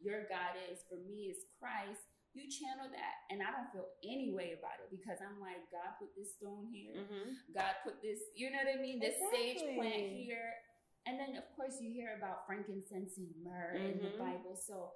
your 0.00 0.24
God 0.28 0.56
is. 0.70 0.82
For 0.88 0.96
me, 0.96 1.28
is 1.30 1.44
Christ. 1.58 2.00
You 2.34 2.48
channel 2.48 2.88
that. 2.90 3.14
And 3.30 3.42
I 3.42 3.50
don't 3.50 3.70
feel 3.72 3.88
any 4.04 4.32
way 4.32 4.52
about 4.52 4.80
it 4.80 4.90
because 4.90 5.18
I'm 5.20 5.40
like, 5.40 5.70
God 5.70 5.96
put 5.98 6.14
this 6.16 6.34
stone 6.36 6.66
here. 6.72 6.94
Mm-hmm. 6.94 7.52
God 7.52 7.74
put 7.84 8.00
this, 8.02 8.20
you 8.34 8.50
know 8.50 8.58
what 8.58 8.78
I 8.78 8.80
mean? 8.80 9.00
This 9.00 9.16
sage 9.32 9.58
plant 9.76 10.12
here. 10.12 10.54
And 11.06 11.18
then, 11.18 11.36
of 11.36 11.44
course, 11.56 11.80
you 11.80 11.90
hear 11.92 12.16
about 12.16 12.46
frankincense 12.46 13.16
and 13.16 13.32
myrrh 13.42 13.74
in 13.76 13.98
the 14.02 14.10
Mhm. 14.10 14.18
Bible. 14.18 14.56
So, 14.56 14.92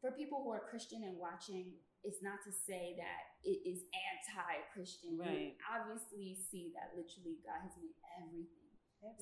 for 0.00 0.12
people 0.12 0.42
who 0.42 0.50
are 0.54 0.62
Christian 0.70 1.02
and 1.02 1.18
watching, 1.18 1.74
it's 2.06 2.22
not 2.22 2.38
to 2.46 2.52
say 2.54 2.94
that 2.98 3.22
it 3.42 3.58
is 3.66 3.82
anti 3.90 4.54
Christian. 4.72 5.18
Right. 5.18 5.58
You 5.58 5.64
obviously 5.66 6.38
see 6.50 6.70
that 6.78 6.94
literally 6.94 7.42
God 7.42 7.58
has 7.66 7.74
made 7.78 7.94
everything. 8.22 8.70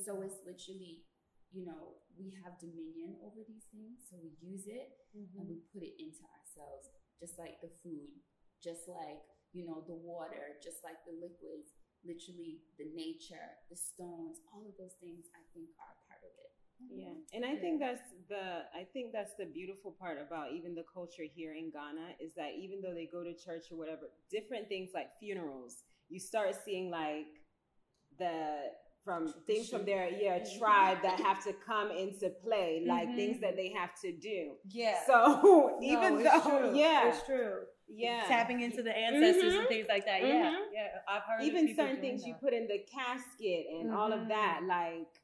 So 0.04 0.20
it's 0.24 0.40
literally, 0.44 1.04
you 1.52 1.64
know, 1.64 2.00
we 2.16 2.32
have 2.44 2.56
dominion 2.60 3.16
over 3.24 3.44
these 3.44 3.68
things. 3.72 4.04
So 4.08 4.16
we 4.20 4.32
use 4.40 4.66
it 4.66 4.96
and 5.12 5.28
Mhm. 5.28 5.48
we 5.48 5.56
put 5.72 5.82
it 5.82 5.96
into 6.00 6.24
ourselves, 6.24 6.88
just 7.20 7.38
like 7.38 7.60
the 7.60 7.68
food, 7.84 8.20
just 8.60 8.88
like, 8.88 9.20
you 9.52 9.64
know, 9.64 9.82
the 9.82 9.94
water, 9.96 10.58
just 10.62 10.82
like 10.84 11.04
the 11.04 11.12
liquids, 11.12 11.72
literally 12.04 12.64
the 12.78 12.86
nature, 12.92 13.58
the 13.68 13.76
stones, 13.76 14.40
all 14.52 14.66
of 14.66 14.76
those 14.76 14.94
things 15.00 15.28
I 15.34 15.42
think 15.52 15.70
are 15.78 15.96
part 16.08 16.24
of 16.24 16.32
it. 16.38 16.55
Yeah, 16.90 17.12
and 17.32 17.44
I 17.44 17.56
think 17.56 17.80
that's 17.80 18.00
the 18.28 18.64
I 18.74 18.84
think 18.92 19.12
that's 19.12 19.32
the 19.38 19.46
beautiful 19.46 19.92
part 19.98 20.18
about 20.20 20.52
even 20.52 20.74
the 20.74 20.84
culture 20.92 21.24
here 21.34 21.52
in 21.54 21.70
Ghana 21.70 22.16
is 22.20 22.32
that 22.34 22.52
even 22.58 22.80
though 22.80 22.94
they 22.94 23.06
go 23.06 23.22
to 23.24 23.32
church 23.34 23.64
or 23.70 23.76
whatever, 23.78 24.10
different 24.30 24.68
things 24.68 24.90
like 24.94 25.08
funerals, 25.18 25.84
you 26.08 26.20
start 26.20 26.54
seeing 26.64 26.90
like 26.90 27.26
the 28.18 28.70
from 29.04 29.32
things 29.46 29.68
from 29.68 29.84
their 29.84 30.08
yeah 30.10 30.38
Mhm. 30.40 30.58
tribe 30.58 30.98
that 31.02 31.20
have 31.20 31.42
to 31.44 31.52
come 31.54 31.90
into 31.90 32.30
play, 32.30 32.82
like 32.86 33.08
Mhm. 33.08 33.16
things 33.16 33.40
that 33.40 33.56
they 33.56 33.68
have 33.70 33.94
to 34.00 34.12
do. 34.12 34.56
Yeah. 34.68 35.04
So 35.06 35.76
No, 35.80 35.80
even 35.80 36.20
it's 36.20 36.44
though 36.44 36.58
true. 36.60 36.76
yeah 36.76 37.08
it's 37.08 37.22
true. 37.24 37.66
yeah 37.88 38.24
Tapping 38.26 38.60
into 38.62 38.82
the 38.82 38.96
ancestors 38.96 39.52
Mhm. 39.54 39.58
and 39.60 39.68
things 39.68 39.86
like 39.88 40.04
that. 40.06 40.20
Yeah, 40.22 40.50
Mhm. 40.50 40.72
yeah. 40.72 40.88
I've 41.08 41.22
heard 41.22 41.42
even 41.42 41.74
certain 41.76 42.00
things 42.00 42.26
you 42.26 42.34
put 42.34 42.52
in 42.52 42.66
the 42.66 42.80
casket 42.80 43.66
and 43.70 43.92
all 43.92 44.12
of 44.12 44.20
Mhm. 44.22 44.28
that 44.28 44.62
like 44.64 45.20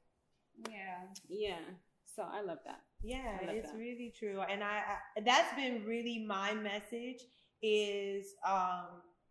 Yeah. 0.68 1.06
yeah 1.28 1.58
so 2.04 2.22
I 2.22 2.42
love 2.42 2.58
that. 2.66 2.80
Yeah, 3.02 3.38
love 3.46 3.56
it's 3.56 3.72
that. 3.72 3.78
really 3.78 4.12
true, 4.16 4.40
and 4.42 4.62
I, 4.62 4.82
I 5.16 5.20
that's 5.24 5.54
been 5.56 5.84
really 5.84 6.24
my 6.26 6.54
message 6.54 7.22
is 7.62 8.26
um 8.46 8.86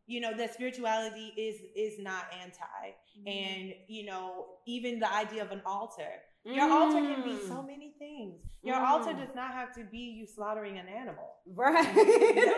you 0.08 0.20
know 0.20 0.36
that 0.36 0.54
spirituality 0.54 1.34
is 1.38 1.62
is 1.76 2.00
not 2.00 2.26
anti, 2.42 2.96
Mm-hmm. 3.18 3.28
and 3.28 3.74
you 3.88 4.06
know 4.06 4.46
even 4.68 5.00
the 5.00 5.12
idea 5.14 5.42
of 5.44 5.52
an 5.52 5.62
altar. 5.66 6.12
Your 6.44 6.72
altar 6.72 6.98
can 7.00 7.24
be 7.24 7.38
so 7.48 7.56
Mm. 7.62 7.68
many 7.68 7.94
things. 8.00 8.42
Your 8.64 8.84
altar 8.84 9.12
Mm. 9.14 9.20
does 9.26 9.36
not 9.36 9.54
have 9.54 9.74
to 9.76 9.84
be 9.84 10.00
you 10.00 10.26
slaughtering 10.26 10.78
an 10.80 10.88
animal. 10.88 11.28
Right. 11.46 11.74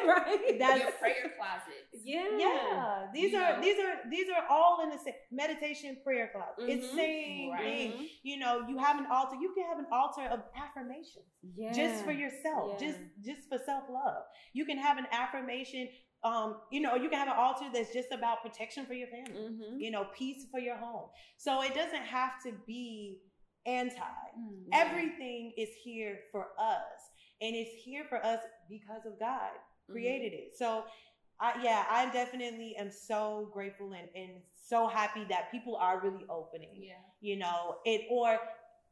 right. 0.07 0.59
That's- 0.59 0.79
Your 0.79 0.91
prayer 0.93 1.33
closet. 1.37 1.83
yeah. 2.03 2.37
Yeah, 2.37 3.07
these 3.13 3.31
You 3.33 3.39
are 3.39 3.55
know? 3.57 3.61
these 3.61 3.79
are 3.79 4.09
these 4.09 4.29
are 4.29 4.45
all 4.49 4.81
in 4.83 4.89
the 4.89 4.97
same 4.97 5.13
meditation 5.31 5.97
prayer 6.03 6.29
closet. 6.33 6.69
It's 6.69 6.87
Mhm. 6.87 6.95
same 6.95 7.51
Right. 7.51 7.61
thing. 7.63 8.09
You 8.23 8.37
know, 8.39 8.65
you 8.67 8.77
have 8.77 8.97
an 8.99 9.07
altar. 9.07 9.35
You 9.35 9.53
can 9.53 9.65
have 9.67 9.79
an 9.79 9.87
altar 9.91 10.23
of 10.27 10.41
affirmation. 10.55 11.23
Yeah. 11.55 11.71
just 11.73 12.05
for 12.05 12.13
yourself 12.13 12.79
Yeah. 12.79 12.87
just 12.87 12.99
just 13.21 13.49
for 13.49 13.57
self-love 13.57 14.23
you 14.53 14.65
can 14.65 14.77
have 14.77 14.97
an 14.97 15.05
affirmation 15.11 15.89
um 16.23 16.61
you 16.71 16.79
know 16.79 16.95
you 16.95 17.09
can 17.09 17.19
have 17.19 17.27
an 17.27 17.33
altar 17.37 17.65
that's 17.73 17.91
just 17.91 18.13
about 18.13 18.41
protection 18.41 18.85
for 18.85 18.93
your 18.93 19.09
family 19.09 19.33
Mhm. 19.49 19.77
you 19.83 19.91
know 19.91 20.05
peace 20.13 20.47
for 20.49 20.59
your 20.61 20.77
home 20.77 21.09
so 21.37 21.61
it 21.61 21.73
doesn't 21.73 22.05
have 22.17 22.41
to 22.43 22.53
be 22.65 23.19
anti 23.65 24.01
Mm. 24.37 24.63
Yeah. 24.67 24.85
everything 24.85 25.53
is 25.57 25.69
here 25.83 26.19
for 26.31 26.47
us 26.59 27.11
and 27.41 27.55
it's 27.55 27.71
here 27.83 28.03
for 28.09 28.23
us 28.25 28.39
because 28.69 29.05
of 29.05 29.19
god 29.19 29.51
Mm-hmm. 29.89 29.93
created 29.93 30.33
it 30.33 30.53
so 30.57 30.85
I, 31.39 31.53
yeah 31.63 31.85
i 31.89 32.09
definitely 32.11 32.75
am 32.77 32.89
so 32.89 33.49
grateful 33.53 33.93
and, 33.93 34.07
and 34.15 34.31
so 34.53 34.87
happy 34.87 35.25
that 35.29 35.51
people 35.51 35.75
are 35.75 35.99
really 36.01 36.25
opening 36.29 36.69
Yeah. 36.81 36.93
you 37.21 37.35
know 37.37 37.75
it 37.85 38.01
or 38.09 38.39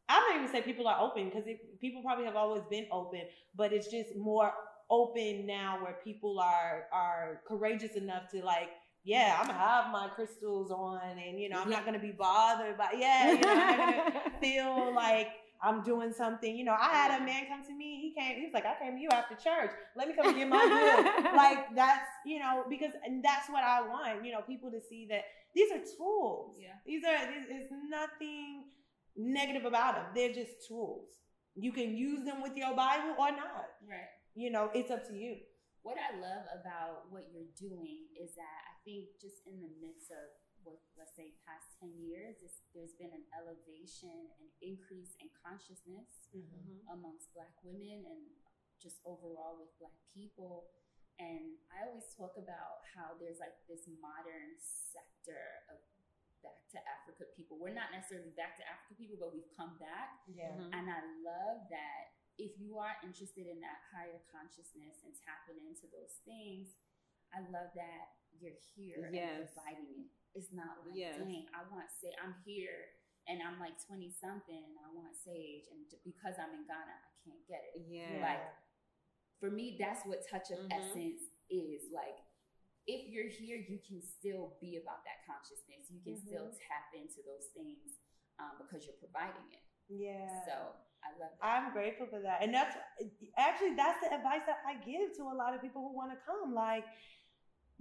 i'm 0.09 0.21
not 0.27 0.35
even 0.35 0.47
say 0.49 0.61
people 0.61 0.87
are 0.87 0.99
open 0.99 1.29
because 1.29 1.45
people 1.79 2.01
probably 2.01 2.25
have 2.25 2.35
always 2.35 2.63
been 2.69 2.87
open 2.91 3.21
but 3.55 3.71
it's 3.73 3.87
just 3.87 4.15
more 4.17 4.51
open 4.89 5.45
now 5.45 5.79
where 5.81 5.95
people 6.03 6.39
are 6.39 6.85
are 6.91 7.41
courageous 7.47 7.95
enough 7.95 8.29
to 8.31 8.43
like 8.43 8.69
yeah 9.03 9.37
i'm 9.39 9.47
gonna 9.47 9.57
have 9.57 9.91
my 9.91 10.07
crystals 10.15 10.71
on 10.71 11.01
and 11.17 11.39
you 11.39 11.49
know 11.49 11.59
i'm 11.59 11.69
not 11.69 11.85
gonna 11.85 11.99
be 11.99 12.11
bothered 12.11 12.77
by 12.77 12.89
yeah 12.97 13.31
you 13.31 13.41
know 13.41 13.49
i'm 13.49 13.77
gonna 13.77 14.21
feel 14.41 14.93
like 14.93 15.27
i'm 15.63 15.83
doing 15.83 16.13
something 16.13 16.55
you 16.55 16.63
know 16.63 16.75
i 16.79 16.89
had 16.89 17.21
a 17.21 17.25
man 17.25 17.45
come 17.47 17.63
to 17.65 17.73
me 17.73 17.99
he 18.01 18.13
came 18.19 18.35
he 18.37 18.45
was 18.45 18.53
like 18.53 18.65
i 18.65 18.75
came 18.81 18.95
to 18.95 19.01
you 19.01 19.09
after 19.09 19.35
church. 19.35 19.71
Let 19.95 20.07
me 20.07 20.13
come 20.15 20.27
and 20.27 20.37
get 20.37 20.47
my 20.47 20.65
bill 20.65 21.33
like 21.35 21.75
that's 21.75 22.07
you 22.25 22.39
know 22.39 22.63
because 22.69 22.91
and 23.03 23.23
that's 23.23 23.49
what 23.49 23.63
i 23.63 23.81
want 23.81 24.23
you 24.25 24.31
know 24.31 24.41
people 24.41 24.71
to 24.71 24.79
see 24.89 25.07
that 25.09 25.23
these 25.53 25.71
are 25.71 25.81
tools. 25.97 26.55
Yeah. 26.59 26.79
these 26.85 27.03
are 27.03 27.25
there's, 27.25 27.69
nothing 27.89 28.65
negative 29.17 29.65
about 29.65 29.95
them 29.95 30.05
they're 30.15 30.33
just 30.33 30.67
tools. 30.67 31.09
You 31.55 31.73
can 31.73 31.97
use 31.97 32.23
them 32.23 32.41
with 32.41 32.55
your 32.55 32.73
bible 32.75 33.15
or 33.19 33.31
not. 33.31 33.67
Right. 33.87 34.09
you 34.35 34.51
know 34.51 34.69
it's 34.73 34.91
up 34.91 35.07
to 35.07 35.13
you. 35.13 35.37
What 35.83 35.97
I 35.97 36.15
love 36.19 36.45
about 36.61 37.09
what 37.09 37.25
you're 37.33 37.49
doing 37.57 38.05
is 38.21 38.35
that 38.35 38.70
think 38.83 39.17
just 39.21 39.43
in 39.45 39.61
the 39.61 39.71
midst 39.81 40.09
of 40.09 40.31
what, 40.61 40.77
let's 40.97 41.17
say, 41.17 41.33
past 41.45 41.77
10 41.81 41.97
years, 41.97 42.37
there's 42.73 42.93
been 42.97 43.13
an 43.13 43.25
elevation 43.33 44.29
and 44.37 44.47
increase 44.61 45.17
in 45.17 45.29
consciousness 45.41 46.29
mm-hmm. 46.29 46.85
amongst 46.93 47.33
Black 47.33 47.53
women 47.65 48.05
and 48.05 48.23
just 48.77 49.01
overall 49.05 49.57
with 49.57 49.73
Black 49.81 49.97
people. 50.13 50.69
And 51.17 51.57
I 51.69 51.85
always 51.89 52.09
talk 52.17 52.37
about 52.37 52.85
how 52.97 53.17
there's 53.17 53.41
like 53.41 53.57
this 53.69 53.85
modern 54.01 54.57
sector 54.61 55.65
of 55.69 55.81
back 56.41 56.57
to 56.73 56.79
Africa 56.89 57.29
people. 57.37 57.61
We're 57.61 57.77
not 57.77 57.93
necessarily 57.93 58.33
back 58.33 58.57
to 58.57 58.65
Africa 58.65 58.97
people, 58.97 59.17
but 59.21 59.29
we've 59.29 59.49
come 59.53 59.77
back. 59.77 60.25
Yeah. 60.25 60.57
Mm-hmm. 60.57 60.73
And 60.73 60.85
I 60.89 61.01
love 61.21 61.69
that 61.69 62.17
if 62.41 62.57
you 62.57 62.81
are 62.81 62.97
interested 63.05 63.45
in 63.45 63.61
that 63.61 63.79
higher 63.93 64.17
consciousness 64.33 65.05
and 65.05 65.13
tapping 65.21 65.61
into 65.61 65.85
those 65.93 66.17
things, 66.25 66.73
I 67.29 67.45
love 67.53 67.69
that 67.77 68.20
you're 68.41 68.57
here 68.73 69.07
yes. 69.13 69.13
and 69.13 69.47
providing 69.53 69.89
it. 70.01 70.09
It's 70.33 70.49
not 70.49 70.81
like, 70.83 70.97
yes. 70.97 71.19
dang, 71.21 71.45
I 71.53 71.61
want 71.69 71.91
say 71.91 72.09
I'm 72.17 72.33
here 72.43 72.91
and 73.29 73.39
I'm 73.43 73.61
like 73.61 73.77
20 73.85 74.09
something 74.17 74.57
and 74.57 74.75
I 74.81 74.89
want 74.97 75.13
sage 75.13 75.69
and 75.69 75.85
because 76.01 76.35
I'm 76.41 76.51
in 76.57 76.65
Ghana, 76.65 76.95
I 76.97 77.13
can't 77.21 77.43
get 77.45 77.61
it. 77.71 77.85
Yeah. 77.85 78.19
Like 78.23 78.43
for 79.37 79.53
me, 79.53 79.77
that's 79.77 80.01
what 80.09 80.25
touch 80.25 80.49
of 80.49 80.65
mm-hmm. 80.65 80.73
essence 80.73 81.29
is. 81.53 81.93
Like 81.93 82.17
if 82.89 83.11
you're 83.13 83.29
here, 83.29 83.61
you 83.61 83.77
can 83.85 84.01
still 84.01 84.57
be 84.57 84.81
about 84.81 85.05
that 85.05 85.21
consciousness. 85.29 85.91
You 85.93 86.01
can 86.01 86.17
mm-hmm. 86.17 86.31
still 86.31 86.47
tap 86.65 86.89
into 86.97 87.21
those 87.27 87.53
things 87.53 88.01
um, 88.41 88.57
because 88.57 88.89
you're 88.89 88.97
providing 88.97 89.45
it. 89.53 89.65
Yeah. 89.91 90.31
So 90.47 90.55
I 91.03 91.13
love 91.17 91.33
that. 91.37 91.45
I'm 91.45 91.73
grateful 91.73 92.07
for 92.09 92.21
that. 92.21 92.41
And 92.41 92.53
that's 92.53 92.73
actually 93.37 93.75
that's 93.77 93.99
the 94.01 94.13
advice 94.13 94.45
that 94.47 94.65
I 94.65 94.81
give 94.81 95.13
to 95.17 95.29
a 95.29 95.35
lot 95.35 95.53
of 95.53 95.61
people 95.61 95.81
who 95.81 95.93
want 95.93 96.13
to 96.13 96.19
come. 96.25 96.53
Like 96.53 96.85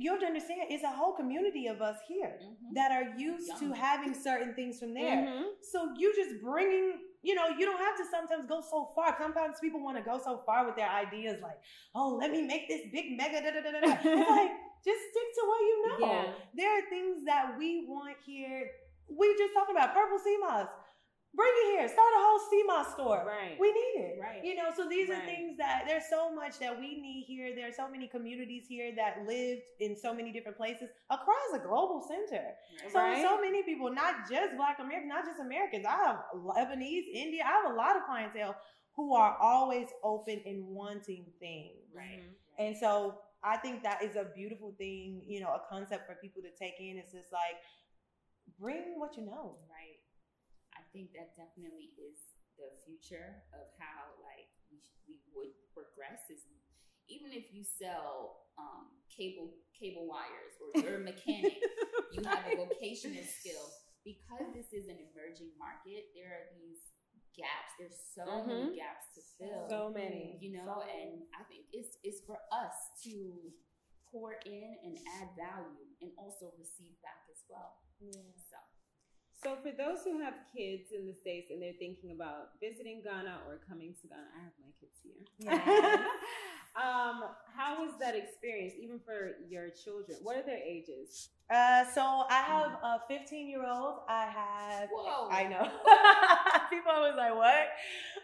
you 0.00 0.10
have 0.10 0.20
to 0.20 0.26
understand 0.26 0.60
it's 0.70 0.82
a 0.82 0.88
whole 0.88 1.12
community 1.12 1.66
of 1.66 1.82
us 1.82 1.98
here 2.08 2.38
mm-hmm. 2.42 2.72
that 2.74 2.90
are 2.90 3.12
used 3.18 3.48
Yum. 3.48 3.60
to 3.60 3.76
having 3.76 4.14
certain 4.14 4.54
things 4.54 4.80
from 4.80 4.94
there. 4.94 5.28
Mm-hmm. 5.28 5.42
So 5.60 5.92
you 5.94 6.14
just 6.16 6.42
bringing, 6.42 7.00
you 7.22 7.34
know, 7.34 7.48
you 7.48 7.66
don't 7.66 7.78
have 7.78 7.98
to 7.98 8.04
sometimes 8.10 8.46
go 8.48 8.62
so 8.62 8.92
far. 8.94 9.14
Sometimes 9.20 9.60
people 9.60 9.84
want 9.84 9.98
to 9.98 10.02
go 10.02 10.18
so 10.24 10.42
far 10.46 10.64
with 10.64 10.74
their 10.74 10.88
ideas, 10.88 11.36
like, 11.42 11.60
oh, 11.94 12.16
let 12.18 12.30
me 12.30 12.40
make 12.40 12.66
this 12.66 12.80
big 12.90 13.14
mega 13.18 13.42
da 13.42 13.50
da 13.52 13.60
da 13.60 13.70
da. 13.72 13.98
it's 14.02 14.30
like 14.30 14.50
just 14.80 15.00
stick 15.12 15.28
to 15.36 15.42
what 15.44 15.60
you 15.60 15.76
know. 15.84 16.06
Yeah. 16.06 16.24
There 16.56 16.78
are 16.78 16.88
things 16.88 17.24
that 17.26 17.56
we 17.58 17.84
want 17.86 18.16
here. 18.24 18.70
We 19.06 19.36
just 19.36 19.52
talking 19.52 19.76
about 19.76 19.92
purple 19.92 20.18
sea 20.18 20.38
moss. 20.40 20.68
Bring 21.32 21.50
it 21.62 21.78
here. 21.78 21.86
Start 21.86 22.10
a 22.10 22.20
whole 22.20 22.40
sea 22.50 22.62
moss 22.66 22.92
store. 22.92 23.22
Right. 23.24 23.56
We 23.60 23.68
need 23.70 24.02
it. 24.02 24.18
Right. 24.20 24.44
You 24.44 24.56
know, 24.56 24.70
so 24.76 24.88
these 24.88 25.08
right. 25.08 25.22
are 25.22 25.26
things 25.26 25.56
that 25.58 25.84
there's 25.86 26.08
so 26.10 26.34
much 26.34 26.58
that 26.58 26.78
we 26.78 27.00
need 27.00 27.24
here. 27.28 27.54
There 27.54 27.68
are 27.68 27.72
so 27.72 27.88
many 27.88 28.08
communities 28.08 28.64
here 28.68 28.92
that 28.96 29.24
lived 29.28 29.62
in 29.78 29.96
so 29.96 30.12
many 30.12 30.32
different 30.32 30.56
places 30.56 30.88
across 31.08 31.54
a 31.54 31.60
global 31.60 32.02
center. 32.02 32.42
So 32.92 32.98
right. 32.98 33.22
so 33.22 33.40
many 33.40 33.62
people, 33.62 33.92
not 33.92 34.28
just 34.28 34.56
Black 34.56 34.80
Americans, 34.80 35.08
not 35.08 35.24
just 35.24 35.38
Americans. 35.38 35.86
I 35.86 35.96
have 36.04 36.18
Lebanese, 36.34 37.06
India. 37.14 37.42
I 37.46 37.62
have 37.62 37.72
a 37.72 37.76
lot 37.76 37.96
of 37.96 38.02
clientele 38.06 38.56
who 38.96 39.14
are 39.14 39.36
always 39.40 39.86
open 40.02 40.40
and 40.44 40.66
wanting 40.66 41.26
things. 41.38 41.78
Right. 41.94 42.22
Mm-hmm. 42.22 42.64
And 42.64 42.76
so 42.76 43.18
I 43.44 43.56
think 43.56 43.84
that 43.84 44.02
is 44.02 44.16
a 44.16 44.26
beautiful 44.34 44.74
thing, 44.78 45.22
you 45.28 45.40
know, 45.40 45.50
a 45.50 45.60
concept 45.70 46.08
for 46.08 46.16
people 46.16 46.42
to 46.42 46.50
take 46.58 46.74
in. 46.80 46.98
It's 46.98 47.12
just 47.12 47.32
like 47.32 47.62
bring 48.58 48.98
what 48.98 49.16
you 49.16 49.24
know. 49.24 49.54
Right 49.70 49.99
think 50.92 51.14
that 51.14 51.34
definitely 51.38 51.94
is 51.98 52.18
the 52.58 52.68
future 52.84 53.42
of 53.56 53.66
how 53.80 54.14
like 54.20 54.50
we, 54.68 54.82
we 55.06 55.22
would 55.32 55.54
progress 55.72 56.28
is 56.28 56.44
even 57.10 57.34
if 57.34 57.50
you 57.50 57.66
sell 57.66 58.46
um, 58.54 58.86
cable 59.10 59.50
cable 59.74 60.06
wires 60.06 60.54
or 60.60 60.80
you're 60.80 61.02
a 61.02 61.04
mechanic, 61.12 61.58
you 62.14 62.22
have 62.22 62.46
a 62.46 62.56
vocational 62.56 63.24
skill. 63.26 63.66
Because 64.00 64.48
this 64.56 64.72
is 64.72 64.88
an 64.88 64.96
emerging 64.96 65.52
market, 65.60 66.08
there 66.16 66.32
are 66.32 66.48
these 66.56 66.88
gaps. 67.36 67.76
There's 67.76 68.00
so 68.16 68.24
mm-hmm. 68.24 68.48
many 68.48 68.80
gaps 68.80 69.12
to 69.12 69.20
fill. 69.36 69.68
So 69.68 69.92
many. 69.92 70.40
You 70.40 70.56
know, 70.56 70.64
so 70.64 70.88
and 70.88 71.20
I 71.36 71.44
think 71.44 71.68
it's 71.72 72.00
it's 72.00 72.24
for 72.24 72.40
us 72.48 72.76
to 73.04 73.52
pour 74.08 74.40
in 74.46 74.70
and 74.84 74.96
add 75.20 75.36
value 75.36 75.84
and 76.00 76.10
also 76.16 76.48
receive 76.56 76.96
back 77.04 77.28
as 77.28 77.44
well. 77.46 77.76
Yeah. 78.00 78.24
So 79.42 79.56
for 79.62 79.72
those 79.72 80.04
who 80.04 80.20
have 80.20 80.34
kids 80.54 80.92
in 80.92 81.06
the 81.06 81.14
States 81.14 81.50
and 81.50 81.62
they're 81.62 81.78
thinking 81.78 82.10
about 82.10 82.60
visiting 82.60 83.00
Ghana 83.02 83.38
or 83.48 83.58
coming 83.66 83.94
to 84.02 84.06
Ghana, 84.06 84.28
I 84.36 84.44
have 84.44 84.52
my 84.60 84.68
kids 84.78 85.00
here. 85.02 85.24
Yes. 85.38 86.04
um, 86.76 87.24
how 87.56 87.82
was 87.82 87.94
that 88.00 88.14
experience, 88.14 88.74
even 88.78 88.98
for 88.98 89.36
your 89.48 89.70
children? 89.70 90.18
What 90.22 90.36
are 90.36 90.42
their 90.42 90.60
ages? 90.62 91.30
Uh, 91.50 91.84
so 91.94 92.02
I 92.28 92.42
have 92.46 92.72
a 92.84 93.00
15 93.08 93.48
year 93.48 93.64
old. 93.66 94.00
I 94.10 94.26
have. 94.26 94.88
Whoa. 94.92 95.28
I 95.30 95.48
know. 95.48 95.66
People 96.70 96.92
always 96.92 97.14
like, 97.16 97.34
"What? 97.34 97.68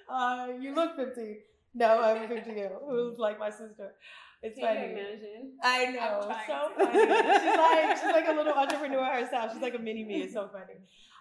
Uh, 0.09 0.49
you 0.61 0.75
look 0.75 0.97
15." 0.97 1.39
No, 1.75 2.03
I'm 2.03 2.29
15 2.29 2.57
year 2.57 2.73
old. 2.79 2.91
Who's 2.91 3.19
like 3.19 3.39
my 3.39 3.51
sister. 3.51 3.95
It's 4.43 4.59
Can 4.59 4.69
funny. 4.69 4.87
You 4.87 4.93
imagine? 4.93 5.53
I 5.63 5.87
know. 5.87 6.21
So 6.47 6.71
funny. 6.77 7.01
she's 7.01 7.57
like 7.57 7.97
she's 7.97 8.13
like 8.13 8.29
a 8.29 8.33
little 8.33 8.53
entrepreneur 8.53 9.05
herself. 9.05 9.53
She's 9.53 9.63
like 9.63 9.75
a 9.75 9.79
mini 9.79 10.05
me. 10.05 10.23
It's 10.23 10.35
so 10.35 10.49
funny. 10.53 10.79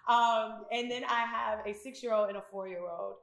Um, 0.07 0.65
and 0.71 0.89
then 0.89 1.03
I 1.05 1.25
have 1.25 1.59
a 1.65 1.73
six 1.73 2.03
year 2.03 2.13
old 2.13 2.29
and 2.29 2.37
a 2.37 2.43
four 2.51 2.67
year 2.67 2.81
old. 2.81 3.15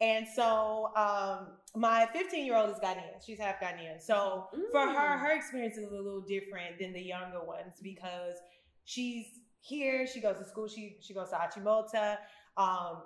And 0.00 0.26
so 0.34 0.90
um, 0.96 1.48
my 1.76 2.08
15 2.14 2.46
year 2.46 2.56
old 2.56 2.70
is 2.70 2.76
Ghanaian. 2.76 3.24
She's 3.24 3.38
half 3.38 3.60
Ghanaian. 3.60 4.00
So 4.00 4.46
mm. 4.54 4.60
for 4.72 4.86
her, 4.86 5.18
her 5.18 5.36
experience 5.36 5.76
is 5.76 5.92
a 5.92 5.94
little 5.94 6.22
different 6.22 6.78
than 6.80 6.94
the 6.94 7.02
younger 7.02 7.44
ones 7.44 7.74
because 7.82 8.36
she's 8.84 9.26
here. 9.60 10.06
She 10.06 10.20
goes 10.20 10.38
to 10.38 10.44
school. 10.44 10.68
She 10.68 10.96
she 11.00 11.12
goes 11.12 11.28
to 11.30 11.36
Achimota. 11.36 12.16
Um, 12.56 13.02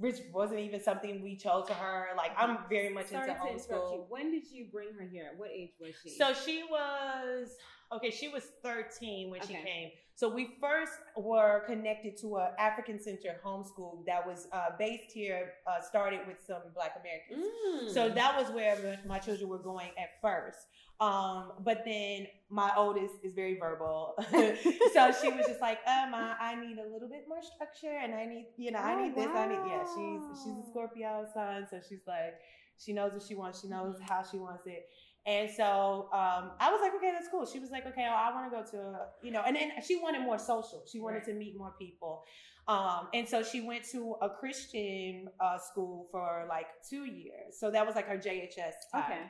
which 0.00 0.16
wasn't 0.32 0.60
even 0.60 0.82
something 0.82 1.22
we 1.22 1.36
chose 1.36 1.66
for 1.68 1.74
her. 1.74 2.08
Like 2.16 2.32
I'm 2.36 2.58
very 2.68 2.92
much 2.92 3.06
Sorry 3.06 3.30
into 3.30 3.40
homeschool. 3.40 4.06
When 4.08 4.30
did 4.30 4.50
you 4.50 4.66
bring 4.72 4.88
her 4.98 5.06
here? 5.06 5.32
What 5.36 5.50
age 5.50 5.70
was 5.80 5.94
she? 6.02 6.10
So 6.10 6.32
she 6.34 6.64
was 6.68 7.50
okay. 7.92 8.10
She 8.10 8.28
was 8.28 8.44
13 8.62 9.30
when 9.30 9.40
okay. 9.40 9.54
she 9.54 9.62
came. 9.62 9.90
So 10.16 10.30
we 10.30 10.56
first 10.62 10.94
were 11.14 11.62
connected 11.66 12.16
to 12.22 12.36
an 12.36 12.48
African 12.58 12.98
Center 12.98 13.38
homeschool 13.44 14.06
that 14.06 14.26
was 14.26 14.48
uh, 14.50 14.70
based 14.78 15.12
here, 15.12 15.52
uh, 15.66 15.82
started 15.82 16.20
with 16.26 16.38
some 16.46 16.62
Black 16.74 16.92
Americans. 16.98 17.52
Mm. 17.68 17.92
So 17.92 18.08
that 18.08 18.34
was 18.34 18.50
where 18.54 18.98
my 19.06 19.18
children 19.18 19.50
were 19.50 19.58
going 19.58 19.90
at 19.98 20.18
first. 20.22 20.68
Um, 21.00 21.52
but 21.62 21.82
then 21.84 22.28
my 22.48 22.72
oldest 22.74 23.16
is 23.22 23.34
very 23.34 23.58
verbal. 23.58 24.14
so 24.32 25.12
she 25.20 25.30
was 25.30 25.44
just 25.46 25.60
like, 25.60 25.80
uh, 25.86 26.06
Ma, 26.10 26.32
I 26.40 26.54
need 26.54 26.78
a 26.78 26.90
little 26.90 27.08
bit 27.10 27.26
more 27.28 27.42
structure 27.42 27.98
and 28.02 28.14
I 28.14 28.24
need, 28.24 28.46
you 28.56 28.70
know, 28.70 28.78
oh, 28.80 28.86
I 28.86 29.02
need 29.04 29.14
this. 29.14 29.28
I 29.28 29.46
need, 29.48 29.60
yeah, 29.68 29.84
she's, 29.84 30.42
she's 30.42 30.56
a 30.56 30.70
Scorpio 30.70 31.26
sun. 31.34 31.66
So 31.70 31.80
she's 31.86 32.06
like, 32.06 32.36
she 32.78 32.94
knows 32.94 33.12
what 33.12 33.22
she 33.22 33.34
wants. 33.34 33.60
She 33.60 33.68
knows 33.68 33.96
how 34.00 34.22
she 34.22 34.38
wants 34.38 34.66
it. 34.66 34.88
And 35.26 35.50
so 35.50 36.08
um, 36.12 36.52
I 36.60 36.70
was 36.70 36.80
like, 36.80 36.94
okay, 36.96 37.10
that's 37.12 37.28
cool. 37.28 37.46
She 37.46 37.58
was 37.58 37.70
like, 37.70 37.84
okay, 37.84 38.04
well, 38.08 38.16
I 38.16 38.32
want 38.32 38.50
to 38.50 38.56
go 38.56 38.62
to, 38.70 38.86
a, 38.86 39.06
you 39.22 39.32
know, 39.32 39.42
and 39.44 39.56
then 39.56 39.72
she 39.84 39.96
wanted 39.96 40.22
more 40.22 40.38
social. 40.38 40.84
She 40.90 41.00
wanted 41.00 41.18
right. 41.18 41.26
to 41.26 41.34
meet 41.34 41.58
more 41.58 41.74
people. 41.78 42.22
Um, 42.68 43.08
and 43.12 43.28
so 43.28 43.42
she 43.42 43.60
went 43.60 43.84
to 43.90 44.14
a 44.22 44.30
Christian 44.30 45.28
uh, 45.40 45.58
school 45.58 46.06
for 46.12 46.46
like 46.48 46.66
two 46.88 47.04
years. 47.04 47.58
So 47.58 47.70
that 47.72 47.84
was 47.84 47.96
like 47.96 48.06
her 48.08 48.18
JHS 48.18 48.74
time. 48.92 49.04
Okay. 49.04 49.20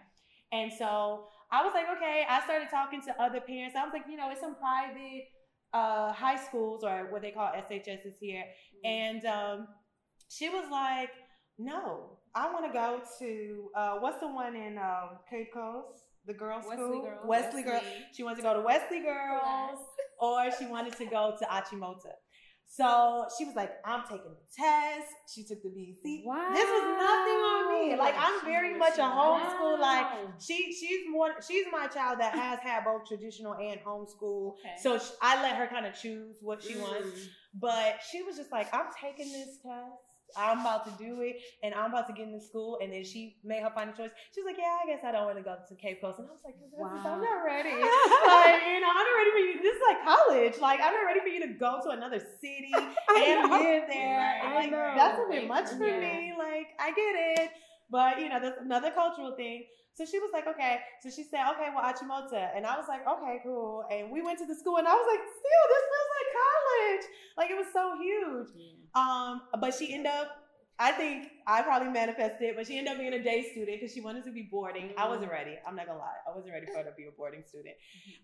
And 0.52 0.72
so 0.72 1.28
I 1.50 1.64
was 1.64 1.72
like, 1.74 1.86
okay, 1.96 2.24
I 2.28 2.42
started 2.44 2.68
talking 2.70 3.00
to 3.02 3.22
other 3.22 3.40
parents. 3.40 3.76
I 3.76 3.84
was 3.84 3.92
like, 3.92 4.04
you 4.08 4.16
know, 4.16 4.30
it's 4.30 4.40
some 4.40 4.54
private 4.56 5.24
uh, 5.72 6.12
high 6.12 6.36
schools 6.36 6.84
or 6.84 7.08
what 7.10 7.22
they 7.22 7.30
call 7.30 7.50
SHSs 7.52 8.14
here. 8.20 8.44
Mm-hmm. 8.44 8.86
And 8.86 9.24
um, 9.26 9.68
she 10.28 10.48
was 10.48 10.66
like, 10.70 11.10
no, 11.58 12.18
I 12.36 12.52
want 12.52 12.66
to 12.66 12.72
go 12.72 13.00
to 13.18 13.70
uh, 13.74 13.96
what's 14.00 14.20
the 14.20 14.28
one 14.28 14.54
in 14.54 14.76
um, 14.76 15.18
Cape 15.28 15.52
Coast? 15.54 16.02
The 16.26 16.34
girls' 16.34 16.64
Wesley 16.68 16.84
school, 16.84 17.02
Girls. 17.02 17.20
Wesley, 17.24 17.46
Wesley 17.46 17.62
Girls. 17.62 17.82
She 18.12 18.22
wanted 18.24 18.36
to 18.36 18.42
go 18.42 18.54
to 18.54 18.60
Wesley 18.60 19.00
Girls, 19.00 19.78
or 20.20 20.50
she 20.58 20.66
wanted 20.66 20.96
to 20.98 21.06
go 21.06 21.34
to 21.38 21.44
Achimota. 21.46 22.12
So 22.68 23.26
she 23.38 23.44
was 23.44 23.54
like, 23.54 23.70
I'm 23.84 24.02
taking 24.02 24.34
the 24.34 24.62
test. 24.62 25.08
She 25.32 25.44
took 25.44 25.62
the 25.62 25.68
BC. 25.68 26.26
Wow. 26.26 26.50
This 26.52 26.68
was 26.68 26.82
nothing 26.98 27.40
on 27.40 27.72
me. 27.72 27.96
Like 27.96 28.14
I'm 28.18 28.44
very 28.44 28.76
much 28.76 28.98
a 28.98 29.02
homeschool. 29.02 29.78
Like 29.78 30.06
she 30.40 30.74
she's 30.78 31.00
more 31.08 31.30
she's 31.46 31.64
my 31.72 31.86
child 31.86 32.20
that 32.20 32.34
has 32.34 32.58
had 32.60 32.84
both 32.84 33.06
traditional 33.06 33.54
and 33.54 33.80
homeschool. 33.86 34.54
Okay. 34.54 34.74
So 34.82 34.98
she, 34.98 35.10
I 35.22 35.40
let 35.42 35.56
her 35.56 35.68
kind 35.68 35.86
of 35.86 35.94
choose 35.94 36.36
what 36.42 36.62
she 36.62 36.74
mm. 36.74 36.82
wants. 36.82 37.28
But 37.54 38.00
she 38.10 38.22
was 38.22 38.36
just 38.36 38.52
like, 38.52 38.68
I'm 38.74 38.86
taking 39.00 39.32
this 39.32 39.58
test. 39.62 40.02
I'm 40.36 40.60
about 40.60 40.84
to 40.86 40.92
do 41.02 41.20
it 41.20 41.36
and 41.62 41.74
I'm 41.74 41.90
about 41.90 42.06
to 42.08 42.12
get 42.12 42.26
into 42.28 42.40
school. 42.40 42.78
And 42.82 42.92
then 42.92 43.04
she 43.04 43.36
made 43.44 43.62
her 43.62 43.70
final 43.74 43.94
choice. 43.94 44.10
She 44.34 44.40
was 44.40 44.46
like, 44.46 44.58
Yeah, 44.58 44.76
I 44.82 44.86
guess 44.86 45.04
I 45.04 45.12
don't 45.12 45.26
want 45.26 45.38
to 45.38 45.44
go 45.44 45.56
to 45.56 45.74
Cape 45.76 46.00
Coast. 46.00 46.18
And 46.18 46.28
I 46.28 46.32
was 46.32 46.40
like, 46.44 46.56
wow. 46.72 46.90
I'm 46.92 47.20
not 47.22 47.44
ready. 47.44 47.70
like, 47.70 48.62
you 48.66 48.80
know, 48.80 48.90
I'm 48.90 49.06
not 49.06 49.16
ready 49.16 49.30
for 49.32 49.42
you. 49.42 49.62
This 49.62 49.76
is 49.76 49.82
like 49.86 50.04
college. 50.04 50.58
Like, 50.60 50.80
I'm 50.80 50.94
not 50.94 51.04
ready 51.06 51.20
for 51.20 51.28
you 51.28 51.40
to 51.46 51.52
go 51.54 51.80
to 51.84 51.90
another 51.90 52.20
city 52.40 52.72
and 52.74 53.50
live 53.50 53.84
there. 53.88 54.40
Right. 54.42 54.54
Like, 54.54 54.70
that's 54.70 55.20
a 55.20 55.30
bit 55.30 55.46
much 55.48 55.68
for 55.70 55.86
yeah. 55.86 56.00
me. 56.00 56.32
Like, 56.38 56.68
I 56.80 56.90
get 56.90 57.44
it. 57.44 57.50
But, 57.90 58.20
you 58.20 58.28
know, 58.28 58.40
that's 58.40 58.60
another 58.60 58.90
cultural 58.90 59.36
thing. 59.36 59.64
So 59.96 60.04
she 60.04 60.18
was 60.18 60.30
like, 60.32 60.46
okay. 60.46 60.80
So 61.02 61.08
she 61.08 61.22
said, 61.24 61.40
okay, 61.52 61.68
well, 61.74 61.82
Achimota. 61.82 62.50
And 62.54 62.66
I 62.66 62.76
was 62.76 62.84
like, 62.86 63.06
okay, 63.08 63.40
cool. 63.42 63.84
And 63.90 64.10
we 64.10 64.20
went 64.20 64.38
to 64.40 64.46
the 64.46 64.54
school 64.54 64.76
and 64.76 64.86
I 64.86 64.92
was 64.92 65.06
like, 65.08 65.20
still, 65.24 65.64
this 65.72 65.84
feels 65.92 66.10
like 66.18 66.30
college. 66.36 67.04
Like 67.38 67.50
it 67.50 67.56
was 67.56 67.72
so 67.72 67.96
huge. 67.96 68.48
Um, 68.94 69.42
but 69.60 69.74
she 69.74 69.94
ended 69.94 70.12
up. 70.12 70.42
I 70.78 70.92
think 70.92 71.28
I 71.46 71.62
probably 71.62 71.88
manifested, 71.88 72.54
but 72.54 72.66
she 72.66 72.76
ended 72.76 72.92
up 72.92 72.98
being 72.98 73.14
a 73.14 73.22
day 73.22 73.48
student 73.50 73.80
because 73.80 73.94
she 73.94 74.02
wanted 74.02 74.24
to 74.24 74.30
be 74.30 74.42
boarding. 74.42 74.90
I 74.98 75.08
wasn't 75.08 75.30
ready. 75.30 75.56
I'm 75.66 75.74
not 75.74 75.86
gonna 75.86 75.98
lie. 75.98 76.20
I 76.28 76.36
wasn't 76.36 76.52
ready 76.52 76.66
for 76.66 76.76
her 76.76 76.84
to 76.84 76.92
be 76.94 77.04
a 77.04 77.12
boarding 77.16 77.44
student. 77.48 77.76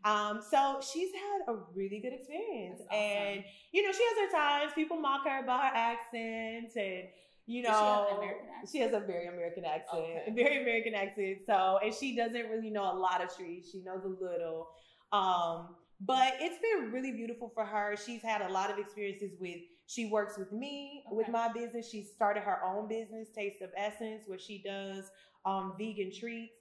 Um, 0.04 0.42
so 0.50 0.80
she's 0.82 1.08
had 1.14 1.54
a 1.54 1.56
really 1.74 2.00
good 2.00 2.12
experience, 2.12 2.82
awesome. 2.90 3.00
and 3.00 3.44
you 3.72 3.82
know 3.82 3.90
she 3.92 4.04
has 4.04 4.30
her 4.30 4.36
times. 4.36 4.72
People 4.74 4.98
mock 4.98 5.24
her 5.26 5.42
about 5.42 5.62
her 5.62 5.74
accent, 5.74 6.76
and 6.76 7.08
you 7.46 7.62
she 7.62 7.68
know 7.68 8.06
American 8.16 8.46
accent? 8.48 8.70
she 8.72 8.78
has 8.80 8.92
a 8.92 9.00
very 9.00 9.26
American 9.26 9.64
accent, 9.64 10.02
Okay. 10.02 10.32
very 10.34 10.62
American 10.62 10.94
accent. 10.94 11.38
So, 11.46 11.78
and 11.82 11.92
she 11.94 12.14
doesn't 12.16 12.48
really 12.48 12.70
know 12.70 12.84
a 12.92 12.96
lot 12.96 13.22
of 13.22 13.34
trees. 13.36 13.68
She 13.70 13.82
knows 13.82 14.04
a 14.04 14.08
little. 14.08 14.68
Um, 15.12 15.76
but 16.00 16.34
it's 16.40 16.58
been 16.60 16.90
really 16.92 17.12
beautiful 17.12 17.50
for 17.54 17.64
her. 17.64 17.96
She's 17.96 18.22
had 18.22 18.42
a 18.42 18.48
lot 18.48 18.70
of 18.70 18.78
experiences 18.78 19.32
with. 19.40 19.58
She 19.86 20.06
works 20.06 20.38
with 20.38 20.52
me 20.52 21.04
with 21.10 21.28
my 21.28 21.52
business. 21.52 21.88
She 21.90 22.02
started 22.02 22.44
her 22.44 22.64
own 22.64 22.88
business, 22.88 23.28
Taste 23.34 23.60
of 23.60 23.70
Essence, 23.76 24.24
where 24.26 24.38
she 24.38 24.62
does 24.64 25.10
um, 25.44 25.74
vegan 25.78 26.10
treats. 26.12 26.54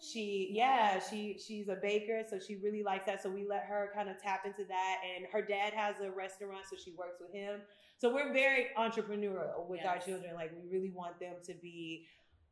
She, 0.00 0.50
yeah, 0.52 1.00
she 1.00 1.38
she's 1.44 1.68
a 1.68 1.76
baker, 1.80 2.22
so 2.28 2.38
she 2.38 2.56
really 2.56 2.82
likes 2.82 3.06
that. 3.06 3.22
So 3.22 3.30
we 3.30 3.46
let 3.48 3.62
her 3.62 3.90
kind 3.94 4.10
of 4.10 4.20
tap 4.20 4.44
into 4.44 4.64
that. 4.68 4.96
And 5.16 5.24
her 5.32 5.40
dad 5.40 5.72
has 5.72 5.94
a 6.02 6.10
restaurant, 6.10 6.64
so 6.68 6.76
she 6.76 6.92
works 6.98 7.16
with 7.20 7.32
him. 7.32 7.60
So 7.98 8.12
we're 8.12 8.32
very 8.32 8.66
entrepreneurial 8.78 9.68
with 9.68 9.84
our 9.84 9.98
children. 9.98 10.34
Like 10.34 10.52
we 10.52 10.68
really 10.76 10.90
want 10.90 11.18
them 11.20 11.34
to 11.46 11.54
be, 11.54 12.06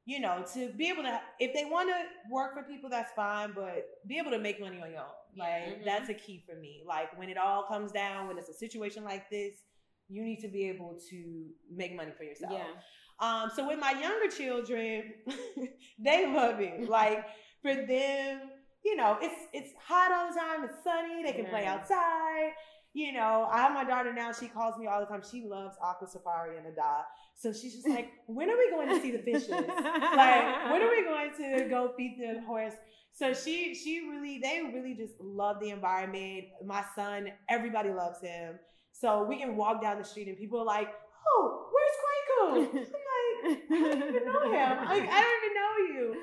you 0.05 0.20
know, 0.20 0.45
to 0.55 0.72
be 0.72 0.88
able 0.88 1.03
to. 1.03 1.20
If 1.40 1.53
they 1.55 1.64
want 1.64 1.88
to 1.90 1.97
work 2.30 2.55
for 2.55 2.62
people, 2.62 2.88
that's 2.88 3.12
fine, 3.12 3.53
but 3.55 3.86
be 4.07 4.18
able 4.18 4.30
to 4.30 4.38
make 4.38 4.61
money 4.61 4.80
on 4.80 4.90
your 4.90 5.01
own. 5.01 5.18
Like 5.36 5.80
Mhm. 5.80 5.84
that's 5.84 6.09
a 6.09 6.14
key 6.14 6.43
for 6.47 6.55
me. 6.57 6.82
Like 6.86 7.16
when 7.18 7.28
it 7.28 7.36
all 7.38 7.64
comes 7.64 7.93
down, 7.93 8.28
when 8.28 8.38
it's 8.38 8.49
a 8.49 8.55
situation 8.55 9.05
like 9.05 9.28
this, 9.30 9.64
you 10.09 10.22
need 10.24 10.40
to 10.40 10.49
be 10.49 10.68
able 10.68 10.99
to 11.11 11.51
make 11.70 11.95
money 11.95 12.12
for 12.12 12.24
yourself. 12.24 12.53
Yeah. 12.53 12.72
Um, 13.20 13.51
so 13.55 13.66
with 13.66 13.78
my 13.78 13.93
younger 13.93 14.28
children, 14.34 15.14
they 15.99 16.26
love 16.32 16.61
it. 16.61 16.88
Like 16.88 17.24
for 17.62 17.74
them, 17.74 18.51
you 18.84 18.97
know, 18.97 19.16
it's 19.20 19.40
it's 19.53 19.72
hot 19.78 20.11
all 20.12 20.32
the 20.32 20.38
time. 20.38 20.64
It's 20.64 20.82
sunny. 20.82 21.22
They 21.22 21.32
can 21.32 21.47
play 21.47 21.66
outside. 21.66 22.53
You 22.95 23.12
know, 23.12 23.49
I 23.51 23.59
have 23.59 23.72
my 23.72 23.84
daughter 23.84 24.12
now. 24.12 24.32
She 24.32 24.49
calls 24.49 24.78
me 24.78 24.86
all 24.86 25.01
the 25.01 25.07
time. 25.07 25.22
She 25.28 25.45
loves 25.47 25.76
aqua 25.82 26.07
safari 26.07 26.59
and 26.59 26.66
Ada. 26.66 27.05
So 27.36 27.53
she's 27.53 27.74
just 27.74 27.88
like, 27.88 28.11
when 28.26 28.51
are 28.51 28.57
we 28.57 28.70
going 28.70 28.88
to 28.90 29.01
see 29.01 29.12
the 29.12 29.18
fishes? 29.18 29.51
like, 29.51 30.70
when 30.70 30.82
are 30.82 30.90
we 30.90 31.03
going 31.03 31.30
to 31.38 31.68
go 31.70 31.93
feed 31.97 32.18
the 32.20 32.43
horse? 32.43 32.74
So 33.14 33.34
she 33.34 33.74
she 33.74 34.09
really 34.11 34.38
they 34.43 34.62
really 34.72 34.95
just 34.95 35.14
love 35.20 35.61
the 35.61 35.70
environment. 35.70 36.45
My 36.64 36.82
son, 36.95 37.28
everybody 37.49 37.90
loves 37.90 38.20
him. 38.22 38.59
So 38.93 39.24
we 39.24 39.38
can 39.38 39.57
walk 39.57 39.82
down 39.82 39.99
the 39.99 40.05
street 40.05 40.28
and 40.28 40.36
people 40.38 40.61
are 40.61 40.64
like, 40.64 40.88
"Oh, 41.28 41.68
where's 41.72 41.97
Kwaku?" 42.03 42.68
I'm 42.68 42.74
like, 42.74 43.62
I 43.70 43.99
don't 43.99 44.09
even 44.09 44.24
know 44.24 44.53
him. 44.53 44.84
Like 44.84 45.09
I 45.09 45.20
don't 45.20 45.45
even 45.45 45.55
know 45.55 45.95
you. 45.95 46.14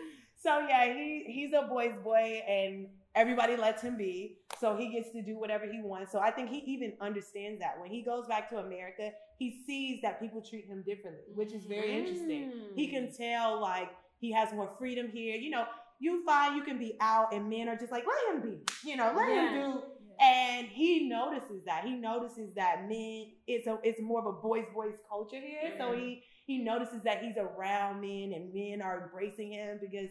So 0.42 0.60
yeah, 0.68 0.94
he 0.94 1.26
he's 1.28 1.54
a 1.54 1.68
boy's 1.68 1.96
boy, 2.04 2.42
and 2.48 2.88
everybody 3.16 3.56
lets 3.58 3.82
him 3.82 3.98
be. 3.98 4.38
So 4.60 4.76
he 4.76 4.92
gets 4.92 5.12
to 5.12 5.22
do 5.22 5.38
whatever 5.38 5.66
he 5.66 5.82
wants. 5.82 6.12
So 6.12 6.20
I 6.20 6.32
think 6.32 6.50
he 6.50 6.60
even 6.60 6.94
understands 7.02 7.60
that 7.60 7.80
when 7.80 7.90
he 7.90 8.02
goes 8.02 8.28
back 8.28 8.50
to 8.50 8.58
America, 8.58 9.12
he 9.38 9.64
sees 9.66 10.02
that 10.02 10.20
people 10.20 10.42
treat 10.42 10.66
him 10.66 10.84
differently, 10.86 11.24
which 11.34 11.54
is 11.54 11.66
very 11.66 11.98
interesting. 11.98 12.52
He 12.76 12.88
Mm. 12.88 12.92
can 12.92 13.14
tell 13.16 13.60
like 13.62 13.90
he 14.20 14.32
has 14.34 14.52
more 14.54 14.70
freedom 14.78 15.10
here. 15.10 15.36
You 15.36 15.50
know, 15.50 15.66
you 16.00 16.24
find 16.26 16.56
you 16.56 16.64
can 16.64 16.78
be 16.78 16.96
out, 17.02 17.34
and 17.34 17.50
men 17.50 17.68
are 17.70 17.76
just 17.78 17.92
like, 17.92 18.06
let 18.06 18.36
him 18.36 18.42
be. 18.42 18.60
You 18.90 18.98
know, 18.98 19.14
let 19.16 19.30
Yeah. 19.30 19.50
him 19.52 19.72
do 19.74 19.84
and 20.22 20.68
he 20.68 21.08
notices 21.08 21.64
that 21.66 21.86
he 21.86 21.94
notices 21.94 22.54
that 22.54 22.90
men 22.90 23.32
it's 23.48 23.68
a 23.68 23.80
it's 23.84 24.02
more 24.02 24.20
of 24.20 24.26
a 24.26 24.34
boys 24.34 24.66
boys 24.74 24.94
culture 25.08 25.40
here 25.40 25.74
so 25.78 25.92
Mhm. 25.92 25.98
he 25.98 26.24
he 26.46 26.58
notices 26.58 27.02
that 27.04 27.24
he's 27.24 27.38
around 27.38 28.02
men 28.02 28.34
and 28.34 28.54
men 28.54 28.82
are 28.82 29.04
embracing 29.06 29.54
him 29.54 29.80
because 29.80 30.10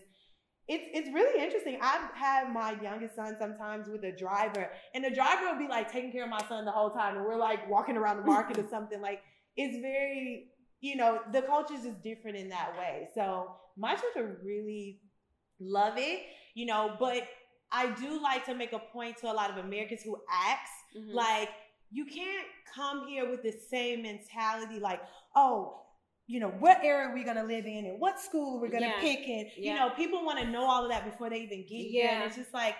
it's 0.68 0.84
it's 0.92 1.14
really 1.14 1.42
interesting. 1.42 1.78
I've 1.80 2.10
had 2.14 2.52
my 2.52 2.76
youngest 2.82 3.16
son 3.16 3.36
sometimes 3.38 3.88
with 3.88 4.04
a 4.04 4.12
driver 4.12 4.70
and 4.94 5.02
the 5.04 5.10
driver 5.10 5.46
will 5.50 5.58
be 5.58 5.68
like 5.68 5.90
taking 5.90 6.12
care 6.12 6.24
of 6.24 6.30
my 6.30 6.44
son 6.48 6.64
the 6.64 6.70
whole 6.70 6.90
time 6.90 7.16
and 7.16 7.24
we're 7.24 7.36
like 7.36 7.68
walking 7.70 7.96
around 7.96 8.18
the 8.18 8.24
market 8.24 8.58
or 8.58 8.66
something. 8.70 9.00
Like 9.00 9.22
it's 9.56 9.80
very 9.80 10.50
you 10.80 10.96
know 10.96 11.20
the 11.32 11.42
culture 11.42 11.74
is 11.74 11.82
just 11.84 12.02
different 12.02 12.36
in 12.36 12.48
that 12.50 12.72
way. 12.78 13.08
So 13.14 13.52
my 13.76 13.94
children 13.94 14.36
really 14.44 15.00
love 15.60 15.94
it 15.96 16.20
you 16.54 16.66
know 16.66 16.94
but 17.00 17.24
I 17.70 17.90
do 18.00 18.20
like 18.22 18.46
to 18.46 18.54
make 18.54 18.72
a 18.72 18.78
point 18.78 19.18
to 19.18 19.30
a 19.30 19.34
lot 19.34 19.50
of 19.50 19.62
Americans 19.62 20.02
who 20.02 20.16
ask, 20.32 20.72
Mhm. 20.96 21.12
like, 21.12 21.50
you 21.90 22.06
can't 22.06 22.46
come 22.74 23.06
here 23.06 23.28
with 23.28 23.42
the 23.42 23.52
same 23.52 24.02
mentality, 24.02 24.78
like, 24.80 25.02
oh, 25.36 25.82
you 26.28 26.38
know, 26.40 26.50
what 26.50 26.78
era 26.84 27.08
are 27.08 27.14
we 27.14 27.24
gonna 27.24 27.42
live 27.42 27.64
in 27.66 27.86
and 27.86 27.98
what 27.98 28.20
school 28.20 28.60
we're 28.60 28.68
gonna 28.68 28.86
Yeah. 28.86 29.00
pick 29.00 29.26
and 29.26 29.48
you 29.56 29.74
know, 29.74 29.90
people 29.96 30.24
wanna 30.24 30.44
know 30.44 30.64
all 30.64 30.84
of 30.84 30.90
that 30.90 31.04
before 31.04 31.30
they 31.30 31.38
even 31.40 31.62
get 31.62 31.86
here. 31.86 32.10
And 32.10 32.24
it's 32.24 32.36
just 32.36 32.52
like 32.54 32.76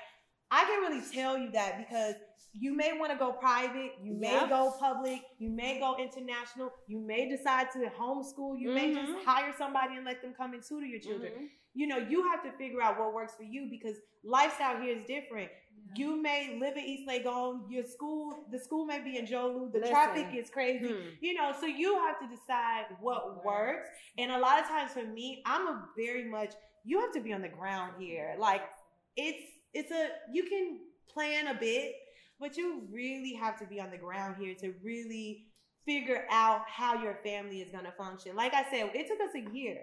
I 0.51 0.65
can 0.65 0.81
really 0.81 1.03
tell 1.13 1.37
you 1.39 1.51
that 1.53 1.79
because 1.79 2.15
you 2.53 2.75
may 2.75 2.99
want 2.99 3.13
to 3.13 3.19
go 3.19 3.33
private, 3.33 3.93
you 4.03 4.15
may 4.15 4.33
Yep. 4.33 4.49
go 4.49 4.75
public, 4.81 5.21
you 5.39 5.51
may 5.51 5.79
go 5.79 5.97
international, 5.99 6.73
you 6.87 6.99
may 6.99 7.29
decide 7.29 7.71
to 7.73 7.79
homeschool, 7.91 8.59
you 8.59 8.71
may 8.73 8.91
Mhm. 8.95 9.07
just 9.07 9.25
hire 9.25 9.53
somebody 9.57 9.97
and 9.97 10.05
let 10.05 10.23
them 10.23 10.35
come 10.35 10.55
and 10.55 10.63
tutor 10.63 10.87
your 10.87 11.01
children 11.01 11.33
Mhm. 11.33 11.51
you 11.75 11.87
know, 11.87 11.99
you 11.99 12.29
have 12.29 12.43
to 12.43 12.51
figure 12.53 12.81
out 12.83 12.99
what 12.99 13.13
works 13.15 13.35
for 13.37 13.45
you 13.45 13.69
because 13.71 13.97
lifestyle 14.25 14.81
here 14.81 14.97
is 14.97 15.05
different. 15.05 15.49
You 15.95 16.17
may 16.21 16.59
live 16.59 16.77
in 16.77 16.85
East 16.85 17.09
Legon, 17.09 17.71
your 17.71 17.85
school, 17.85 18.45
the 18.51 18.59
school 18.59 18.85
may 18.85 18.99
be 19.01 19.17
in 19.17 19.27
Jolu, 19.27 19.71
the 19.71 19.79
Listen. 19.79 19.95
traffic 19.95 20.35
is 20.35 20.51
crazy. 20.51 20.89
Hmm. 20.93 21.09
You 21.21 21.35
know, 21.35 21.53
so 21.53 21.67
you 21.67 21.97
have 22.01 22.19
to 22.19 22.27
decide 22.27 22.87
what 23.01 23.45
works. 23.45 23.89
And 24.17 24.33
a 24.33 24.39
lot 24.39 24.59
of 24.61 24.67
times 24.67 24.93
for 24.93 25.05
me, 25.05 25.41
I'm 25.47 25.69
a 25.69 25.89
very 25.97 26.25
much 26.25 26.55
you 26.85 26.99
have 27.01 27.13
to 27.13 27.21
be 27.21 27.33
on 27.33 27.43
the 27.43 27.49
ground 27.49 28.03
here. 28.03 28.35
Like 28.39 28.63
it's 29.17 29.45
it's 29.75 29.91
a 29.91 30.09
you 30.33 30.45
can 30.45 30.79
plan 31.13 31.49
a 31.49 31.55
bit, 31.59 31.95
but 32.41 32.57
you 32.57 32.83
really 32.93 33.35
have 33.35 33.59
to 33.61 33.67
be 33.67 33.81
on 33.81 33.91
the 33.91 33.99
ground 33.99 34.37
here 34.39 34.55
to 34.61 34.75
really 34.83 35.47
figure 35.87 36.25
out 36.31 36.63
how 36.67 37.03
your 37.03 37.19
family 37.25 37.61
is 37.61 37.71
going 37.71 37.85
to 37.85 37.93
function. 37.93 38.37
Like 38.37 38.53
I 38.55 38.65
said, 38.71 38.91
it 38.95 39.07
took 39.09 39.21
us 39.21 39.35
a 39.35 39.55
year. 39.55 39.79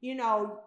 You 0.00 0.14
know, 0.14 0.60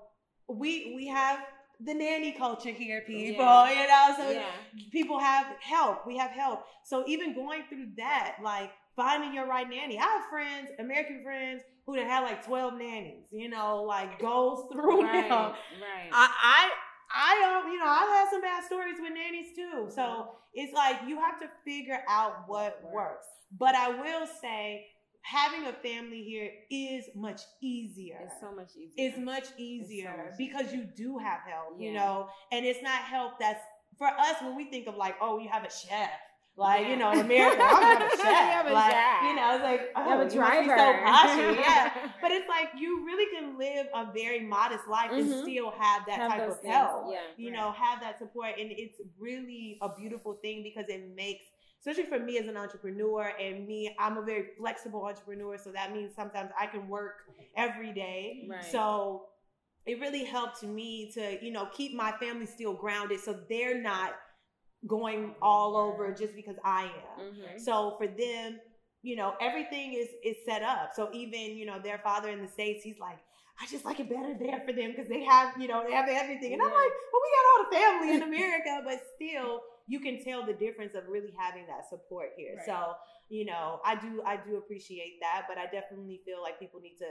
we 0.48 0.94
we 0.96 1.08
have 1.08 1.40
the 1.80 1.94
nanny 1.94 2.32
culture 2.32 2.70
here, 2.70 3.02
people. 3.06 3.44
Yeah. 3.44 3.82
You 3.82 3.88
know, 3.88 4.16
so 4.18 4.30
yeah. 4.30 4.46
people 4.92 5.20
have 5.20 5.48
help. 5.60 6.08
We 6.08 6.18
have 6.18 6.32
help. 6.32 6.64
So 6.86 7.04
even 7.08 7.34
going 7.36 7.64
through 7.68 7.88
that, 7.98 8.38
like 8.44 8.72
finding 8.96 9.34
your 9.34 9.46
right 9.48 9.70
nanny. 9.70 9.98
I 10.00 10.04
have 10.04 10.26
friends, 10.30 10.70
American 10.80 11.22
friends, 11.24 11.64
who 11.86 11.96
have 11.96 12.08
had 12.08 12.22
like 12.22 12.46
twelve 12.46 12.76
nannies. 12.76 13.26
You 13.32 13.50
know, 13.50 13.84
like 13.84 14.20
goes 14.20 14.64
through 14.72 15.04
Right. 15.04 15.28
them. 15.28 15.52
Right. 15.82 16.10
I, 16.14 16.30
I, 16.44 16.70
I, 17.16 17.62
um, 17.64 17.72
you 17.72 17.80
know, 17.80 17.86
I've 17.88 18.10
had 18.10 18.28
some 18.30 18.42
bad 18.42 18.64
stories 18.66 18.96
with 19.00 19.14
nannies 19.14 19.56
too. 19.56 19.88
So 19.90 20.32
it's 20.54 20.74
like 20.74 20.98
you 21.08 21.20
have 21.20 21.40
to 21.40 21.50
figure 21.64 22.04
out 22.10 22.44
what 22.48 22.82
works. 22.92 23.26
But 23.58 23.74
I 23.76 23.90
will 23.90 24.28
say, 24.42 24.88
having 25.22 25.66
a 25.66 25.74
family 25.74 26.24
here 26.24 26.52
is 26.70 27.06
much 27.16 27.42
easier. 27.62 28.20
it's 28.24 28.34
so 28.42 28.54
much 28.54 28.70
easier. 28.76 28.92
It's 28.98 29.18
much 29.18 29.46
easier 29.58 30.16
much 30.18 30.38
because 30.38 30.74
you 30.74 30.84
do 30.96 31.18
have 31.18 31.40
help, 31.50 31.80
you 31.80 31.94
know, 31.94 32.28
and 32.52 32.66
it's 32.66 32.82
not 32.84 33.00
help 33.02 33.40
that's 33.40 33.64
for 33.98 34.08
us 34.08 34.36
when 34.42 34.56
we 34.56 34.66
think 34.66 34.88
of 34.88 34.96
like, 34.96 35.16
oh, 35.22 35.40
you 35.40 35.50
have 35.50 35.64
a 35.64 35.72
chef. 35.72 36.12
Like, 36.58 36.88
you 36.88 36.96
know, 36.96 37.12
in 37.12 37.20
America, 37.20 37.62
I'm 37.62 38.02
a 38.02 38.10
chef. 38.12 38.20
You 38.20 38.24
have 38.26 38.68
a 38.68 38.74
like. 38.74 38.96
You 39.24 39.36
know, 39.36 39.56
it's 39.56 39.64
like, 39.64 39.82
oh, 39.96 40.04
You 40.04 40.10
have 40.10 40.20
a 40.22 40.26
be 40.26 40.36
driver. 40.36 40.78
so 40.78 40.94
poshy. 40.94 41.60
Yeah. 41.60 42.12
But 42.22 42.32
it's 42.32 42.48
like 42.48 42.70
you 42.78 43.06
really 43.06 43.30
can 43.38 43.58
live 43.58 43.88
a 43.94 44.12
very 44.14 44.40
modest 44.40 44.88
life 44.88 45.12
and 45.12 45.28
Mhm. 45.30 45.42
still 45.42 45.72
have 45.72 46.04
that 46.08 46.18
Have 46.18 46.32
type 46.32 46.50
of 46.50 46.60
things, 46.62 46.74
help. 46.74 47.08
Yeah. 47.12 47.20
You 47.36 47.52
know, 47.52 47.72
have 47.74 48.00
that 48.02 48.20
support. 48.20 48.52
And 48.60 48.72
it's 48.72 49.00
really 49.20 49.78
a 49.82 49.90
beautiful 49.94 50.36
thing 50.42 50.64
because 50.64 50.86
it 50.88 51.14
makes, 51.14 51.44
especially 51.82 52.06
for 52.06 52.20
me 52.20 52.38
as 52.38 52.48
an 52.48 52.56
entrepreneur 52.56 53.34
and 53.40 53.68
me, 53.68 53.94
I'm 54.00 54.18
a 54.18 54.22
very 54.22 54.48
flexible 54.58 55.04
entrepreneur. 55.06 55.58
So 55.58 55.72
that 55.74 55.92
means 55.92 56.16
sometimes 56.16 56.52
I 56.60 56.68
can 56.68 56.88
work 56.88 57.16
every 57.58 57.92
day. 57.92 58.48
Right. 58.50 58.64
So 58.64 59.26
it 59.86 60.00
really 60.00 60.24
helped 60.24 60.64
me 60.64 61.12
to, 61.16 61.38
you 61.46 61.52
know, 61.52 61.68
keep 61.74 61.94
my 61.94 62.14
family 62.14 62.46
still 62.46 62.74
grounded 62.74 63.20
so 63.20 63.38
they're 63.50 63.82
not 63.82 64.14
going 64.88 65.36
all 65.42 65.76
over 65.76 66.14
just 66.14 66.36
because 66.36 66.56
I 66.64 66.84
am. 67.18 67.34
Mhm. 67.34 67.60
So 67.60 67.96
for 67.98 68.08
them, 68.08 68.60
you 69.02 69.16
know, 69.16 69.36
everything 69.40 69.94
is 69.94 70.10
is 70.24 70.38
set 70.46 70.64
up. 70.64 70.94
So 70.96 71.10
even 71.14 71.58
you 71.58 71.66
know 71.66 71.80
their 71.80 72.00
father 72.00 72.30
in 72.30 72.42
the 72.42 72.48
states, 72.48 72.84
he's 72.84 73.00
like, 73.00 73.20
I 73.62 73.66
just 73.68 73.86
like 73.86 74.00
it 74.00 74.10
better 74.10 74.36
there 74.38 74.62
for 74.66 74.74
them 74.74 74.92
because 74.92 75.08
they 75.08 75.24
have 75.24 75.60
you 75.62 75.68
know 75.68 75.84
they 75.86 75.94
have 75.94 76.10
everything, 76.10 76.54
and 76.54 76.62
I'm 76.62 76.72
like, 76.72 76.94
well, 77.12 77.22
we 77.26 77.30
got 77.38 77.46
all 77.52 77.66
the 77.70 77.76
family 77.78 78.16
in 78.16 78.24
America, 78.34 78.82
but 78.84 79.02
still, 79.16 79.62
you 79.88 80.00
can 80.00 80.24
tell 80.24 80.46
the 80.46 80.54
difference 80.54 80.96
of 80.96 81.08
really 81.08 81.34
having 81.38 81.66
that 81.68 81.88
support 81.90 82.32
here. 82.38 82.56
Right. 82.58 82.66
So 82.66 82.96
you 83.30 83.46
know, 83.46 83.80
I 83.86 83.96
do 83.96 84.22
I 84.26 84.38
do 84.38 84.58
appreciate 84.58 85.20
that, 85.22 85.46
but 85.48 85.58
I 85.58 85.66
definitely 85.66 86.22
feel 86.26 86.42
like 86.42 86.60
people 86.60 86.80
need 86.80 86.98
to 87.00 87.10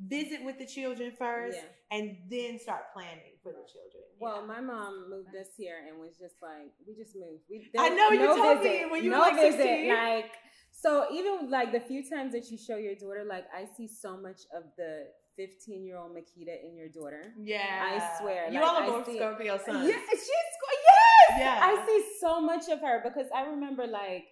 visit 0.00 0.44
with 0.44 0.58
the 0.58 0.66
children 0.66 1.12
first 1.18 1.58
Yeah. 1.58 1.98
and 1.98 2.16
then 2.30 2.58
start 2.58 2.92
planning 2.92 3.34
for 3.42 3.50
the 3.52 3.64
children. 3.66 4.04
Well, 4.20 4.46
my 4.46 4.60
mom 4.60 5.10
moved 5.10 5.34
us 5.34 5.48
here 5.56 5.76
and 5.88 5.98
was 5.98 6.16
just 6.18 6.36
like, 6.42 6.70
we 6.86 6.94
just 6.94 7.16
moved. 7.16 7.42
We, 7.50 7.70
I 7.78 7.88
know, 7.90 8.10
you 8.10 8.18
no 8.20 8.36
told 8.36 8.62
me 8.62 8.68
visit, 8.70 8.90
when 8.90 9.04
you 9.04 9.10
no 9.10 9.18
were 9.18 9.26
like 9.26 9.36
visit, 9.36 9.58
16. 9.58 9.88
like. 9.88 10.30
So 10.70 11.06
even 11.12 11.50
like 11.50 11.72
the 11.72 11.80
few 11.80 12.08
times 12.08 12.32
that 12.32 12.50
you 12.50 12.58
show 12.58 12.76
your 12.76 12.94
daughter, 12.94 13.24
like 13.28 13.46
I 13.52 13.66
see 13.76 13.88
so 13.88 14.16
much 14.16 14.42
of 14.54 14.62
the 14.76 15.06
15 15.36 15.84
year 15.84 15.98
old 15.98 16.12
Makita 16.12 16.54
in 16.64 16.76
your 16.76 16.88
daughter. 16.88 17.32
Yeah, 17.40 17.98
I 17.98 18.20
swear, 18.20 18.48
You 18.50 18.60
like, 18.60 18.68
all 18.68 18.76
are 18.76 18.86
both 18.86 19.14
Scorpio 19.16 19.58
suns. 19.58 19.88
Yeah, 19.88 19.96
she's 20.10 20.20
yes. 20.28 21.38
Yeah. 21.40 21.58
I 21.62 21.84
see 21.86 22.04
so 22.20 22.40
much 22.40 22.68
of 22.68 22.80
her 22.80 23.00
because 23.04 23.26
I 23.34 23.46
remember 23.46 23.86
like 23.86 24.24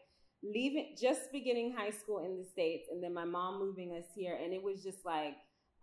leaving, 0.43 0.95
just 1.01 1.33
beginning 1.33 1.75
high 1.77 1.91
school 1.91 2.25
in 2.25 2.37
the 2.39 2.45
states, 2.45 2.89
and 2.91 3.03
then 3.03 3.13
my 3.15 3.25
mom 3.25 3.59
moving 3.61 3.93
us 3.97 4.05
here, 4.15 4.39
and 4.43 4.53
it 4.53 4.63
was 4.63 4.83
just 4.83 5.05
like 5.05 5.35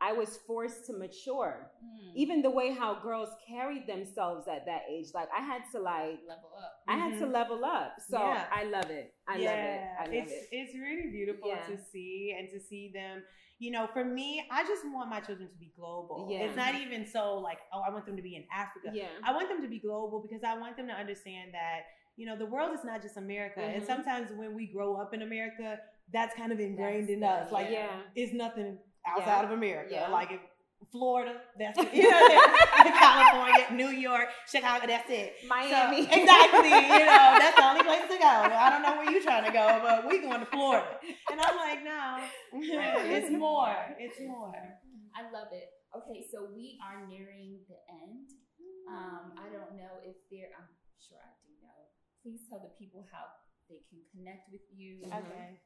I 0.10 0.12
was 0.12 0.32
forced 0.46 0.86
to 0.88 0.94
mature. 1.06 1.54
Mm. 1.84 2.12
Even 2.16 2.42
the 2.42 2.50
way 2.60 2.74
how 2.74 2.92
girls 3.08 3.30
carried 3.48 3.88
themselves 3.88 4.44
at 4.56 4.66
that 4.66 4.82
age, 4.94 5.08
like 5.14 5.30
I 5.38 5.42
had 5.52 5.62
to 5.74 5.80
like 5.80 6.20
level 6.28 6.52
up. 6.66 6.74
I 6.90 6.96
had 7.04 7.14
to 7.20 7.26
Mhm. 7.26 7.32
level 7.40 7.64
up. 7.64 7.92
So 8.12 8.18
Yeah. 8.20 8.46
I 8.52 8.64
love 8.66 8.90
it. 9.02 9.08
I 9.28 9.38
yeah, 9.38 9.50
love 9.50 9.60
it. 9.60 9.82
I 10.02 10.04
love 10.06 10.14
it's 10.20 10.32
it. 10.34 10.48
it's 10.60 10.74
really 10.76 11.08
beautiful 11.18 11.48
Yeah. 11.50 11.66
to 11.68 11.78
see 11.78 12.36
and 12.38 12.50
to 12.50 12.60
see 12.60 12.92
them. 13.00 13.24
You 13.60 13.72
know, 13.72 13.88
for 13.96 14.04
me, 14.04 14.46
I 14.52 14.62
just 14.72 14.84
want 14.94 15.10
my 15.10 15.22
children 15.22 15.48
to 15.50 15.56
be 15.66 15.72
global. 15.80 16.28
Yeah. 16.30 16.40
It's 16.46 16.58
not 16.58 16.76
even 16.76 17.06
so 17.06 17.24
like, 17.40 17.60
oh, 17.72 17.82
I 17.88 17.90
want 17.92 18.06
them 18.06 18.18
to 18.18 18.22
be 18.30 18.36
in 18.36 18.46
Africa. 18.52 18.90
Yeah. 18.94 19.08
I 19.24 19.32
want 19.34 19.48
them 19.48 19.62
to 19.62 19.70
be 19.70 19.80
global 19.80 20.18
because 20.22 20.44
I 20.44 20.58
want 20.58 20.76
them 20.76 20.88
to 20.88 20.94
understand 21.04 21.54
that 21.54 21.82
you 22.16 22.26
know 22.28 22.36
the 22.36 22.46
world 22.46 22.72
is 22.78 22.84
not 22.84 23.02
just 23.02 23.16
America. 23.18 23.62
And 23.62 23.82
Mhm. 23.82 23.86
sometimes 23.88 24.32
when 24.34 24.54
we 24.54 24.68
grow 24.68 24.96
up 25.02 25.14
in 25.16 25.22
America, 25.24 25.80
that's 26.12 26.36
kind 26.36 26.52
of 26.52 26.60
ingrained 26.60 27.04
That's 27.08 27.14
in 27.14 27.20
the- 27.22 27.28
us. 27.28 27.52
Like, 27.52 27.70
yeah. 27.72 28.02
it's 28.16 28.34
nothing 28.34 28.78
outside 29.08 29.42
Yeah. 29.42 29.46
of 29.46 29.52
America. 29.52 29.90
Yeah. 29.94 30.08
Like 30.10 30.32
if 30.32 30.42
Florida, 30.92 31.40
that's 31.58 31.78
you 31.94 32.10
know, 32.12 32.28
California, 33.00 33.66
New 33.72 33.90
York, 33.90 34.28
Chicago, 34.52 34.86
that's 34.86 35.10
it. 35.10 35.34
So, 35.42 35.48
Miami. 35.48 36.02
exactly. 36.12 36.70
You 36.70 37.06
know, 37.08 37.26
that's 37.40 37.56
the 37.56 37.64
only 37.66 37.84
place 37.84 38.04
to 38.12 38.18
go. 38.20 38.28
I 38.28 38.70
don't 38.70 38.84
know 38.84 38.96
where 38.98 39.10
you're 39.10 39.24
trying 39.24 39.46
to 39.46 39.52
go, 39.52 39.80
but 39.82 40.08
we 40.08 40.20
going 40.20 40.42
to 40.42 40.46
Florida. 40.48 41.00
And 41.32 41.40
I'm 41.40 41.56
like, 41.56 41.84
no, 41.84 42.20
it's 42.54 43.32
more. 43.32 43.76
It's 43.98 44.20
more. 44.28 44.54
I 45.16 45.22
love 45.32 45.50
it. 45.54 45.70
Okay, 45.96 46.26
so 46.32 46.50
we 46.54 46.78
are 46.82 47.06
nearing 47.08 47.62
the 47.70 47.78
end. 48.04 48.28
Um, 48.90 49.38
I 49.40 49.48
don't 49.54 49.78
know 49.78 50.02
if 50.04 50.18
there. 50.34 50.52
I'm 50.58 50.68
sure 51.00 51.22
I 51.22 51.32
do 51.46 51.54
know. 51.64 51.80
Please 52.26 52.42
tell 52.50 52.60
the 52.60 52.74
people 52.82 53.06
how 53.14 53.24
they 53.70 53.80
can 53.88 54.02
connect 54.12 54.52
with 54.52 54.66
you. 54.76 55.06
Okay. 55.08 55.62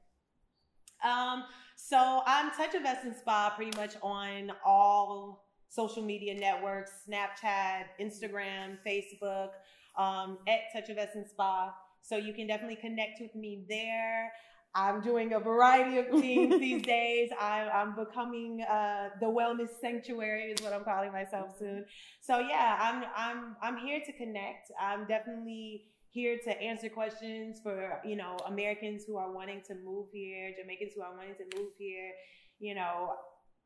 Um, 1.04 1.44
so 1.76 2.22
I'm 2.26 2.52
Touch 2.52 2.76
of 2.76 2.84
Essence 2.86 3.20
Spa 3.20 3.54
pretty 3.56 3.78
much 3.78 3.96
on 4.02 4.52
all 4.66 5.46
social 5.70 6.04
media 6.04 6.34
networks, 6.34 6.92
Snapchat, 7.08 7.86
Instagram, 8.02 8.78
Facebook, 8.86 9.50
um, 9.98 10.40
at 10.48 10.60
Touch 10.74 10.90
of 10.90 10.98
Essence 10.98 11.30
Spa. 11.32 11.74
So 12.02 12.18
you 12.18 12.34
can 12.34 12.48
definitely 12.48 12.78
connect 12.78 13.20
with 13.22 13.36
me 13.36 13.66
there. 13.68 14.32
I'm 14.76 15.02
doing 15.02 15.34
a 15.34 15.40
variety 15.40 15.98
of 15.98 16.08
things 16.22 16.60
these 16.60 16.84
days. 16.84 17.30
I'm, 17.40 17.70
I'm 17.74 17.96
becoming 17.96 18.62
uh, 18.62 19.10
the 19.20 19.26
wellness 19.26 19.70
sanctuary 19.82 20.52
is 20.52 20.62
what 20.62 20.74
I'm 20.74 20.84
calling 20.84 21.12
myself 21.12 21.58
soon. 21.58 21.86
So 22.22 22.40
yeah, 22.40 22.78
I'm 22.80 23.04
I'm 23.16 23.56
I'm 23.62 23.78
here 23.78 24.02
to 24.06 24.14
connect. 24.14 24.72
I'm 24.80 25.08
definitely 25.08 25.86
here 26.12 26.38
to 26.44 26.62
answer 26.62 26.90
questions 26.90 27.60
for 27.62 28.02
you 28.06 28.16
know 28.16 28.38
Americans 28.48 29.04
who 29.06 29.18
are 29.18 29.32
wanting 29.32 29.62
to 29.68 29.76
move 29.76 30.08
here, 30.12 30.54
Jamaicans 30.60 30.94
who 30.96 31.02
are 31.02 31.16
wanting 31.16 31.36
to 31.36 31.58
move 31.58 31.72
here. 31.78 32.12
You 32.60 32.76
know, 32.76 33.14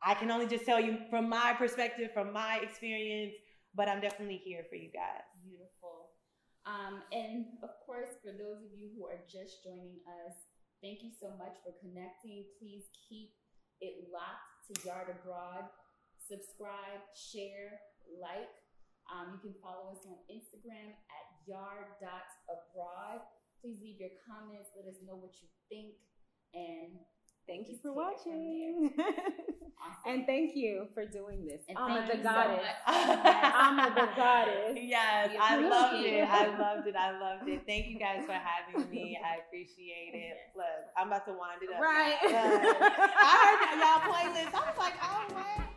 I 0.03 0.13
can 0.15 0.31
only 0.31 0.47
just 0.47 0.65
tell 0.65 0.79
you 0.79 0.97
from 1.09 1.29
my 1.29 1.53
perspective, 1.53 2.09
from 2.13 2.33
my 2.33 2.59
experience, 2.61 3.33
but 3.75 3.87
I'm 3.87 4.01
definitely 4.01 4.41
here 4.43 4.63
for 4.69 4.75
you 4.75 4.89
guys. 4.91 5.23
Beautiful. 5.43 6.11
Um, 6.65 7.01
and 7.11 7.45
of 7.63 7.73
course, 7.85 8.13
for 8.21 8.31
those 8.33 8.61
of 8.61 8.71
you 8.77 8.89
who 8.97 9.05
are 9.05 9.21
just 9.25 9.63
joining 9.63 9.97
us, 10.25 10.35
thank 10.81 11.01
you 11.01 11.09
so 11.17 11.33
much 11.37 11.57
for 11.65 11.73
connecting. 11.81 12.45
Please 12.59 12.85
keep 13.09 13.33
it 13.81 14.09
locked 14.13 14.69
to 14.69 14.73
Yard 14.85 15.09
Abroad. 15.09 15.69
Subscribe, 16.21 17.01
share, 17.17 17.81
like. 18.21 18.49
Um, 19.11 19.35
you 19.35 19.39
can 19.43 19.55
follow 19.59 19.91
us 19.91 20.07
on 20.07 20.15
Instagram 20.31 20.95
at 20.95 21.20
yard.abroad. 21.47 23.21
Please 23.61 23.77
leave 23.81 23.99
your 24.01 24.13
comments. 24.25 24.73
Let 24.75 24.89
us 24.89 24.99
know 25.05 25.15
what 25.15 25.33
you 25.41 25.47
think. 25.69 25.95
And 26.53 26.99
Thank 27.47 27.67
you 27.67 27.77
for 27.81 27.89
take 27.89 27.97
it 27.97 28.21
from 28.23 28.31
watching. 28.31 28.93
awesome. 28.97 30.05
and 30.05 30.25
thank 30.25 30.55
you 30.55 30.87
for 30.93 31.05
doing 31.05 31.45
this. 31.45 31.61
And 31.67 31.77
Ama 31.77 32.07
the 32.07 32.17
so 32.17 32.23
goddess. 32.23 32.65
Ama 32.87 33.93
the 33.95 34.07
goddess. 34.15 34.77
Yes, 34.81 35.31
I 35.39 35.57
loved 35.57 36.05
it. 36.05 36.23
I 36.23 36.57
loved 36.57 36.87
it. 36.87 36.95
I 36.95 37.19
loved 37.19 37.49
it. 37.49 37.63
Thank 37.65 37.87
you 37.87 37.99
guys 37.99 38.25
for 38.25 38.33
having 38.33 38.89
me. 38.89 39.17
I 39.23 39.39
appreciate 39.47 40.13
it. 40.13 40.37
Look, 40.55 40.65
I'm 40.97 41.07
about 41.07 41.25
to 41.25 41.31
wind 41.33 41.61
it 41.61 41.73
up. 41.73 41.81
Right. 41.81 42.17
I 42.23 43.35
heard 43.43 43.79
y'all 43.79 44.01
playlist. 44.11 44.53
I 44.53 44.69
was 44.69 44.77
like, 44.77 44.93
oh, 45.01 45.70